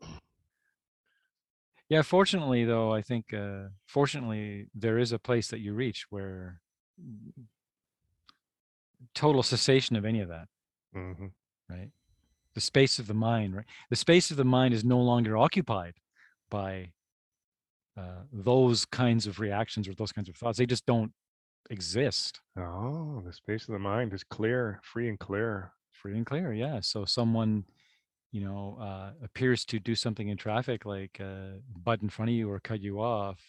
Yeah, 1.90 2.02
fortunately 2.02 2.64
though, 2.64 2.94
I 2.94 3.02
think 3.02 3.34
uh 3.34 3.68
fortunately 3.86 4.68
there 4.74 4.98
is 4.98 5.12
a 5.12 5.18
place 5.18 5.48
that 5.48 5.58
you 5.60 5.74
reach 5.74 6.06
where 6.08 6.60
total 9.14 9.42
cessation 9.42 9.96
of 9.96 10.04
any 10.04 10.20
of 10.20 10.28
that, 10.28 10.48
hmm 10.94 11.26
right? 11.68 11.90
The 12.54 12.60
space 12.60 12.98
of 12.98 13.06
the 13.08 13.14
mind, 13.14 13.56
right? 13.56 13.66
The 13.90 13.96
space 13.96 14.30
of 14.30 14.36
the 14.36 14.44
mind 14.44 14.74
is 14.74 14.84
no 14.84 15.00
longer 15.00 15.36
occupied 15.36 15.94
by 16.50 16.92
uh 17.96 18.22
those 18.32 18.84
kinds 18.86 19.26
of 19.26 19.40
reactions 19.40 19.88
or 19.88 19.94
those 19.94 20.12
kinds 20.12 20.28
of 20.28 20.36
thoughts. 20.36 20.58
They 20.58 20.66
just 20.66 20.86
don't 20.86 21.12
exist. 21.70 22.40
Oh, 22.56 23.22
the 23.26 23.32
space 23.32 23.68
of 23.68 23.72
the 23.72 23.80
mind 23.80 24.12
is 24.12 24.24
clear, 24.24 24.80
free 24.84 25.08
and 25.08 25.18
clear. 25.18 25.72
Free 25.92 26.16
and 26.16 26.26
clear, 26.26 26.52
yeah. 26.52 26.80
So 26.80 27.04
someone 27.04 27.64
you 28.32 28.40
know, 28.42 28.78
uh, 28.80 29.12
appears 29.24 29.64
to 29.66 29.80
do 29.80 29.94
something 29.94 30.28
in 30.28 30.36
traffic, 30.36 30.84
like 30.84 31.20
uh, 31.20 31.58
butt 31.76 32.02
in 32.02 32.08
front 32.08 32.30
of 32.30 32.34
you 32.34 32.50
or 32.50 32.60
cut 32.60 32.80
you 32.80 33.00
off, 33.00 33.40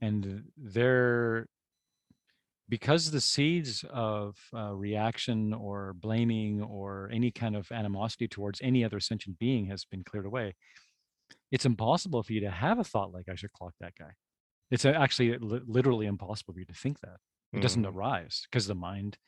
and 0.00 0.44
they're 0.56 1.48
because 2.68 3.10
the 3.10 3.20
seeds 3.20 3.84
of 3.90 4.38
uh, 4.54 4.72
reaction 4.72 5.52
or 5.52 5.92
blaming 5.92 6.62
or 6.62 7.10
any 7.12 7.30
kind 7.30 7.54
of 7.54 7.70
animosity 7.70 8.26
towards 8.26 8.60
any 8.62 8.82
other 8.84 9.00
sentient 9.00 9.38
being 9.38 9.66
has 9.66 9.84
been 9.84 10.02
cleared 10.02 10.24
away. 10.26 10.54
It's 11.50 11.66
impossible 11.66 12.22
for 12.22 12.32
you 12.32 12.40
to 12.40 12.50
have 12.50 12.78
a 12.78 12.84
thought 12.84 13.12
like 13.12 13.28
I 13.28 13.34
should 13.34 13.52
clock 13.52 13.74
that 13.80 13.94
guy. 13.98 14.12
It's 14.70 14.84
actually 14.84 15.36
li- 15.38 15.60
literally 15.66 16.06
impossible 16.06 16.54
for 16.54 16.60
you 16.60 16.66
to 16.66 16.74
think 16.74 17.00
that. 17.00 17.18
It 17.52 17.60
doesn't 17.60 17.84
Mhm. 17.84 17.94
arise 17.94 18.46
because 18.50 18.66
the 18.66 18.74
mind, 18.74 19.18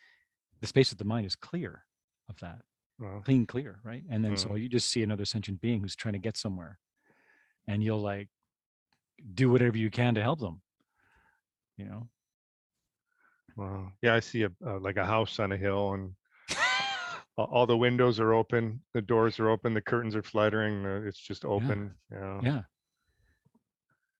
the 0.61 0.67
space 0.67 0.91
of 0.93 0.99
the 0.99 1.05
mind 1.05 1.27
is 1.27 1.37
clear 1.37 1.85
of 2.29 2.39
that 2.41 2.63
Well, 2.99 3.21
clean 3.25 3.47
clear 3.47 3.81
right 3.85 4.05
and 4.09 4.25
then 4.25 4.37
so 4.37 4.51
Mm. 4.51 4.63
you 4.63 4.69
just 4.69 4.89
see 4.89 5.03
another 5.03 5.25
sentient 5.25 5.61
being 5.61 5.81
who's 5.83 5.97
trying 5.97 6.15
to 6.15 6.19
get 6.19 6.37
somewhere 6.37 6.79
and 7.69 7.83
you'll 7.83 8.01
like 8.01 8.29
do 9.35 9.51
whatever 9.51 9.77
you 9.77 9.91
can 9.91 10.15
to 10.15 10.23
help 10.23 10.41
them 10.41 10.63
you 11.77 11.85
know 11.85 12.09
well, 13.57 13.91
yeah, 14.03 14.15
I 14.15 14.21
see 14.21 14.43
a 14.43 14.51
uh, 14.67 14.79
like 14.81 14.97
a 14.99 15.07
house 15.07 15.39
on 15.39 15.51
a 15.53 15.57
hill, 15.57 15.95
and 15.95 16.15
all, 17.39 17.67
the 17.67 17.77
windows 17.77 18.21
are 18.21 18.35
open, 18.35 18.83
the 18.93 19.01
doors 19.01 19.41
are 19.41 19.49
open, 19.49 19.73
the 19.73 19.81
curtains 19.81 20.15
are 20.15 20.23
fluttering, 20.23 20.85
uh, 20.85 21.01
it's 21.07 21.19
just 21.19 21.45
open. 21.45 21.95
Yeah. 22.11 22.41
yeah 22.43 22.63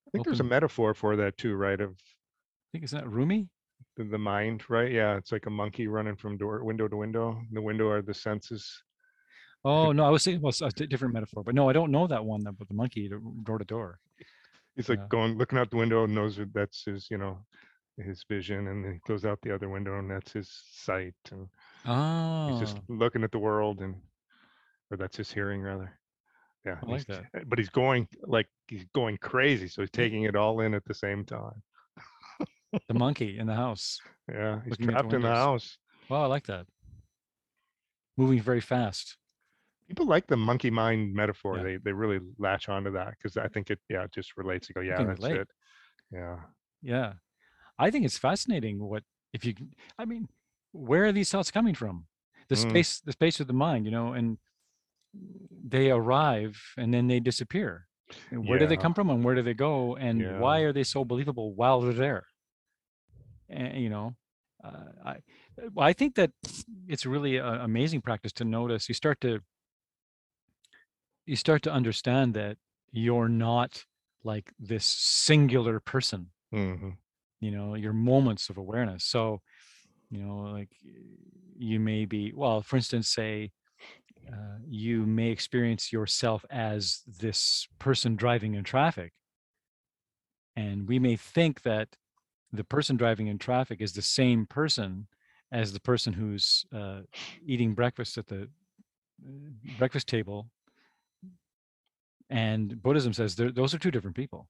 I 0.07 0.11
think 0.11 0.25
there's 0.25 0.41
a 0.41 0.45
metaphor 0.45 0.95
for 0.95 1.17
that 1.17 1.37
too, 1.37 1.55
right? 1.55 1.81
Of 1.81 1.91
i 1.91 2.69
think 2.73 2.85
isn't 2.85 2.99
that 2.99 3.09
roomy 3.09 3.49
the, 3.97 4.05
the 4.05 4.19
mind, 4.19 4.63
right? 4.69 4.91
Yeah, 4.93 5.17
it's 5.17 5.33
like 5.33 5.47
a 5.47 5.51
monkey 5.51 5.87
running 5.87 6.17
from 6.17 6.37
door 6.37 6.63
window 6.65 6.89
to 6.89 6.97
window. 6.97 7.41
The 7.53 7.63
window 7.63 7.89
are 7.89 8.03
the 8.03 8.15
senses. 8.15 8.65
oh 9.65 9.91
no 9.93 10.05
i 10.05 10.11
was 10.11 10.23
thinking 10.25 10.43
well 10.43 10.53
a 10.63 10.71
different 10.71 11.15
metaphor 11.15 11.43
but 11.43 11.55
no 11.55 11.69
i 11.69 11.73
don't 11.73 11.91
know 11.91 12.07
that 12.07 12.25
one 12.25 12.43
But 12.59 12.69
the 12.69 12.75
monkey 12.75 13.11
door 13.45 13.59
to 13.59 13.65
door 13.65 13.99
He's 14.77 14.91
like 14.91 14.99
Yeah. 14.99 15.09
going, 15.09 15.39
looking 15.39 15.59
out 15.59 15.71
the 15.71 15.79
window, 15.79 16.05
and 16.05 16.15
knows 16.15 16.37
that 16.37 16.53
that's 16.53 16.85
his, 16.85 17.09
you 17.11 17.17
know, 17.17 17.39
his 17.97 18.23
vision, 18.29 18.69
and 18.69 18.85
then 18.85 18.93
he 18.93 18.99
goes 19.11 19.25
out 19.25 19.39
the 19.41 19.55
other 19.55 19.71
window, 19.71 19.99
and 19.99 20.11
that's 20.11 20.33
his 20.33 20.51
sight, 20.85 21.15
and 21.33 21.49
he's 22.47 22.61
oh 22.61 22.61
just 22.61 22.77
looking 22.89 23.25
at 23.25 23.33
the 23.33 23.39
world, 23.39 23.81
and 23.81 23.95
or 24.91 24.99
that's 24.99 25.17
his 25.17 25.33
hearing 25.33 25.63
rather. 25.63 25.91
Yeah, 26.67 26.77
I 26.87 26.91
like 26.91 27.07
he's- 27.07 27.19
uh, 27.35 27.41
But 27.47 27.59
he's 27.59 27.71
going 27.71 28.07
like 28.37 28.49
he's 28.69 28.85
going 28.95 29.17
crazy, 29.17 29.67
so 29.69 29.81
he's 29.81 29.91
taking 30.03 30.25
it 30.25 30.37
all 30.37 30.61
in 30.61 30.75
at 30.75 30.85
the 30.85 30.95
same 31.07 31.25
time. 31.25 31.63
The 32.89 32.95
monkey 32.95 33.39
in 33.39 33.47
the 33.47 33.55
house 33.55 33.99
Yeah, 34.29 34.61
he's 34.65 34.71
Looking 34.73 34.87
at 34.87 34.89
the 34.89 34.93
trapped 34.93 35.13
in 35.15 35.23
the 35.23 35.29
windows. 35.29 35.45
house. 35.45 35.79
wow 36.09 36.23
i 36.25 36.27
like 36.27 36.47
that 36.47 36.67
moving 38.17 38.41
very 38.41 38.61
fast 38.61 39.17
People 39.89 40.07
like 40.07 40.27
the 40.27 40.37
monkey 40.37 40.69
mind 40.69 41.15
metaphor. 41.15 41.59
Yeah. 41.59 41.63
They 41.63 41.77
they 41.77 41.93
really 41.93 42.19
latch 42.39 42.69
onto 42.69 42.91
that 42.99 43.11
because 43.17 43.37
I 43.37 43.47
think 43.47 43.71
it 43.71 43.79
yeah 43.89 44.03
it 44.03 44.13
just 44.13 44.37
relates. 44.37 44.67
to 44.67 44.73
go 44.73 44.81
yeah 44.81 44.97
can 44.97 45.07
that's 45.07 45.21
relate. 45.21 45.41
it. 45.43 45.49
Yeah. 46.11 46.37
yeah 46.83 47.13
i 47.79 47.91
think 47.91 48.05
it's 48.05 48.19
fascinating 48.19 48.77
what 48.83 49.03
if 49.33 49.45
you 49.45 49.55
i 49.99 50.05
mean 50.05 50.29
where 50.73 51.05
are 51.05 51.13
these 51.13 51.31
thoughts 51.31 51.51
coming 51.53 51.75
from 51.83 52.07
the 52.49 52.57
Mm. 52.57 52.71
space 52.71 53.01
the 53.01 53.13
space 53.13 53.39
of 53.41 53.47
the 53.47 53.53
mind 53.67 53.85
you 53.87 53.93
know 53.93 54.13
and 54.13 54.39
they 55.75 55.91
arrive 55.91 56.55
and 56.77 56.93
then 56.95 57.07
they 57.07 57.21
disappear 57.21 57.87
And 58.33 58.47
where 58.49 58.59
do 58.59 58.67
they 58.67 58.77
come 58.85 58.95
from 58.95 59.09
and 59.11 59.23
where 59.25 59.35
do 59.39 59.43
they 59.43 59.55
go 59.55 59.97
and 59.97 60.21
Yeah. 60.21 60.39
why 60.41 60.57
are 60.67 60.73
they 60.73 60.85
so 60.85 61.05
believable 61.05 61.55
while 61.61 61.81
they're 61.81 61.93
there 62.09 62.25
and 63.49 63.81
you 63.83 63.89
know 63.89 64.15
uh, 64.65 64.93
i 65.05 65.17
well, 65.75 65.87
i 65.87 65.93
think 65.93 66.15
that 66.15 66.31
it's 66.89 67.07
really 67.07 67.37
an 67.37 67.61
amazing 67.61 68.01
practice 68.01 68.33
to 68.33 68.45
notice 68.45 68.89
you 68.89 68.95
start 68.95 69.21
to 69.21 69.41
you 71.27 71.37
start 71.37 71.63
to 71.63 71.73
understand 71.73 72.35
that 72.35 72.57
you're 72.93 73.29
not 73.29 73.85
like 74.23 74.53
this 74.59 74.85
singular 74.85 75.81
person. 75.81 76.29
Hmm 76.53 76.91
you 77.41 77.51
know 77.51 77.75
your 77.75 77.93
moments 77.93 78.49
of 78.49 78.57
awareness. 78.57 79.05
So 79.05 79.41
you 80.11 80.19
know 80.19 80.53
like 80.53 80.71
you 81.57 81.81
may 81.81 82.05
be 82.05 82.33
well 82.35 82.63
for 82.63 82.77
instance 82.77 83.09
say 83.09 83.51
uh, 84.29 84.59
you 84.67 85.07
may 85.07 85.29
experience 85.29 85.93
yourself 85.93 86.45
as 86.51 87.03
this 87.07 87.69
person 87.79 88.17
driving 88.17 88.55
in 88.55 88.65
traffic. 88.65 89.13
And 90.57 90.89
we 90.89 90.99
may 90.99 91.17
think 91.17 91.63
that 91.63 91.89
the 92.57 92.65
person 92.65 92.97
driving 92.97 93.27
in 93.29 93.39
traffic 93.39 93.81
is 93.81 93.93
the 93.93 94.03
same 94.03 94.47
person 94.47 95.07
as 95.53 95.73
the 95.73 95.81
person 95.81 96.13
who's 96.13 96.67
uh, 96.75 97.01
eating 97.47 97.75
breakfast 97.75 98.19
at 98.19 98.27
the 98.27 98.43
uh, 98.43 98.49
breakfast 99.79 100.09
table 100.09 100.49
and 102.29 102.83
buddhism 102.83 103.13
says 103.13 103.37
those 103.37 103.73
are 103.75 103.79
two 103.79 103.91
different 103.91 104.17
people 104.17 104.49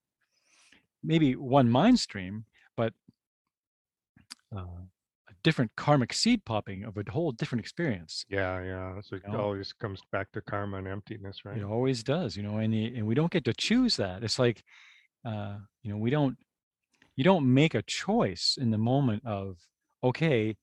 maybe 1.03 1.35
one 1.35 1.69
mind 1.69 1.99
stream 1.99 2.45
but 2.75 2.93
uh, 4.55 4.59
a 5.29 5.33
different 5.43 5.71
karmic 5.75 6.11
seed 6.11 6.43
popping 6.45 6.83
of 6.83 6.97
a 6.97 7.03
whole 7.11 7.31
different 7.31 7.59
experience 7.59 8.25
Yeah, 8.29 8.63
yeah. 8.63 9.01
So 9.01 9.15
it 9.17 9.23
know? 9.27 9.39
always 9.39 9.73
comes 9.73 10.01
back 10.11 10.31
to 10.33 10.41
karma 10.41 10.77
and 10.77 10.87
emptiness, 10.87 11.45
right? 11.45 11.57
it 11.57 11.63
always 11.63 12.03
does 12.03 12.35
you 12.35 12.43
know 12.43 12.57
and 12.57 12.73
and 12.73 13.05
we 13.05 13.15
don't 13.15 13.31
get 13.31 13.45
to 13.45 13.53
choose 13.53 13.97
that 13.97 14.23
it's 14.23 14.39
like 14.39 14.63
uh 15.25 15.57
you 15.83 15.91
know 15.91 15.97
we 15.97 16.09
don't 16.09 16.37
you 17.17 17.23
don't 17.25 17.53
make 17.53 17.75
a 17.75 17.81
choice 17.81 18.57
in 18.59 18.71
the 18.71 18.77
moment 18.77 19.23
of 19.25 19.57
okay 20.03 20.55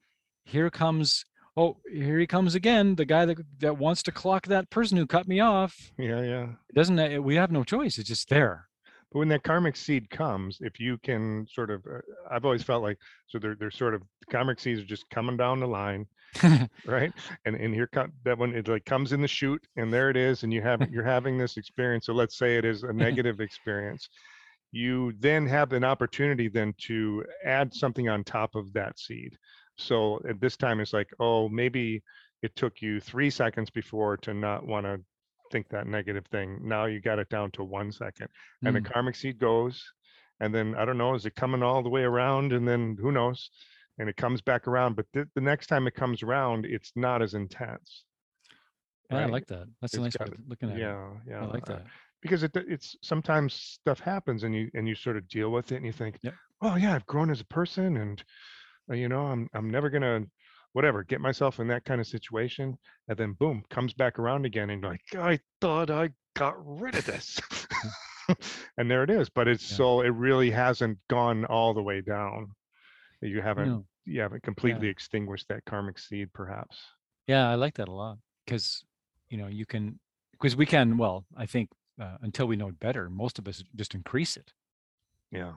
here 0.44 0.70
comes 0.70 1.26
oh 1.56 1.76
here 1.92 2.18
he 2.18 2.26
comes 2.26 2.54
again 2.54 2.94
the 2.94 3.04
guy 3.04 3.26
that 3.26 3.38
that 3.58 3.76
wants 3.78 4.02
to 4.02 4.12
clock 4.12 4.46
that 4.46 4.70
person 4.70 4.96
who 4.96 5.06
cut 5.06 5.28
me 5.28 5.40
off 5.40 5.92
Yeah, 5.98 6.22
yeah. 6.22 6.46
it 6.70 6.74
doesn't 6.74 6.98
uh, 6.98 7.20
we 7.20 7.34
have 7.36 7.50
no 7.52 7.64
choice 7.64 7.98
it's 7.98 8.08
just 8.08 8.28
there 8.30 8.68
But 9.12 9.18
when 9.20 9.28
that 9.28 9.44
karmic 9.44 9.76
seed 9.76 10.10
comes, 10.10 10.58
if 10.60 10.80
you 10.80 10.98
can 10.98 11.46
sort 11.48 11.70
of, 11.70 11.80
uh, 11.86 12.00
I've 12.32 12.44
always 12.44 12.64
felt 12.64 12.82
like, 12.82 12.98
so 13.28 13.38
they're 13.38 13.54
they're 13.58 13.70
sort 13.70 13.94
of 13.94 14.00
the 14.20 14.26
karmic 14.34 14.58
seeds 14.60 14.80
are 14.80 14.84
just 14.96 15.08
coming 15.10 15.36
down 15.36 15.60
the 15.60 15.68
line, 15.68 16.06
right? 16.96 17.12
And 17.46 17.54
and 17.56 17.72
here 17.74 17.86
come 17.86 18.12
that 18.24 18.36
one 18.38 18.54
it 18.54 18.66
like 18.66 18.84
comes 18.84 19.12
in 19.12 19.20
the 19.22 19.28
chute, 19.28 19.64
and 19.76 19.92
there 19.92 20.10
it 20.10 20.16
is, 20.16 20.42
and 20.42 20.52
you 20.52 20.62
have 20.62 20.80
you're 20.90 21.04
having 21.16 21.38
this 21.38 21.56
experience. 21.56 22.06
So 22.06 22.12
let's 22.12 22.36
say 22.36 22.56
it 22.58 22.64
is 22.64 22.82
a 22.82 22.92
negative 22.92 23.38
experience. 23.40 24.08
You 24.74 25.12
then 25.20 25.46
have 25.46 25.72
an 25.72 25.84
opportunity 25.84 26.48
then 26.48 26.74
to 26.88 27.24
add 27.44 27.72
something 27.74 28.08
on 28.08 28.24
top 28.24 28.54
of 28.56 28.72
that 28.72 28.98
seed. 28.98 29.38
So 29.78 30.20
at 30.28 30.40
this 30.40 30.56
time 30.56 30.80
it's 30.80 30.92
like, 30.92 31.10
oh, 31.20 31.48
maybe 31.48 32.02
it 32.42 32.56
took 32.56 32.82
you 32.82 33.00
three 33.00 33.30
seconds 33.30 33.70
before 33.70 34.16
to 34.18 34.34
not 34.34 34.66
want 34.66 34.86
to 34.86 35.00
think 35.52 35.68
that 35.68 35.86
negative 35.86 36.26
thing. 36.26 36.58
Now 36.62 36.86
you 36.86 37.00
got 37.00 37.18
it 37.20 37.28
down 37.28 37.50
to 37.52 37.64
one 37.64 37.92
second. 37.92 38.28
And 38.64 38.74
the 38.76 38.80
Mm, 38.80 38.84
karmic 38.92 39.16
seed 39.16 39.38
goes 39.38 39.82
and 40.40 40.52
then 40.54 40.74
i 40.74 40.84
don't 40.84 40.98
know 40.98 41.14
is 41.14 41.26
it 41.26 41.36
coming 41.36 41.62
all 41.62 41.82
the 41.82 41.88
way 41.90 42.02
around? 42.02 42.52
And 42.52 42.66
then 42.66 42.96
who 43.00 43.12
knows? 43.12 43.50
And 43.98 44.08
it 44.08 44.16
comes 44.16 44.40
back 44.42 44.66
around 44.66 44.96
but 44.96 45.06
th- 45.14 45.28
the 45.34 45.40
next 45.40 45.68
time 45.68 45.86
it 45.86 45.94
comes 45.94 46.22
around 46.22 46.66
it's 46.66 46.92
not 46.96 47.22
as 47.22 47.34
intense. 47.34 48.04
Yeah, 49.10 49.18
i 49.18 49.26
like 49.26 49.46
that. 49.46 49.68
That's 49.80 49.94
a 49.94 49.98
It's 49.98 50.18
nice 50.18 50.20
way 50.20 50.26
of 50.32 50.40
looking 50.48 50.70
at 50.70 50.76
it. 50.76 50.80
Yeah 50.80 51.10
yeah. 51.28 51.42
i 51.42 51.46
like 51.46 51.64
that 51.66 51.86
because 52.24 52.42
it 52.42 52.50
it's 52.56 52.96
sometimes 53.02 53.52
stuff 53.54 54.00
happens 54.00 54.42
and 54.44 54.54
you 54.54 54.70
and 54.74 54.88
you 54.88 54.94
sort 54.94 55.16
of 55.16 55.28
deal 55.28 55.50
with 55.50 55.70
it 55.72 55.76
and 55.76 55.84
you 55.86 55.92
think 55.92 56.18
Yep. 56.22 56.34
oh 56.62 56.74
yeah 56.76 56.94
i've 56.94 57.06
grown 57.06 57.30
as 57.30 57.40
a 57.42 57.46
person 57.46 57.98
and 57.98 58.24
uh, 58.90 58.94
you 58.94 59.08
know 59.08 59.26
i'm 59.26 59.48
i'm 59.54 59.68
never 59.70 59.90
gonna 59.90 60.22
whatever 60.72 61.04
get 61.04 61.20
myself 61.20 61.60
in 61.60 61.68
that 61.68 61.84
kind 61.84 62.00
of 62.00 62.06
situation 62.06 62.76
and 63.08 63.18
then 63.18 63.34
boom 63.34 63.62
comes 63.70 63.92
back 63.92 64.18
around 64.18 64.46
again 64.46 64.70
and 64.70 64.82
like 64.82 65.02
i 65.18 65.38
thought 65.60 65.90
i 65.90 66.08
got 66.34 66.54
rid 66.66 66.94
of 66.96 67.04
this 67.04 67.38
and 68.78 68.90
there 68.90 69.04
it 69.04 69.10
is 69.10 69.28
but 69.28 69.46
it's 69.46 69.70
Yeah. 69.70 69.76
so 69.76 70.00
it 70.00 70.08
really 70.08 70.50
hasn't 70.50 70.98
gone 71.08 71.44
all 71.44 71.74
the 71.74 71.82
way 71.82 72.00
down 72.00 72.48
you 73.20 73.42
haven't 73.42 73.68
No. 73.68 73.84
you 74.06 74.20
haven't 74.22 74.42
completely 74.42 74.88
extinguished 74.88 75.46
that 75.48 75.64
karmic 75.66 75.98
seed 75.98 76.32
perhaps 76.32 76.76
Yeah, 77.26 77.48
I 77.50 77.54
like 77.54 77.74
that 77.74 77.88
a 77.88 77.92
lot 77.92 78.18
because 78.46 78.82
you 79.28 79.36
know 79.38 79.46
you 79.46 79.66
can 79.66 79.98
because 80.32 80.56
we 80.56 80.66
can 80.66 80.96
well 80.96 81.24
I 81.36 81.46
think 81.46 81.68
uh, 82.00 82.16
until 82.22 82.46
we 82.46 82.56
know 82.56 82.68
it 82.68 82.78
better 82.80 83.08
most 83.08 83.38
of 83.38 83.46
us 83.48 83.62
just 83.76 83.94
increase 83.94 84.36
it. 84.36 84.52
Yeah. 85.30 85.52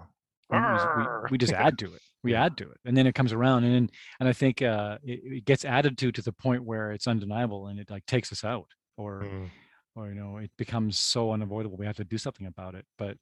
We, 0.50 0.58
we- 0.60 1.08
we- 1.32 1.38
just 1.38 1.54
add 1.54 1.78
to 1.80 1.94
it 1.94 2.02
we 2.24 2.32
Yeah. 2.32 2.46
add 2.46 2.58
to 2.58 2.72
it 2.72 2.78
and 2.86 2.96
then 2.96 3.06
it 3.06 3.14
comes 3.16 3.34
around 3.34 3.64
and 3.66 3.74
then 3.76 3.90
and 4.20 4.30
i 4.30 4.34
think 4.34 4.62
uh 4.62 4.98
it, 5.04 5.20
it 5.40 5.46
gets 5.46 5.66
added 5.66 5.98
to 6.00 6.12
to 6.12 6.22
the 6.22 6.32
point 6.32 6.64
where 6.64 6.92
it's 6.94 7.06
undeniable 7.08 7.68
and 7.68 7.80
it 7.80 7.90
like 7.92 8.06
takes 8.06 8.32
us 8.32 8.44
out 8.46 8.70
or 8.98 9.22
Mm, 9.24 9.50
or 9.96 10.08
you 10.08 10.16
know 10.16 10.38
it 10.38 10.52
becomes 10.58 10.98
so 10.98 11.32
unavoidable 11.32 11.76
we 11.78 11.86
have 11.86 11.98
to 11.98 12.06
do 12.06 12.18
something 12.18 12.48
about 12.48 12.76
it 12.76 12.86
but 12.98 13.18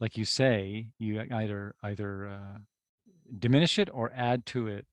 like 0.00 0.16
you 0.16 0.24
say 0.24 0.88
you 0.98 1.20
either 1.30 1.74
either 1.82 2.28
uh, 2.28 2.58
diminish 3.38 3.78
it 3.78 3.88
or 3.92 4.12
add 4.14 4.44
to 4.46 4.66
it. 4.68 4.86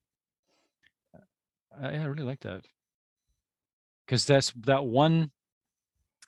I, 1.82 1.88
I 1.98 2.04
really 2.06 2.24
like 2.24 2.40
that. 2.42 2.66
Because 4.06 4.26
that's 4.26 4.52
that 4.66 4.86
one 4.86 5.32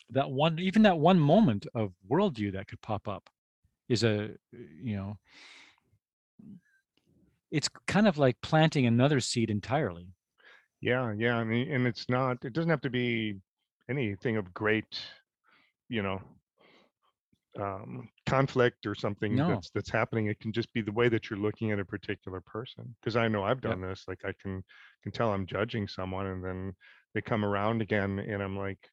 that 0.10 0.30
one 0.30 0.60
even 0.60 0.84
that 0.84 1.00
one 1.00 1.20
moment 1.20 1.66
of 1.76 1.94
worldview 2.10 2.52
that 2.54 2.68
could 2.68 2.82
pop 2.82 3.08
up 3.08 3.30
is 3.90 4.04
a 4.04 4.32
you 4.54 4.96
know 4.96 5.18
it's 7.52 7.70
kind 7.88 8.08
of 8.08 8.18
like 8.18 8.40
planting 8.42 8.86
another 8.86 9.20
seed 9.20 9.50
entirely 9.50 10.14
Yeah, 10.82 11.14
yeah. 11.18 11.38
I 11.38 11.44
mean, 11.44 11.72
and 11.72 11.88
it's 11.88 12.10
not, 12.10 12.44
it 12.46 12.54
doesn't 12.54 12.70
have 12.70 12.82
to 12.82 12.90
be 12.90 13.40
anything 13.90 14.38
of 14.38 14.54
great, 14.54 15.02
you 15.90 16.04
know, 16.04 16.22
um, 17.60 18.10
conflict 18.26 18.86
or 18.86 18.96
something 18.96 19.36
No. 19.36 19.46
that's 19.48 19.70
that's 19.74 19.90
happening. 19.90 20.28
It 20.28 20.40
can 20.40 20.52
just 20.52 20.72
be 20.74 20.82
the 20.82 20.92
way 20.92 21.08
that 21.08 21.30
you're 21.30 21.40
looking 21.40 21.72
at 21.72 21.80
a 21.80 21.86
particular 21.86 22.42
person. 22.42 22.96
Because 23.00 23.16
I 23.16 23.28
know 23.30 23.44
I've 23.44 23.62
Yep. 23.64 23.78
done 23.78 23.82
this. 23.82 24.04
Like 24.08 24.26
I 24.26 24.34
can 24.42 24.62
can 25.04 25.12
tell 25.14 25.32
I'm 25.32 25.46
judging 25.46 25.88
someone, 25.88 26.28
and 26.28 26.44
then 26.44 26.74
they 27.14 27.22
come 27.22 27.46
around 27.46 27.82
again, 27.82 28.20
and 28.20 28.44
I'm 28.44 28.58
like, 28.58 28.90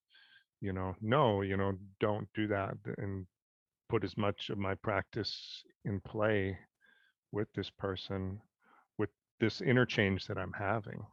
you 0.62 0.72
know, 0.72 0.96
no, 1.02 1.42
you 1.42 1.58
know, 1.58 1.78
don't 2.00 2.32
do 2.34 2.48
that, 2.48 2.76
and 2.98 3.26
put 3.88 4.04
as 4.04 4.16
much 4.18 4.50
of 4.50 4.58
my 4.58 4.74
practice 4.76 5.64
in 5.84 6.00
play 6.02 6.58
with 7.32 7.52
this 7.54 7.70
person, 7.70 8.40
with 8.98 9.10
this 9.40 9.60
interchange 9.62 10.26
that 10.28 10.38
I'm 10.38 10.54
having 10.54 11.06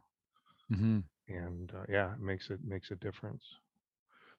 hmm 0.70 1.00
and 1.28 1.72
uh, 1.74 1.84
yeah, 1.88 2.12
it 2.14 2.20
makes 2.20 2.50
it 2.50 2.60
makes 2.64 2.90
a 2.90 2.96
difference. 2.96 3.44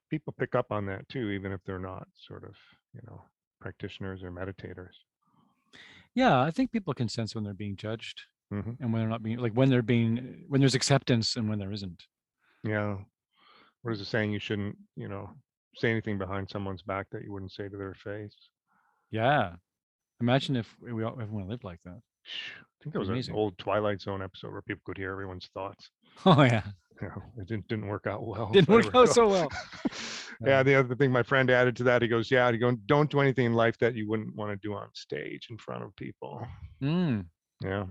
People 0.10 0.34
pick 0.34 0.54
up 0.56 0.72
on 0.72 0.86
that 0.88 1.10
too, 1.10 1.30
even 1.32 1.52
if 1.52 1.64
they're 1.64 1.80
not 1.80 2.08
sort 2.16 2.44
of 2.44 2.56
you 2.94 3.02
know 3.08 3.24
practitioners 3.60 4.24
or 4.24 4.32
meditators. 4.32 4.94
yeah 6.14 6.42
i 6.42 6.52
think 6.52 6.72
people 6.72 6.94
can 6.94 7.10
sense 7.10 7.34
when 7.36 7.44
they're 7.44 7.54
being 7.54 7.76
judged 7.76 8.24
hmm 8.52 8.76
and 8.80 8.92
when 8.92 9.02
they're 9.02 9.10
not 9.10 9.24
being 9.24 9.38
like 9.40 9.54
when 9.54 9.70
they're 9.70 9.82
being 9.82 10.46
when 10.48 10.62
there's 10.62 10.76
acceptance 10.76 11.36
and 11.36 11.50
when 11.50 11.60
there 11.60 11.72
isn't 11.72 12.08
Yeah. 12.64 13.00
What 13.82 13.94
is 13.94 14.02
it 14.02 14.06
saying? 14.06 14.32
You 14.32 14.40
shouldn't 14.40 14.78
you 14.96 15.08
know 15.08 15.30
say 15.76 15.90
anything 15.92 16.18
behind 16.18 16.50
someone's 16.50 16.82
back 16.84 17.08
that 17.12 17.24
you 17.24 17.32
wouldn't 17.32 17.52
say 17.54 17.68
to 17.70 17.78
their 17.78 17.94
face. 17.94 18.36
yeah 19.12 19.54
imagine 20.20 20.56
if 20.56 20.68
we 20.82 21.04
all 21.04 21.18
everyone 21.22 21.48
lived 21.48 21.64
like 21.64 21.80
that 21.86 22.00
I 22.00 22.84
think 22.84 22.94
that 22.94 23.00
was 23.00 23.10
Amazing. 23.10 23.34
an 23.34 23.40
old 23.40 23.58
Twilight 23.58 24.02
Zone 24.02 24.22
episode 24.22 24.52
where 24.52 24.62
people 24.62 24.82
could 24.86 24.98
hear 24.98 25.12
everyone's 25.12 25.50
thoughts. 25.54 25.90
oh 26.26 26.44
yeah 26.44 26.64
You 27.02 27.08
know, 27.08 27.24
it 27.38 27.48
didn't 27.48 27.68
didn't 27.68 27.88
work 27.88 28.06
out 28.08 28.26
well. 28.26 28.50
didn't 28.52 28.70
work 28.70 28.94
out 28.94 29.10
so 29.10 29.28
well 29.28 29.48
yeah, 30.42 30.48
Yeah. 30.48 30.64
the 30.64 30.76
other 30.76 30.96
thing 30.96 31.12
my 31.12 31.24
friend 31.24 31.50
added 31.50 31.76
to 31.78 31.84
that, 31.86 32.02
he 32.02 32.08
goes, 32.08 32.30
"Yeah, 32.30 32.52
he 32.52 32.58
goes, 32.58 32.76
don't 32.86 33.10
do 33.10 33.20
anything 33.22 33.46
in 33.48 33.54
life 33.54 33.78
that 33.80 33.96
you 33.96 34.08
wouldn't 34.10 34.36
want 34.36 34.52
to 34.52 34.68
do 34.68 34.74
on 34.74 34.88
stage 34.94 35.48
in 35.50 35.58
front 35.58 35.84
of 35.84 35.96
people." 35.96 36.46
mm, 36.82 37.26
Yeah. 37.64 37.86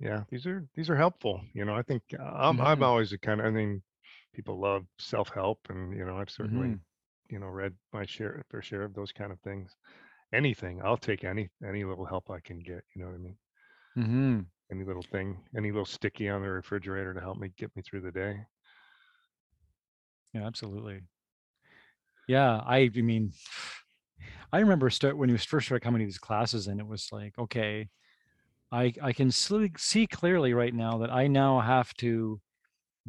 Yeah, 0.00 0.24
these 0.28 0.44
are 0.46 0.68
these 0.74 0.90
are 0.90 0.96
helpful. 0.96 1.40
You 1.52 1.64
know, 1.64 1.74
I 1.74 1.82
think 1.82 2.02
uh, 2.18 2.22
I'm 2.22 2.60
I'm 2.60 2.82
Mhm. 2.82 2.82
always 2.82 3.12
a 3.12 3.18
kind 3.18 3.40
of 3.40 3.46
I 3.46 3.50
mean, 3.50 3.82
people 4.32 4.58
love 4.58 4.86
self-help 4.98 5.70
and 5.70 5.96
you 5.96 6.04
know, 6.04 6.18
I've 6.18 6.30
certainly, 6.30 6.74
Mhm. 6.74 6.80
you 7.30 7.38
know, 7.38 7.46
read 7.48 7.76
my 7.92 8.04
share 8.06 8.44
fair 8.50 8.62
share 8.62 8.82
of 8.82 8.94
those 8.94 9.12
kind 9.12 9.32
of 9.32 9.40
things. 9.40 9.76
Anything, 10.32 10.82
I'll 10.82 10.98
take 10.98 11.24
any 11.24 11.50
any 11.64 11.84
little 11.84 12.06
help 12.06 12.30
I 12.30 12.40
can 12.40 12.60
get, 12.60 12.84
you 12.94 13.02
know 13.02 13.08
what 13.08 13.16
I 13.16 13.18
mean? 13.18 13.38
hmm 13.96 14.50
Any 14.70 14.82
little 14.82 15.02
thing, 15.02 15.46
any 15.54 15.70
little 15.72 15.84
sticky 15.84 16.26
on 16.30 16.40
the 16.40 16.48
refrigerator 16.48 17.12
to 17.12 17.20
help 17.20 17.36
me 17.36 17.50
get 17.50 17.76
me 17.76 17.82
through 17.82 18.00
the 18.00 18.12
day. 18.12 18.46
Yeah, 20.32 20.46
absolutely. 20.46 21.02
Yeah, 22.26 22.58
I, 22.64 22.90
I 22.94 23.00
mean, 23.02 23.32
I 24.52 24.60
remember 24.60 24.90
start 24.90 25.16
when 25.16 25.28
you 25.28 25.38
first 25.38 25.66
started 25.66 25.84
coming 25.84 26.00
to 26.00 26.04
these 26.06 26.18
classes, 26.18 26.66
and 26.68 26.80
it 26.80 26.86
was 26.86 27.08
like, 27.12 27.38
okay, 27.38 27.88
I 28.72 28.92
I 29.02 29.12
can 29.12 29.30
see 29.30 30.06
clearly 30.06 30.52
right 30.54 30.74
now 30.74 30.98
that 30.98 31.10
I 31.10 31.26
now 31.26 31.60
have 31.60 31.92
to 31.94 32.40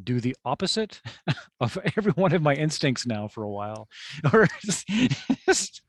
do 0.02 0.22
the 0.22 0.36
opposite 0.46 1.02
of 1.60 1.78
every 1.98 2.14
one 2.14 2.34
of 2.34 2.42
my 2.42 2.54
instincts 2.56 3.06
now 3.06 3.28
for 3.28 3.44
a 3.44 3.50
while, 3.50 3.88
or 4.34 4.48
just- 4.64 4.88
just- 5.46 5.82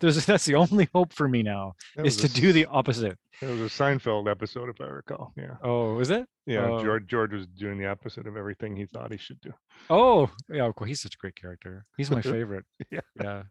there's 0.00 0.26
that's 0.26 0.44
the 0.44 0.54
only 0.54 0.86
hope 0.94 1.14
for 1.14 1.26
me 1.26 1.42
now 1.42 1.72
is 2.04 2.18
to 2.18 2.26
a 2.26 2.28
do 2.28 2.52
the 2.52 2.66
opposite. 2.66 3.16
It 3.40 3.46
was 3.46 3.60
a 3.60 3.64
Seinfeld 3.82 4.30
episode, 4.30 4.68
if 4.68 4.78
I 4.82 4.84
recall. 4.84 5.32
Yeah. 5.36 5.56
Oh, 5.62 5.98
is 5.98 6.10
it? 6.10 6.26
Yeah, 6.46 6.66
Oh. 6.66 6.84
George 6.84 7.06
George 7.06 7.32
was 7.32 7.46
doing 7.46 7.78
the 7.78 7.86
opposite 7.86 8.26
of 8.26 8.36
everything 8.36 8.76
he 8.76 8.84
thought 8.84 9.10
he 9.10 9.16
should 9.16 9.40
do. 9.40 9.52
Oh, 9.88 10.30
yeah. 10.50 10.66
Of 10.66 10.74
course, 10.74 10.88
he's 10.88 11.00
such 11.00 11.14
a 11.14 11.18
great 11.18 11.36
character. 11.36 11.86
He's 11.96 12.10
my 12.10 12.20
favorite. 12.20 12.66
Yeah. 12.90 13.00
Yeah. 13.18 13.42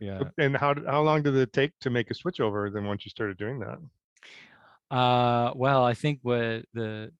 Yeah. 0.00 0.22
And 0.38 0.56
how 0.56 0.74
how 0.86 1.02
long 1.02 1.22
did 1.22 1.34
it 1.36 1.52
take 1.52 1.72
to 1.80 1.90
make 1.90 2.10
a 2.10 2.14
switch 2.14 2.40
over 2.40 2.70
then 2.70 2.84
once 2.84 3.04
you 3.04 3.10
started 3.10 3.36
doing 3.36 3.58
that? 3.60 3.78
Uh, 4.94 5.52
well, 5.54 5.84
I 5.84 5.94
think 5.94 6.20
what 6.22 6.64
the 6.72 7.12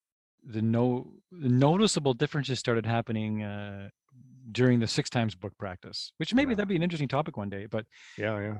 the 0.44 0.62
no 0.62 1.12
the 1.32 1.48
noticeable 1.48 2.14
differences 2.14 2.58
started 2.58 2.86
happening 2.86 3.42
uh, 3.42 3.88
during 4.52 4.78
the 4.80 4.86
six 4.86 5.10
times 5.10 5.34
book 5.34 5.52
practice, 5.58 6.12
which 6.18 6.32
maybe 6.34 6.50
Yeah. 6.52 6.56
that'd 6.56 6.68
be 6.68 6.76
an 6.76 6.82
interesting 6.82 7.08
topic 7.08 7.36
one 7.36 7.50
day. 7.50 7.66
But 7.66 7.84
Yeah, 8.16 8.38
yeah. 8.40 8.54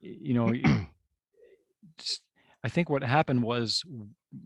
you 0.00 0.34
know, 0.34 0.52
just- 1.98 2.22
I 2.62 2.68
think 2.68 2.90
what 2.90 3.02
happened 3.02 3.42
was 3.42 3.82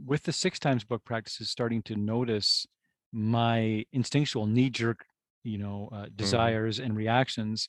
with 0.06 0.22
the 0.22 0.32
six 0.32 0.60
times 0.60 0.84
book 0.84 1.04
practices, 1.04 1.50
starting 1.50 1.82
to 1.82 1.96
notice 1.96 2.64
my 3.12 3.84
instinctual 3.92 4.46
knee 4.46 4.70
jerk, 4.70 5.04
you 5.42 5.58
know, 5.58 5.88
uh, 5.92 6.06
desires 6.14 6.78
and 6.78 6.96
reactions. 6.96 7.68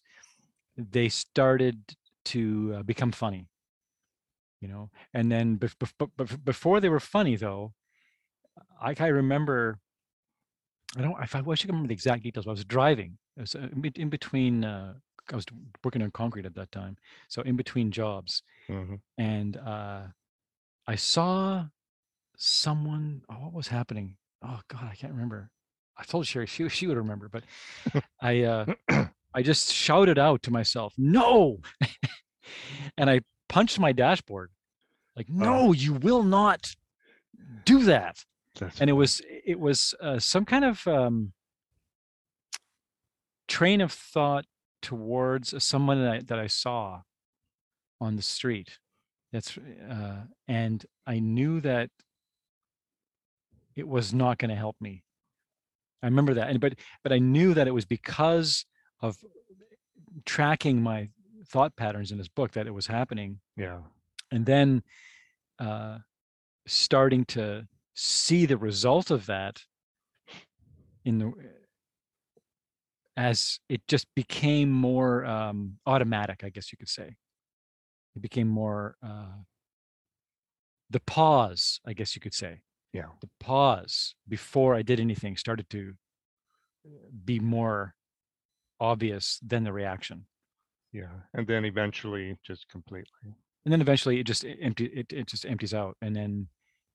They 0.78 1.10
started 1.10 1.96
to 2.26 2.76
uh, 2.78 2.84
become 2.84 3.12
funny, 3.12 3.48
you 4.62 4.68
know, 4.68 4.90
and 5.14 5.32
then 5.32 5.58
bef- 5.58 5.76
bef- 6.18 6.44
before 6.44 6.80
they 6.80 6.90
were 6.90 7.00
funny 7.00 7.36
though, 7.36 7.74
I 8.82 8.96
I 9.00 9.08
remember. 9.08 9.80
I 10.98 11.02
don't. 11.02 11.22
If 11.22 11.36
I 11.36 11.42
wish 11.42 11.62
I 11.62 11.64
could 11.66 11.72
remember 11.72 11.88
the 11.90 11.94
exact 11.94 12.24
details. 12.24 12.46
but 12.46 12.52
I 12.52 12.54
was 12.54 12.66
driving. 12.66 13.18
It 13.38 13.42
was 13.42 13.56
uh, 13.56 13.68
in 13.96 14.10
between. 14.10 14.64
Uh, 14.64 14.94
I 15.32 15.36
was 15.36 15.46
working 15.84 16.04
on 16.04 16.12
concrete 16.12 16.46
at 16.46 16.56
that 16.56 16.72
time, 16.72 16.98
so 17.28 17.42
in 17.42 17.56
between 17.56 17.92
jobs, 17.92 18.44
Mhm. 18.70 19.00
and 19.18 19.58
uh, 19.58 20.04
I 20.88 20.96
saw 20.96 21.66
someone. 22.38 23.24
Oh, 23.30 23.36
what 23.36 23.54
was 23.54 23.68
happening? 23.68 24.18
Oh 24.42 24.62
God, 24.68 24.84
I 24.92 24.96
can't 24.96 25.14
remember. 25.14 25.50
I 25.98 26.04
told 26.04 26.28
Sherry 26.28 26.46
she 26.48 26.70
she 26.70 26.88
would 26.88 26.98
remember, 26.98 27.30
but 27.30 27.44
I 28.22 28.44
uh, 28.44 28.66
I 29.36 29.42
just 29.42 29.74
shouted 29.74 30.18
out 30.18 30.44
to 30.44 30.52
myself, 30.52 30.94
"No!" 30.98 31.60
and 32.98 33.10
I 33.10 33.20
punched 33.50 33.78
my 33.80 33.92
dashboard, 33.92 34.50
like, 35.16 35.28
"No, 35.28 35.74
you 35.74 35.94
will 35.94 36.24
not 36.24 36.74
do 37.66 37.84
that." 37.84 38.24
That's 38.58 38.80
And 38.80 38.90
it 38.90 38.94
was 38.94 39.22
it 39.46 39.60
was 39.60 39.94
uh, 40.02 40.20
some 40.20 40.46
kind 40.46 40.64
of 40.64 40.88
um, 40.88 41.34
train 43.50 43.82
of 43.82 43.92
thought 43.92 44.46
towards 44.82 45.62
someone 45.62 46.02
that 46.02 46.14
I, 46.14 46.22
that 46.22 46.40
I 46.40 46.48
saw 46.48 47.02
on 48.00 48.16
the 48.16 48.22
street. 48.22 48.80
That's 49.34 49.58
uh, 49.58 50.22
and 50.48 50.86
I 51.06 51.20
knew 51.20 51.60
that 51.60 51.90
it 53.76 53.86
was 53.86 54.14
not 54.14 54.38
going 54.38 54.50
to 54.50 54.56
help 54.56 54.78
me. 54.80 55.04
I 56.02 56.06
remember 56.06 56.36
that, 56.36 56.50
and 56.50 56.62
but 56.62 56.76
but 57.04 57.12
I 57.12 57.20
knew 57.20 57.54
that 57.54 57.68
it 57.68 57.72
was 57.72 57.84
because 57.86 58.66
of 59.02 59.18
tracking 60.26 60.82
my 60.82 61.10
thought 61.48 61.76
patterns 61.76 62.12
in 62.12 62.18
this 62.18 62.28
book 62.28 62.52
that 62.54 62.68
it 62.68 62.74
was 62.74 62.88
happening, 62.88 63.40
yeah. 63.58 63.80
and 64.32 64.46
then 64.46 64.84
uh, 65.60 65.98
starting 66.68 67.26
to 67.26 67.68
see 67.94 68.46
the 68.46 68.58
result 68.58 69.12
of 69.12 69.26
that 69.28 69.62
in 71.06 71.20
the 71.20 71.32
as 73.18 73.60
it 73.70 73.88
just 73.88 74.08
became 74.14 74.70
more 74.70 75.26
um, 75.26 75.78
automatic, 75.86 76.44
I 76.44 76.50
guess 76.50 76.72
you 76.74 76.78
could 76.78 76.90
say. 76.90 77.16
It 78.16 78.22
became 78.22 78.48
more 78.48 78.98
uh, 79.02 79.38
the 80.90 81.00
pause, 81.00 81.80
I 81.86 81.94
guess 81.94 82.16
you 82.16 82.22
could 82.22 82.34
say. 82.34 82.62
Yeah. 82.94 83.08
The 83.22 83.30
pause 83.40 84.16
before 84.28 84.76
I 84.76 84.82
did 84.82 85.00
anything 85.00 85.38
started 85.38 85.70
to 85.72 85.94
be 87.24 87.40
more 87.40 87.96
obvious 88.80 89.40
than 89.46 89.64
the 89.64 89.74
reaction. 89.74 90.26
Yeah. 90.92 91.12
And 91.34 91.48
then 91.48 91.66
eventually 91.66 92.38
just 92.44 92.70
completely. 92.70 93.36
And 93.66 93.72
then 93.72 93.82
eventually 93.82 94.20
it 94.20 94.26
just 94.26 94.46
empty 94.62 94.86
it, 94.86 95.12
it 95.12 95.28
just 95.28 95.46
empties 95.46 95.74
out. 95.74 95.98
And 96.02 96.16
then 96.16 96.48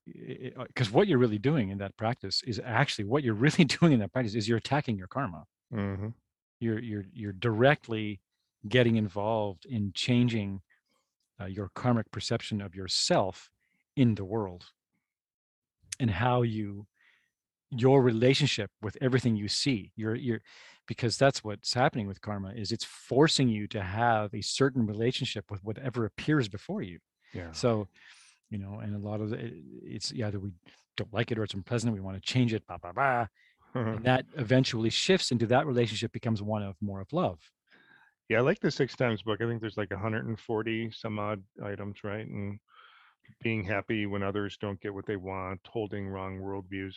because 0.06 0.90
what 0.90 1.06
you're 1.06 1.18
really 1.18 1.38
doing 1.38 1.70
in 1.70 1.78
that 1.78 1.96
practice 1.96 2.42
is 2.46 2.60
actually 2.64 3.04
what 3.04 3.22
you're 3.22 3.34
really 3.46 3.64
doing 3.64 3.92
in 3.92 4.00
that 4.00 4.12
practice 4.12 4.34
is 4.34 4.48
you're 4.48 4.58
attacking 4.58 4.96
your 4.96 5.08
karma. 5.08 5.44
hmm 5.72 6.08
You're 6.60 6.78
you're 6.78 7.04
you're 7.12 7.32
directly 7.32 8.20
getting 8.68 8.96
involved 8.96 9.64
in 9.66 9.92
changing 9.94 10.60
uh, 11.40 11.46
your 11.46 11.70
karmic 11.74 12.10
perception 12.10 12.60
of 12.60 12.74
yourself 12.74 13.50
in 13.96 14.14
the 14.14 14.24
world 14.24 14.64
and 15.98 16.10
how 16.10 16.42
you 16.42 16.86
your 17.70 18.02
relationship 18.02 18.70
with 18.82 18.96
everything 19.00 19.36
you 19.36 19.48
see 19.48 19.92
you're 19.96 20.16
you're 20.16 20.40
because 20.90 21.16
that's 21.16 21.44
what's 21.44 21.72
happening 21.72 22.08
with 22.08 22.20
karma 22.20 22.50
is 22.62 22.72
it's 22.72 22.84
forcing 22.84 23.48
you 23.48 23.68
to 23.68 23.80
have 23.80 24.34
a 24.34 24.40
certain 24.42 24.84
relationship 24.92 25.44
with 25.52 25.62
whatever 25.62 26.04
appears 26.04 26.48
before 26.48 26.82
you 26.82 26.98
Yeah. 27.32 27.52
so 27.52 27.86
you 28.50 28.58
know 28.58 28.80
and 28.82 28.92
a 28.96 28.98
lot 29.10 29.20
of 29.20 29.30
the, 29.30 29.38
it's 29.96 30.12
either 30.12 30.40
we 30.40 30.50
don't 30.96 31.14
like 31.14 31.30
it 31.30 31.38
or 31.38 31.44
it's 31.44 31.54
unpleasant 31.54 31.94
we 31.94 32.00
want 32.00 32.16
to 32.16 32.32
change 32.34 32.52
it 32.52 32.66
blah 32.66 32.78
blah 32.82 32.92
blah 32.92 33.26
and 33.74 34.04
that 34.10 34.24
eventually 34.36 34.90
shifts 34.90 35.30
into 35.30 35.46
that 35.46 35.64
relationship 35.72 36.10
becomes 36.12 36.42
one 36.42 36.62
of 36.68 36.74
more 36.80 37.00
of 37.00 37.12
love 37.12 37.38
Yeah, 38.28 38.38
I 38.38 38.42
like 38.42 38.60
the 38.60 38.70
six 38.70 38.94
times 38.96 39.22
book. 39.22 39.40
I 39.40 39.46
think 39.46 39.60
there's 39.60 39.76
like 39.82 39.90
140 39.90 40.90
some 41.02 41.18
odd 41.18 41.42
items, 41.72 41.96
right? 42.04 42.26
And 42.26 42.58
being 43.42 43.64
happy 43.64 44.06
when 44.06 44.22
others 44.22 44.56
don't 44.60 44.80
get 44.80 44.94
what 44.94 45.06
they 45.06 45.16
want, 45.16 45.60
holding 45.66 46.08
wrong 46.08 46.38
worldviews. 46.38 46.94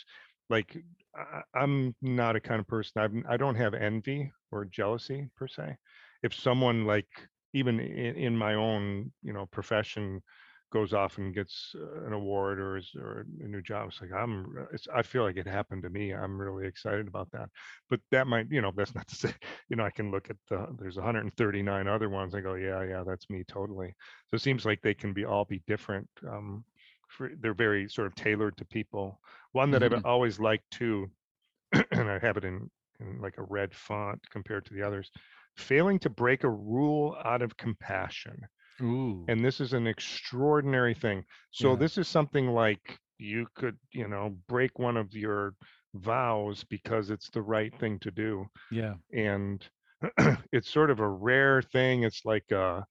Like 0.49 0.77
I, 1.15 1.41
I'm 1.55 1.95
not 2.01 2.35
a 2.35 2.39
kind 2.41 2.59
of 2.59 2.67
person. 2.67 3.01
I'm, 3.01 3.25
I 3.27 3.37
don't 3.37 3.55
have 3.55 3.73
envy 3.73 4.31
or 4.51 4.65
jealousy 4.65 5.29
per 5.35 5.47
se. 5.47 5.75
If 6.21 6.33
someone 6.33 6.85
like 6.85 7.07
even 7.53 7.79
in, 7.79 8.15
in 8.15 8.37
my 8.37 8.55
own 8.55 9.11
you 9.21 9.33
know 9.33 9.45
profession 9.47 10.21
goes 10.71 10.91
off 10.91 11.19
and 11.19 11.35
gets 11.35 11.75
uh, 11.75 12.05
an 12.07 12.13
award 12.13 12.59
or 12.59 12.77
is 12.77 12.91
or 12.95 13.27
a 13.43 13.47
new 13.47 13.61
job, 13.61 13.89
it's 13.89 14.01
like 14.01 14.11
I'm. 14.11 14.67
It's, 14.73 14.87
I 14.93 15.03
feel 15.03 15.23
like 15.23 15.37
it 15.37 15.47
happened 15.47 15.83
to 15.83 15.89
me. 15.89 16.13
I'm 16.13 16.37
really 16.39 16.65
excited 16.67 17.07
about 17.07 17.29
that. 17.31 17.49
But 17.89 17.99
that 18.11 18.25
might 18.27 18.47
you 18.49 18.61
know 18.61 18.71
that's 18.75 18.95
not 18.95 19.07
to 19.07 19.15
say 19.15 19.33
you 19.69 19.75
know 19.75 19.85
I 19.85 19.91
can 19.91 20.11
look 20.11 20.29
at 20.29 20.37
the 20.49 20.67
there's 20.79 20.97
139 20.97 21.87
other 21.87 22.09
ones. 22.09 22.33
I 22.33 22.41
go 22.41 22.55
yeah 22.55 22.83
yeah 22.83 23.03
that's 23.05 23.29
me 23.29 23.43
totally. 23.47 23.93
So 24.29 24.35
it 24.35 24.41
seems 24.41 24.65
like 24.65 24.81
they 24.81 24.95
can 24.95 25.13
be 25.13 25.25
all 25.25 25.45
be 25.45 25.61
different. 25.67 26.09
Um, 26.27 26.65
for, 27.13 27.31
they're 27.39 27.53
very 27.55 27.89
sort 27.89 28.07
of 28.07 28.15
tailored 28.15 28.57
to 28.57 28.65
people. 28.65 29.21
One 29.53 29.71
that 29.71 29.83
Mhm. 29.83 29.83
I've 29.83 30.05
always 30.05 30.39
liked 30.39 30.71
too, 30.71 31.11
and 31.91 32.09
I 32.11 32.19
have 32.19 32.37
it 32.37 32.45
in, 32.45 32.69
in 32.99 33.19
like 33.21 33.37
a 33.39 33.43
red 33.43 33.75
font 33.75 34.21
compared 34.31 34.65
to 34.67 34.73
the 34.75 34.83
others. 34.83 35.11
Failing 35.57 35.99
to 35.99 36.09
break 36.11 36.43
a 36.43 36.49
rule 36.51 37.17
out 37.25 37.41
of 37.43 37.57
compassion, 37.57 38.37
ooh 38.81 39.27
and 39.27 39.43
this 39.43 39.61
is 39.61 39.73
an 39.73 39.87
extraordinary 39.87 40.93
thing. 40.93 41.25
So 41.51 41.75
Yeah. 41.75 41.75
this 41.75 41.97
is 41.97 42.07
something 42.07 42.47
like 42.47 42.99
you 43.17 43.47
could, 43.55 43.77
you 43.91 44.07
know, 44.07 44.37
break 44.47 44.79
one 44.79 44.97
of 44.97 45.13
your 45.13 45.55
vows 45.93 46.63
because 46.63 47.09
it's 47.09 47.29
the 47.29 47.41
right 47.41 47.77
thing 47.79 47.99
to 47.99 48.11
do 48.11 48.45
yeah 48.69 48.95
and 49.13 49.69
it's 50.51 50.69
sort 50.69 50.91
of 50.91 50.99
a 50.99 51.09
rare 51.09 51.61
thing. 51.61 52.03
It's 52.03 52.25
like 52.25 52.51
a, 52.51 52.85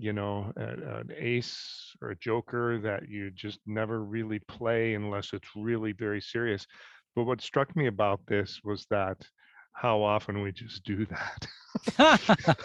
you 0.00 0.12
know, 0.12 0.52
a- 0.56 1.00
an 1.00 1.10
ace 1.16 1.94
or 2.00 2.10
a 2.10 2.16
joker 2.16 2.78
that 2.80 3.08
you 3.08 3.30
just 3.30 3.60
never 3.66 4.02
really 4.02 4.38
play 4.40 4.94
unless 4.94 5.32
it's 5.32 5.48
really 5.54 5.92
very 5.92 6.20
serious. 6.20 6.66
But 7.14 7.24
what 7.24 7.40
struck 7.40 7.76
me 7.76 7.86
about 7.86 8.20
this 8.26 8.60
was 8.64 8.86
that 8.90 9.18
how 9.72 10.02
often 10.02 10.42
we 10.42 10.52
just 10.52 10.84
do 10.84 11.06
that. 11.06 11.46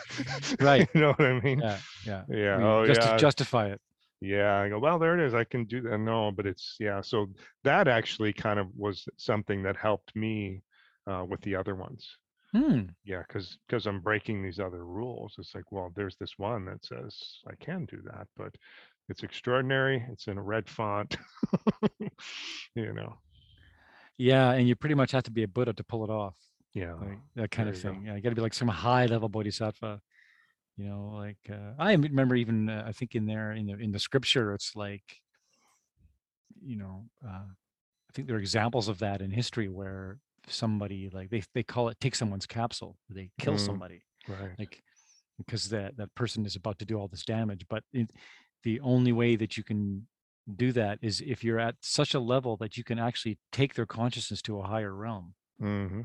Right. 0.59 0.87
you 0.93 1.01
know 1.01 1.13
what 1.13 1.27
I 1.27 1.39
mean? 1.41 1.59
yeah 1.59 1.77
yeah 2.05 2.23
Yeah. 2.29 2.57
Oh, 2.61 2.85
just 2.87 3.01
yeah. 3.01 3.13
to 3.13 3.19
justify 3.19 3.67
it 3.73 3.81
Yeah, 4.21 4.61
I 4.61 4.69
go, 4.69 4.79
well, 4.79 4.97
there 4.97 5.19
it 5.19 5.25
is. 5.27 5.33
I 5.33 5.43
can 5.43 5.65
do 5.65 5.81
that. 5.81 5.97
No, 5.99 6.31
but 6.31 6.45
it's, 6.47 6.77
yeah. 6.79 7.01
So 7.01 7.27
that 7.63 7.87
actually 7.87 8.33
kind 8.33 8.59
of 8.59 8.67
was 8.75 9.07
something 9.17 9.63
that 9.63 9.75
helped 9.77 10.15
me 10.15 10.63
uh, 11.05 11.23
with 11.29 11.41
the 11.41 11.55
other 11.55 11.75
ones. 11.75 12.07
Hmm. 12.55 12.81
Yeah, 13.03 13.23
because 13.27 13.57
because 13.67 13.85
I'm 13.87 13.99
breaking 13.99 14.41
these 14.43 14.59
other 14.59 14.85
rules. 14.85 15.35
It's 15.37 15.53
like, 15.55 15.71
well, 15.71 15.91
there's 15.95 16.15
this 16.19 16.33
one 16.37 16.65
that 16.65 16.85
says 16.85 17.15
I 17.47 17.55
can 17.63 17.85
do 17.85 18.01
that, 18.05 18.27
but 18.37 18.55
it's 19.09 19.23
extraordinary. 19.23 20.03
It's 20.11 20.27
in 20.27 20.37
a 20.37 20.41
red 20.41 20.69
font. 20.69 21.17
you 22.75 22.93
know. 22.93 23.13
yeah 24.17 24.51
and 24.53 24.67
you 24.67 24.75
pretty 24.75 24.95
much 24.95 25.11
have 25.11 25.23
to 25.23 25.31
be 25.31 25.43
a 25.43 25.47
buddha 25.47 25.73
to 25.73 25.83
pull 25.83 26.03
it 26.03 26.09
off 26.09 26.35
Yeah. 26.73 26.93
like 26.93 27.19
that 27.35 27.51
kind 27.51 27.69
of 27.69 27.75
there 27.75 27.91
you 27.91 27.95
go. 27.97 27.99
thing. 27.99 28.07
Yeah, 28.07 28.15
you 28.15 28.21
got 28.21 28.29
to 28.29 28.35
be 28.35 28.41
like 28.41 28.53
some 28.53 28.67
high 28.69 29.05
level 29.07 29.29
bodhisattva. 29.29 30.01
You 30.77 30.85
know, 30.89 31.11
like 31.15 31.37
uh, 31.49 31.73
I 31.79 31.93
remember 31.93 32.35
even 32.35 32.69
uh, 32.69 32.83
I 32.87 32.91
think 32.91 33.15
in 33.15 33.25
there 33.25 33.51
in 33.53 33.65
the 33.67 33.75
in 33.79 33.91
the 33.91 33.99
scripture, 33.99 34.53
it's 34.53 34.75
like, 34.75 35.03
you 36.61 36.75
know, 36.77 37.05
uh, 37.25 37.47
I 37.47 38.11
think 38.13 38.27
there 38.27 38.35
are 38.37 38.39
examples 38.39 38.87
of 38.89 38.99
that 38.99 39.21
in 39.21 39.31
history 39.31 39.69
where 39.69 40.17
somebody 40.49 41.09
like 41.11 41.29
they 41.29 41.43
they 41.53 41.63
call 41.63 41.89
it 41.89 41.99
take 41.99 42.15
someone's 42.15 42.45
capsule, 42.45 42.97
they 43.09 43.31
kill 43.39 43.55
Mm. 43.55 43.65
somebody 43.65 44.03
Right. 44.27 44.51
like 44.57 44.83
because 45.37 45.69
that 45.69 45.97
that 45.97 46.13
person 46.15 46.45
is 46.45 46.55
about 46.55 46.79
to 46.79 46.85
do 46.85 46.97
all 46.97 47.07
this 47.07 47.25
damage. 47.25 47.65
But 47.69 47.83
it, 47.93 48.11
the 48.63 48.79
only 48.81 49.11
way 49.11 49.35
that 49.35 49.57
you 49.57 49.63
can 49.63 50.07
do 50.55 50.71
that 50.73 50.99
is 51.01 51.21
if 51.21 51.43
you're 51.43 51.59
at 51.59 51.75
such 51.81 52.13
a 52.13 52.19
level 52.19 52.57
that 52.57 52.77
you 52.77 52.83
can 52.83 52.99
actually 52.99 53.37
take 53.51 53.73
their 53.75 53.85
consciousness 53.85 54.41
to 54.43 54.59
a 54.59 54.63
higher 54.63 54.93
realm 54.93 55.33
hmm 55.59 56.01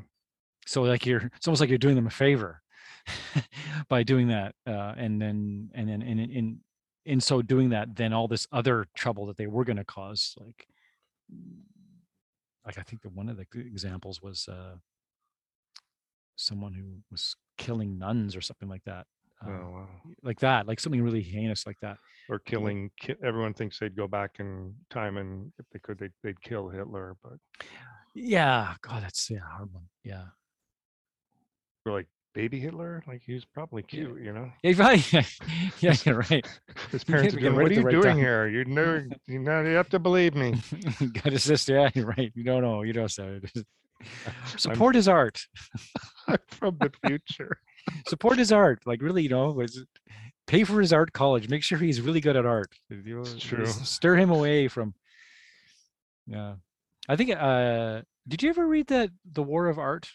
so 0.65 0.81
like 0.83 1.05
you're 1.05 1.29
it's 1.35 1.47
almost 1.47 1.59
like 1.61 1.69
you're 1.69 1.77
doing 1.77 1.95
them 1.95 2.07
a 2.07 2.11
favor 2.11 2.61
by 3.89 4.03
doing 4.03 4.27
that 4.27 4.55
uh, 4.67 4.93
and 4.97 5.21
then 5.21 5.69
and 5.73 5.89
then 5.89 6.01
in 6.01 6.19
in 6.19 6.59
in 7.05 7.19
so 7.21 7.41
doing 7.41 7.69
that 7.69 7.95
then 7.95 8.13
all 8.13 8.27
this 8.27 8.47
other 8.51 8.85
trouble 8.95 9.25
that 9.25 9.37
they 9.37 9.47
were 9.47 9.65
going 9.65 9.77
to 9.77 9.83
cause 9.85 10.35
like 10.39 10.67
like 12.65 12.77
i 12.77 12.81
think 12.81 13.01
that 13.01 13.11
one 13.13 13.29
of 13.29 13.37
the 13.37 13.45
examples 13.55 14.21
was 14.21 14.47
uh 14.47 14.75
someone 16.35 16.73
who 16.73 16.97
was 17.11 17.35
killing 17.57 17.97
nuns 17.97 18.35
or 18.35 18.41
something 18.41 18.69
like 18.69 18.83
that 18.85 19.05
uh, 19.45 19.49
Oh, 19.49 19.69
wow. 19.71 19.87
like 20.23 20.39
that 20.39 20.67
like 20.67 20.79
something 20.79 21.01
really 21.01 21.21
heinous 21.21 21.65
like 21.65 21.79
that 21.81 21.97
Or 22.29 22.39
killing. 22.39 22.91
Ki- 22.99 23.15
everyone 23.23 23.53
thinks 23.53 23.79
they'd 23.79 23.95
go 23.95 24.07
back 24.07 24.35
in 24.39 24.75
time, 24.89 25.17
and 25.17 25.51
if 25.59 25.65
they 25.71 25.79
could, 25.79 25.97
they'd, 25.99 26.13
they'd 26.23 26.41
kill 26.41 26.69
Hitler. 26.69 27.15
But 27.23 27.33
yeah 28.13 28.75
god 28.81 29.03
that's 29.03 29.29
yeah 29.29 29.39
hard 29.39 29.73
one 29.73 29.87
yeah 30.03 30.25
like 31.85 32.07
baby 32.33 32.59
Hitler, 32.59 33.03
like 33.07 33.21
he 33.25 33.33
was 33.33 33.45
probably 33.45 33.83
cute, 33.83 34.21
you 34.21 34.33
know. 34.33 34.49
yeah 34.63 34.73
right 34.77 35.13
yeah 35.81 35.95
you're 36.05 36.23
right 36.29 36.47
His 36.91 37.03
parents 37.05 37.35
right 37.35 37.53
"What 37.53 37.65
are 37.65 37.73
you 37.73 37.81
right 37.81 37.91
doing 37.91 38.03
time." 38.03 38.17
here? 38.17 38.47
You 38.47 38.65
never, 38.65 39.07
you 39.27 39.39
know, 39.39 39.61
you 39.61 39.75
have 39.75 39.89
to 39.89 39.99
believe 39.99 40.35
me." 40.35 40.55
got 41.13 41.33
a 41.33 41.39
sister 41.39 41.75
yeah 41.75 41.89
you're 41.93 42.05
right 42.07 42.31
you 42.35 42.43
don't 42.43 42.61
know 42.61 42.81
you 42.83 42.93
don't 42.93 43.15
know 43.17 43.39
I'm 44.25 44.33
support 44.57 44.95
his 44.95 45.07
art 45.07 45.45
from 46.47 46.77
the 46.79 46.91
future. 47.05 47.57
support 48.07 48.37
his 48.37 48.51
art 48.51 48.79
like 48.85 49.01
really 49.01 49.23
you 49.23 49.29
know 49.29 49.51
was 49.51 49.83
pay 50.47 50.63
for 50.63 50.79
his 50.81 50.91
art 50.91 51.13
college 51.13 51.49
make 51.49 51.63
sure 51.63 51.77
he's 51.77 52.01
really 52.01 52.21
good 52.21 52.35
at 52.35 52.45
art 52.45 52.71
you 52.89 53.17
know, 53.17 53.23
true. 53.39 53.65
stir 53.65 54.15
him 54.15 54.29
away 54.31 54.67
from 54.67 54.93
yeah 56.27 56.53
i 57.09 57.15
think 57.15 57.31
uh 57.31 58.01
did 58.27 58.43
you 58.43 58.49
ever 58.49 58.67
read 58.67 58.87
that 58.87 59.09
the 59.33 59.43
war 59.43 59.67
of 59.67 59.77
art 59.79 60.09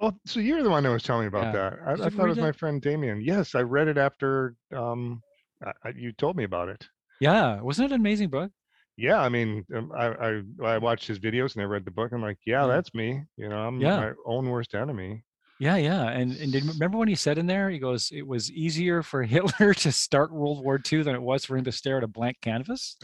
Oh, 0.00 0.18
so 0.26 0.40
you're 0.40 0.62
the 0.62 0.70
one 0.70 0.82
that 0.84 0.90
was 0.90 1.02
telling 1.02 1.22
me 1.22 1.28
about 1.28 1.42
Yeah. 1.42 1.52
that. 1.52 1.78
I, 1.86 1.92
Did 1.94 2.06
I 2.06 2.10
thought 2.10 2.24
it 2.26 2.28
read 2.28 2.36
was 2.36 2.40
my 2.40 2.52
friend 2.52 2.80
Damien. 2.82 3.20
Yes, 3.20 3.54
I 3.54 3.62
read 3.62 3.88
it 3.88 3.98
after 3.98 4.54
um, 4.74 5.22
I, 5.64 5.72
I, 5.84 5.88
you 5.96 6.12
told 6.12 6.36
me 6.36 6.44
about 6.44 6.68
it. 6.68 6.88
yeah 7.20 7.60
wasn't 7.60 7.90
it 7.90 7.94
an 7.94 8.00
amazing 8.00 8.28
book 8.28 8.52
Yeah, 8.96 9.20
I 9.20 9.28
mean, 9.28 9.64
um, 9.74 9.92
I, 9.92 10.06
I 10.08 10.42
I 10.74 10.78
watched 10.78 11.06
his 11.06 11.18
videos 11.18 11.54
and 11.54 11.62
I 11.62 11.66
read 11.66 11.84
the 11.84 11.90
book. 11.90 12.12
I'm 12.12 12.22
like, 12.22 12.38
yeah, 12.46 12.66
Yeah. 12.66 12.66
that's 12.66 12.94
me. 12.94 13.22
You 13.36 13.48
know, 13.48 13.58
I'm 13.58 13.82
Yeah. 13.82 13.94
my 13.94 14.12
own 14.24 14.48
worst 14.48 14.74
enemy. 14.74 15.24
yeah 15.58 15.76
yeah 15.76 16.08
and 16.10 16.36
and 16.36 16.52
did, 16.52 16.64
remember 16.66 16.98
when 16.98 17.08
he 17.08 17.14
said 17.14 17.38
in 17.38 17.46
there 17.46 17.70
he 17.70 17.78
goes 17.78 18.10
it 18.12 18.26
was 18.26 18.50
easier 18.52 19.02
for 19.02 19.22
hitler 19.24 19.72
to 19.72 19.90
start 19.90 20.32
world 20.32 20.62
war 20.62 20.78
ii 20.92 21.02
than 21.02 21.14
it 21.14 21.22
was 21.22 21.44
for 21.44 21.56
him 21.56 21.64
to 21.64 21.72
stare 21.72 21.98
at 21.98 22.04
a 22.04 22.08
blank 22.08 22.36
canvas 22.42 22.96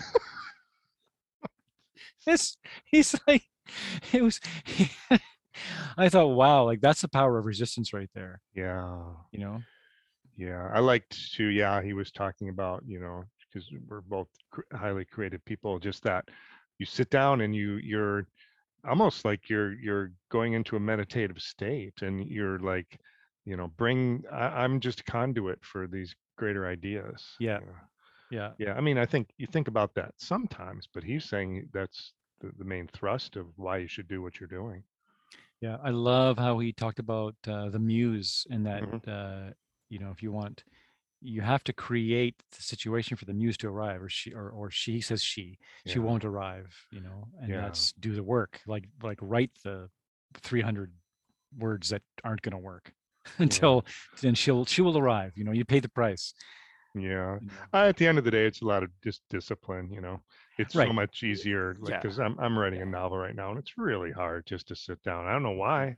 it's 2.26 2.56
he's 2.84 3.14
like 3.26 3.44
it 4.12 4.22
was 4.22 4.40
i 5.96 6.08
thought 6.08 6.28
wow 6.28 6.64
like 6.64 6.80
that's 6.80 7.02
the 7.02 7.08
power 7.08 7.38
of 7.38 7.44
resistance 7.46 7.92
right 7.92 8.10
there 8.14 8.40
Yeah, 8.54 8.98
you 9.32 9.40
know 9.40 9.60
yeah. 10.36 10.70
I 10.72 10.80
liked 10.80 11.34
to. 11.34 11.44
Yeah, 11.44 11.82
he 11.82 11.92
was 11.92 12.10
talking 12.10 12.48
about 12.48 12.82
you 12.86 12.98
know 13.00 13.24
because 13.52 13.68
we're 13.86 14.00
both 14.00 14.28
cr- 14.50 14.62
highly 14.74 15.04
creative 15.04 15.44
people. 15.44 15.78
Just 15.78 16.02
that 16.04 16.24
you 16.78 16.86
sit 16.86 17.10
down 17.10 17.42
and 17.42 17.54
you 17.54 17.74
you're 17.76 18.26
almost 18.88 19.26
like 19.26 19.50
you're 19.50 19.74
you're 19.74 20.10
going 20.30 20.54
into 20.54 20.76
a 20.76 20.80
meditative 20.80 21.38
state 21.38 22.00
and 22.00 22.26
you're 22.26 22.58
like 22.60 22.98
you 23.44 23.56
know 23.58 23.68
bring 23.76 24.24
I, 24.32 24.64
i'm 24.64 24.80
just 24.80 25.00
a 25.00 25.04
conduit 25.04 25.58
for 25.62 25.86
these 25.86 26.14
greater 26.38 26.66
ideas 26.66 27.22
Yeah. 27.38 27.60
you 27.60 27.66
know. 27.66 27.72
yeah 28.30 28.50
yeah 28.58 28.72
i 28.74 28.80
mean 28.80 28.98
i 28.98 29.06
think 29.06 29.28
you 29.36 29.46
think 29.46 29.68
about 29.68 29.94
that 29.94 30.12
sometimes 30.16 30.88
but 30.92 31.04
he's 31.04 31.24
saying 31.26 31.68
that's 31.72 32.12
the, 32.40 32.50
the 32.58 32.64
main 32.64 32.88
thrust 32.92 33.36
of 33.36 33.46
why 33.56 33.76
you 33.78 33.86
should 33.86 34.08
do 34.08 34.20
what 34.22 34.40
you're 34.40 34.48
doing 34.48 34.82
Yeah, 35.62 35.78
I 35.84 35.90
love 35.90 36.38
how 36.38 36.58
he 36.58 36.72
talked 36.72 37.00
about 37.00 37.36
uh, 37.48 37.70
the 37.70 37.78
muse 37.78 38.46
and 38.50 38.66
that 38.66 38.84
Mhm. 38.84 39.08
uh, 39.08 39.52
you 39.90 40.00
know 40.00 40.10
if 40.10 40.22
you 40.22 40.32
want 40.32 40.64
you 41.22 41.42
have 41.42 41.64
to 41.64 41.74
create 41.74 42.36
the 42.56 42.62
situation 42.62 43.16
for 43.16 43.26
the 43.26 43.34
muse 43.34 43.58
to 43.58 43.68
arrive 43.68 44.02
or 44.02 44.10
she 44.10 44.34
or, 44.34 44.50
or 44.50 44.70
she 44.70 45.00
says 45.00 45.22
she 45.22 45.58
she 45.86 46.00
won't 46.00 46.24
arrive 46.24 46.74
you 46.92 47.00
know 47.00 47.28
and 47.40 47.52
Yeah. 47.52 47.60
that's 47.60 47.92
do 47.94 48.14
the 48.14 48.24
work 48.24 48.60
like 48.66 48.86
like 49.02 49.18
write 49.22 49.52
the 49.64 49.90
300 50.42 50.92
words 51.58 51.90
that 51.90 52.02
aren't 52.24 52.42
going 52.42 52.52
to 52.52 52.58
work 52.58 52.92
until 53.38 53.86
then 54.22 54.34
she'll 54.34 54.66
she 54.66 54.82
will 54.82 54.98
arrive 54.98 55.32
you 55.36 55.44
know 55.44 55.52
you 55.52 55.64
pay 55.64 55.80
the 55.80 55.90
price 55.90 56.34
Yeah. 56.94 57.38
you 57.40 57.50
know. 57.50 57.68
At 57.72 57.96
the 57.96 58.06
end 58.06 58.18
of 58.18 58.24
the 58.24 58.30
day, 58.30 58.46
it's 58.46 58.60
a 58.60 58.66
lot 58.66 58.82
of 58.82 58.90
just 59.02 59.22
discipline, 59.30 59.90
you 59.92 60.00
know. 60.00 60.22
It's 60.58 60.74
so 60.74 60.92
much 60.92 61.22
easier, 61.22 61.76
like, 61.80 61.90
Yeah. 61.90 62.00
because 62.00 62.18
I'm 62.20 62.38
I'm 62.38 62.58
writing 62.58 62.80
Yeah. 62.80 62.86
a 62.86 62.86
novel 62.86 63.18
right 63.18 63.34
now, 63.34 63.50
and 63.50 63.58
it's 63.58 63.78
really 63.78 64.10
hard 64.12 64.46
just 64.46 64.68
to 64.68 64.76
sit 64.76 65.02
down. 65.02 65.26
I 65.26 65.32
don't 65.32 65.42
know 65.42 65.52
why. 65.52 65.96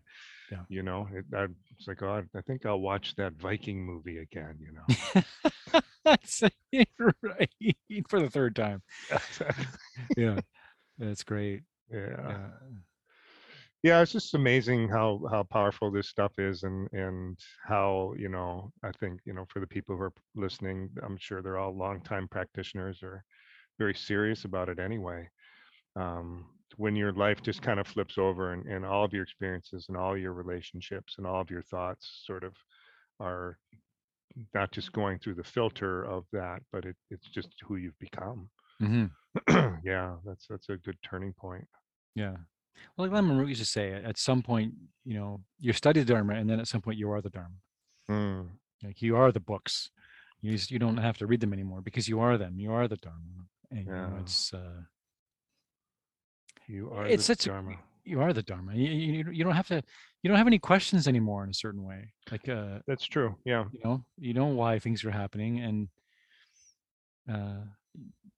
Yeah. 0.51 0.65
You 0.69 0.83
know, 0.83 1.09
it, 1.13 1.25
I, 1.35 1.47
it's 1.77 1.89
like, 1.89 2.03
oh, 2.03 2.23
I, 2.35 2.39
I 2.39 2.43
think 2.43 2.67
I'll 2.67 2.81
watch 2.81 3.15
that 3.17 3.35
Viking 3.35 3.85
movie 3.85 4.19
again. 4.19 4.59
You 4.61 4.73
know. 4.73 5.23
That's 6.05 6.43
right 7.23 7.51
for 8.09 8.21
the 8.21 8.29
third 8.31 8.55
time 8.55 8.83
yeah 10.17 10.39
that's 10.99 11.23
great 11.23 11.63
yeah. 11.91 12.17
yeah 12.29 12.49
Yeah, 13.83 14.01
it's 14.01 14.13
just 14.13 14.35
amazing 14.35 14.89
how 14.89 15.21
how 15.31 15.43
powerful 15.43 15.91
this 15.91 16.09
stuff 16.09 16.39
is, 16.39 16.63
and 16.63 16.89
and 16.93 17.39
how 17.67 18.15
you 18.17 18.29
know. 18.31 18.73
I 18.83 18.93
think 18.93 19.21
you 19.27 19.35
know 19.35 19.45
for 19.49 19.61
the 19.61 19.67
people 19.67 19.95
who 19.97 20.03
are 20.05 20.13
listening, 20.35 20.89
I'm 21.03 21.19
sure 21.19 21.43
they're 21.43 21.59
all 21.59 21.77
longtime 21.77 22.29
practitioners 22.29 23.03
or 23.03 23.25
very 23.79 23.95
serious 23.95 24.45
about 24.45 24.69
it 24.69 24.79
anyway. 24.79 25.29
Um, 25.97 26.47
when 26.77 26.97
your 26.97 27.13
life 27.13 27.43
just 27.43 27.63
kind 27.63 27.79
of 27.79 27.87
flips 27.87 28.19
over, 28.19 28.53
and, 28.53 28.67
and 28.67 28.85
all 28.85 29.05
of 29.05 29.13
your 29.13 29.23
experiences 29.23 29.87
and 29.89 29.97
all 29.97 30.17
your 30.17 30.33
relationships 30.33 31.15
and 31.19 31.27
all 31.27 31.41
of 31.41 31.51
your 31.51 31.63
thoughts 31.63 32.23
sort 32.27 32.43
of 32.43 32.53
are 33.21 33.59
not 34.55 34.73
just 34.73 34.93
going 34.93 35.19
through 35.19 35.35
the 35.35 35.45
filter 35.45 36.03
of 36.05 36.25
that, 36.33 36.61
but 36.73 36.85
it, 36.85 36.97
it's 37.11 37.29
just 37.29 37.49
who 37.67 37.77
you've 37.77 37.99
become. 37.99 38.49
hmm 38.81 39.07
yeah, 39.85 40.15
that's 40.25 40.47
that's 40.49 40.69
a 40.69 40.77
good 40.77 40.97
turning 41.05 41.33
point. 41.33 41.67
yeah. 42.15 42.37
Well 42.97 43.09
like 43.09 43.23
Root 43.25 43.49
used 43.49 43.61
to 43.61 43.67
say 43.67 43.93
at 43.93 44.19
some 44.19 44.43
point 44.43 44.75
you 45.05 45.15
know 45.15 45.41
you 45.61 45.73
study 45.73 46.01
the 46.01 46.13
dharma 46.13 46.35
and 46.35 46.51
then 46.51 46.61
at 46.61 46.69
some 46.69 46.81
point 46.81 46.99
you 46.99 47.11
are 47.11 47.21
the 47.21 47.31
dharma. 47.31 47.55
Mm, 48.11 48.49
like 48.83 49.01
you 49.01 49.17
are 49.17 49.33
the 49.33 49.41
books. 49.41 49.91
You 50.41 50.53
just, 50.53 50.71
you 50.71 50.79
don't 50.79 50.99
have 50.99 51.17
to 51.19 51.27
read 51.27 51.41
them 51.41 51.53
anymore 51.53 51.81
because 51.81 52.09
you 52.09 52.21
are 52.21 52.37
them. 52.37 52.59
You 52.59 52.73
are 52.73 52.87
the 52.87 52.97
dharma 52.97 53.47
and 53.71 53.81
you 53.87 53.93
know, 53.93 54.11
Yeah. 54.15 54.21
it's 54.21 54.53
uh 54.55 54.81
you 56.67 56.91
are 56.93 57.07
it's 57.07 57.27
the 57.27 57.35
such 57.35 57.47
a- 57.47 57.51
dharma. 57.51 57.77
you 58.05 58.21
are 58.21 58.33
the 58.33 58.43
dharma 58.43 58.75
you, 58.75 58.89
you, 58.91 59.31
you 59.31 59.45
don't 59.45 59.55
have 59.55 59.69
to 59.69 59.83
you 60.23 60.29
don't 60.29 60.39
have 60.39 60.47
any 60.47 60.59
questions 60.59 61.07
anymore 61.07 61.45
in 61.45 61.51
a 61.51 61.55
certain 61.55 61.85
way 61.85 62.13
like 62.31 62.49
uh 62.49 62.79
That's 62.87 63.05
true. 63.05 63.37
Yeah. 63.45 63.65
you 63.73 63.81
know 63.85 64.05
you 64.19 64.35
know 64.35 64.47
why 64.47 64.79
things 64.79 65.05
are 65.05 65.11
happening 65.11 65.61
and 65.61 65.89
uh 67.31 67.65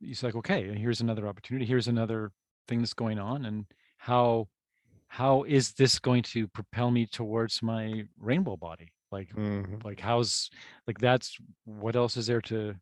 it's 0.01 0.22
like 0.22 0.35
okay 0.37 0.74
here's 0.77 1.01
another 1.01 1.27
opportunity 1.27 1.64
here's 1.66 1.89
another 1.89 2.33
thing 2.68 2.81
that's 2.81 2.95
going 2.95 3.18
on 3.18 3.45
and 3.47 3.66
how 3.99 4.49
how 5.09 5.45
is 5.45 5.72
this 5.74 5.99
going 5.99 6.22
to 6.22 6.49
propel 6.49 6.91
me 6.91 7.07
towards 7.07 7.62
my 7.62 8.05
rainbow 8.18 8.57
body 8.57 8.93
like 9.12 9.29
Mhm. 9.35 9.83
like 9.85 10.01
how's 10.01 10.51
like 10.87 10.99
that's 10.99 11.37
what 11.64 11.95
else 11.97 12.16
is 12.16 12.27
there 12.27 12.43
to 12.43 12.74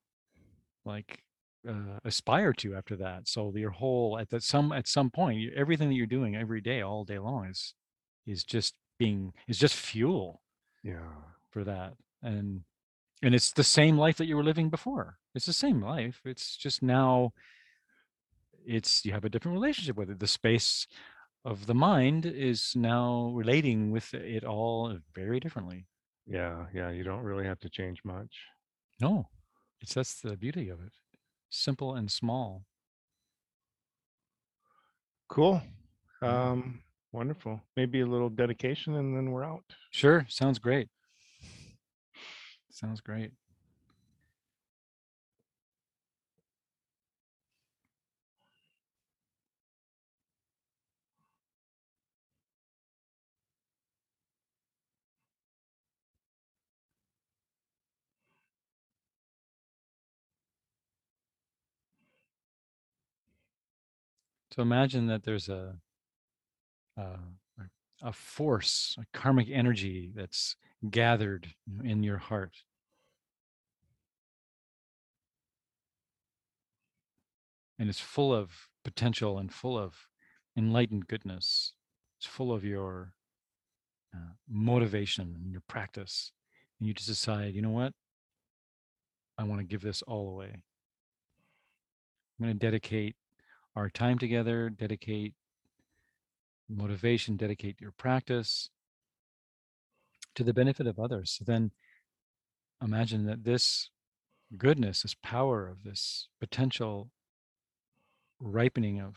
like 0.87 1.23
uh, 1.69 1.99
aspire 2.05 2.53
to 2.53 2.75
after 2.75 2.97
that 2.97 3.27
so 3.29 3.55
your 3.57 3.71
whole 3.71 4.19
at 4.19 4.29
that 4.31 4.43
some 4.43 4.71
at 4.73 4.87
some 4.87 5.11
point 5.11 5.39
you- 5.39 5.53
everything 5.57 5.89
that 5.89 5.95
you're 5.95 6.07
doing 6.07 6.37
every 6.37 6.61
day 6.61 6.81
all 6.83 7.05
day 7.05 7.19
long 7.19 7.47
is 7.47 7.75
is 8.27 8.45
just 8.45 8.75
being 8.99 9.33
is 9.49 9.59
just 9.59 9.75
fuel 9.75 10.43
Yeah. 10.83 11.13
for 11.51 11.65
that 11.65 11.95
and 12.23 12.63
and 13.23 13.35
it's 13.35 13.53
the 13.53 13.65
same 13.65 13.97
life 13.97 14.17
that 14.19 14.27
you 14.27 14.37
were 14.37 14.45
living 14.45 14.71
before 14.71 15.19
it's 15.35 15.47
the 15.47 15.53
same 15.53 15.81
life 15.81 16.21
it's 16.25 16.57
just 16.57 16.83
now 16.83 17.33
it's 18.67 19.05
you 19.05 19.13
have 19.13 19.25
a 19.25 19.29
different 19.29 19.55
relationship 19.55 19.97
with 19.97 20.11
it 20.11 20.19
the 20.21 20.27
space 20.27 20.87
of 21.45 21.67
the 21.67 21.75
mind 21.75 22.25
is 22.25 22.73
now 22.75 23.31
relating 23.35 23.91
with 23.91 24.15
it 24.15 24.45
all 24.45 24.97
very 25.15 25.39
differently 25.41 25.87
Yeah. 26.27 26.67
Yeah. 26.73 26.91
You 26.91 27.05
don't 27.05 27.23
really 27.23 27.45
have 27.47 27.61
to 27.61 27.69
change 27.69 28.01
much. 28.05 28.35
no 29.01 29.29
it's 29.81 29.95
that's 29.95 30.21
the 30.21 30.37
beauty 30.37 30.69
of 30.71 30.81
it 30.81 30.93
simple 31.55 31.95
and 31.95 32.11
small 32.11 32.65
Cool. 35.29 35.61
Um, 36.23 36.81
wonderful. 37.13 37.61
Maybe 37.77 38.01
a 38.01 38.07
little 38.07 38.29
dedication 38.29 38.95
and 38.95 39.17
then 39.17 39.31
we're 39.31 39.45
out. 39.45 39.65
sure 39.91 40.27
sounds 40.29 40.59
great 40.59 40.89
sounds 42.71 43.01
great 43.01 43.31
So 64.55 64.63
imagine 64.63 65.09
that 65.09 65.25
there's 65.25 65.49
a 65.49 65.75
a, 66.97 67.01
a- 67.03 68.07
a 68.09 68.13
force, 68.13 68.97
a 69.01 69.19
karmic 69.19 69.49
energy 69.51 70.13
that's 70.15 70.55
gathered 70.89 71.49
in 71.83 72.05
your 72.05 72.19
heart. 72.19 72.59
And 77.81 77.89
it's 77.89 77.99
full 77.99 78.33
of 78.33 78.69
potential 78.85 79.39
and 79.39 79.53
full 79.53 79.77
of 79.77 80.07
enlightened 80.57 81.09
goodness. 81.09 81.73
It's 82.21 82.27
full 82.27 82.53
of 82.53 82.65
your 82.65 83.15
uh, 84.15 84.35
motivation 84.49 85.35
and 85.43 85.51
your 85.51 85.63
practice. 85.67 86.31
And 86.79 86.87
you 86.87 86.95
just 86.95 87.09
decide, 87.09 87.55
you 87.55 87.63
know 87.63 87.71
what? 87.71 87.93
I 89.37 89.43
want 89.43 89.63
to 89.63 89.67
give 89.67 89.81
this 89.81 90.03
all 90.03 90.29
away. 90.29 90.53
I'm 92.39 92.47
going 92.47 92.53
to 92.53 92.59
dedicate 92.59 93.17
our 93.77 93.91
time 93.91 94.19
together, 94.19 94.71
dedicate 94.71 95.35
motivation, 96.69 97.37
dedicate 97.37 97.81
your 97.81 97.93
practice 97.93 98.71
to 100.35 100.45
the 100.45 100.55
benefit 100.55 100.87
of 100.87 100.99
others. 100.99 101.37
So 101.39 101.45
then 101.45 101.71
imagine 102.83 103.27
that 103.27 103.45
this 103.45 103.91
goodness, 104.57 105.03
this 105.03 105.15
power 105.23 105.69
of 105.69 105.83
this 105.83 106.29
potential 106.41 107.11
ripening 108.41 109.01
of 109.01 109.15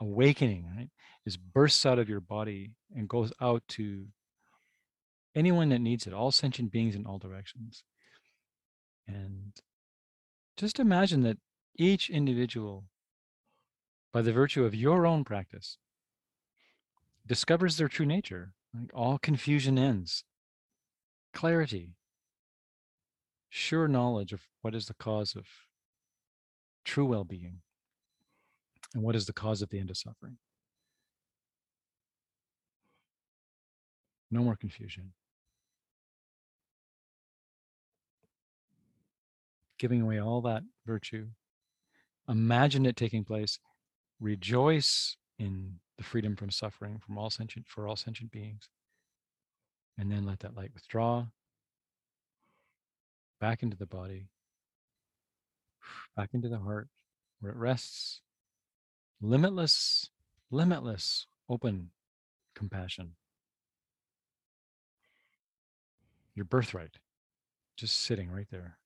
awakening, 0.00 0.66
right, 0.76 0.90
is 1.24 1.36
bursts 1.36 1.86
out 1.86 1.98
of 1.98 2.08
your 2.08 2.20
body 2.20 2.72
and 2.94 3.08
goes 3.08 3.32
out 3.40 3.62
to 3.68 4.06
anyone 5.34 5.68
that 5.68 5.80
needs 5.80 6.06
it, 6.06 6.12
all 6.12 6.30
sentient 6.30 6.72
beings 6.72 6.94
in 6.94 7.06
all 7.06 7.18
directions. 7.18 7.84
And 9.06 9.52
just 10.56 10.80
imagine 10.80 11.22
that 11.22 11.38
each 11.76 12.10
individual, 12.10 12.84
by 14.12 14.22
the 14.22 14.32
virtue 14.32 14.64
of 14.64 14.74
your 14.74 15.06
own 15.06 15.24
practice, 15.24 15.78
discovers 17.26 17.76
their 17.76 17.88
true 17.88 18.06
nature. 18.06 18.52
Like 18.78 18.90
all 18.94 19.18
confusion 19.18 19.78
ends. 19.78 20.24
Clarity, 21.32 21.94
sure 23.48 23.88
knowledge 23.88 24.32
of 24.32 24.42
what 24.62 24.74
is 24.74 24.86
the 24.86 24.94
cause 24.94 25.34
of 25.34 25.46
true 26.84 27.06
well 27.06 27.24
being 27.24 27.58
and 28.94 29.02
what 29.02 29.16
is 29.16 29.26
the 29.26 29.32
cause 29.32 29.60
of 29.62 29.70
the 29.70 29.78
end 29.78 29.90
of 29.90 29.96
suffering. 29.96 30.38
No 34.30 34.40
more 34.40 34.56
confusion. 34.56 35.12
Giving 39.78 40.00
away 40.00 40.20
all 40.20 40.40
that 40.42 40.62
virtue. 40.86 41.26
Imagine 42.28 42.86
it 42.86 42.96
taking 42.96 43.24
place. 43.24 43.58
Rejoice 44.20 45.16
in 45.38 45.80
the 45.98 46.04
freedom 46.04 46.36
from 46.36 46.50
suffering 46.50 46.98
from 46.98 47.18
all 47.18 47.30
sentient 47.30 47.66
for 47.68 47.86
all 47.86 47.96
sentient 47.96 48.30
beings. 48.30 48.68
And 49.98 50.10
then 50.10 50.26
let 50.26 50.40
that 50.40 50.56
light 50.56 50.72
withdraw 50.74 51.26
back 53.40 53.62
into 53.62 53.76
the 53.76 53.86
body, 53.86 54.28
back 56.16 56.30
into 56.32 56.48
the 56.48 56.58
heart, 56.58 56.88
where 57.40 57.52
it 57.52 57.58
rests. 57.58 58.20
Limitless, 59.20 60.10
limitless, 60.50 61.26
open 61.48 61.90
compassion. 62.54 63.12
Your 66.34 66.44
birthright, 66.44 66.98
just 67.76 67.98
sitting 67.98 68.30
right 68.30 68.48
there. 68.50 68.76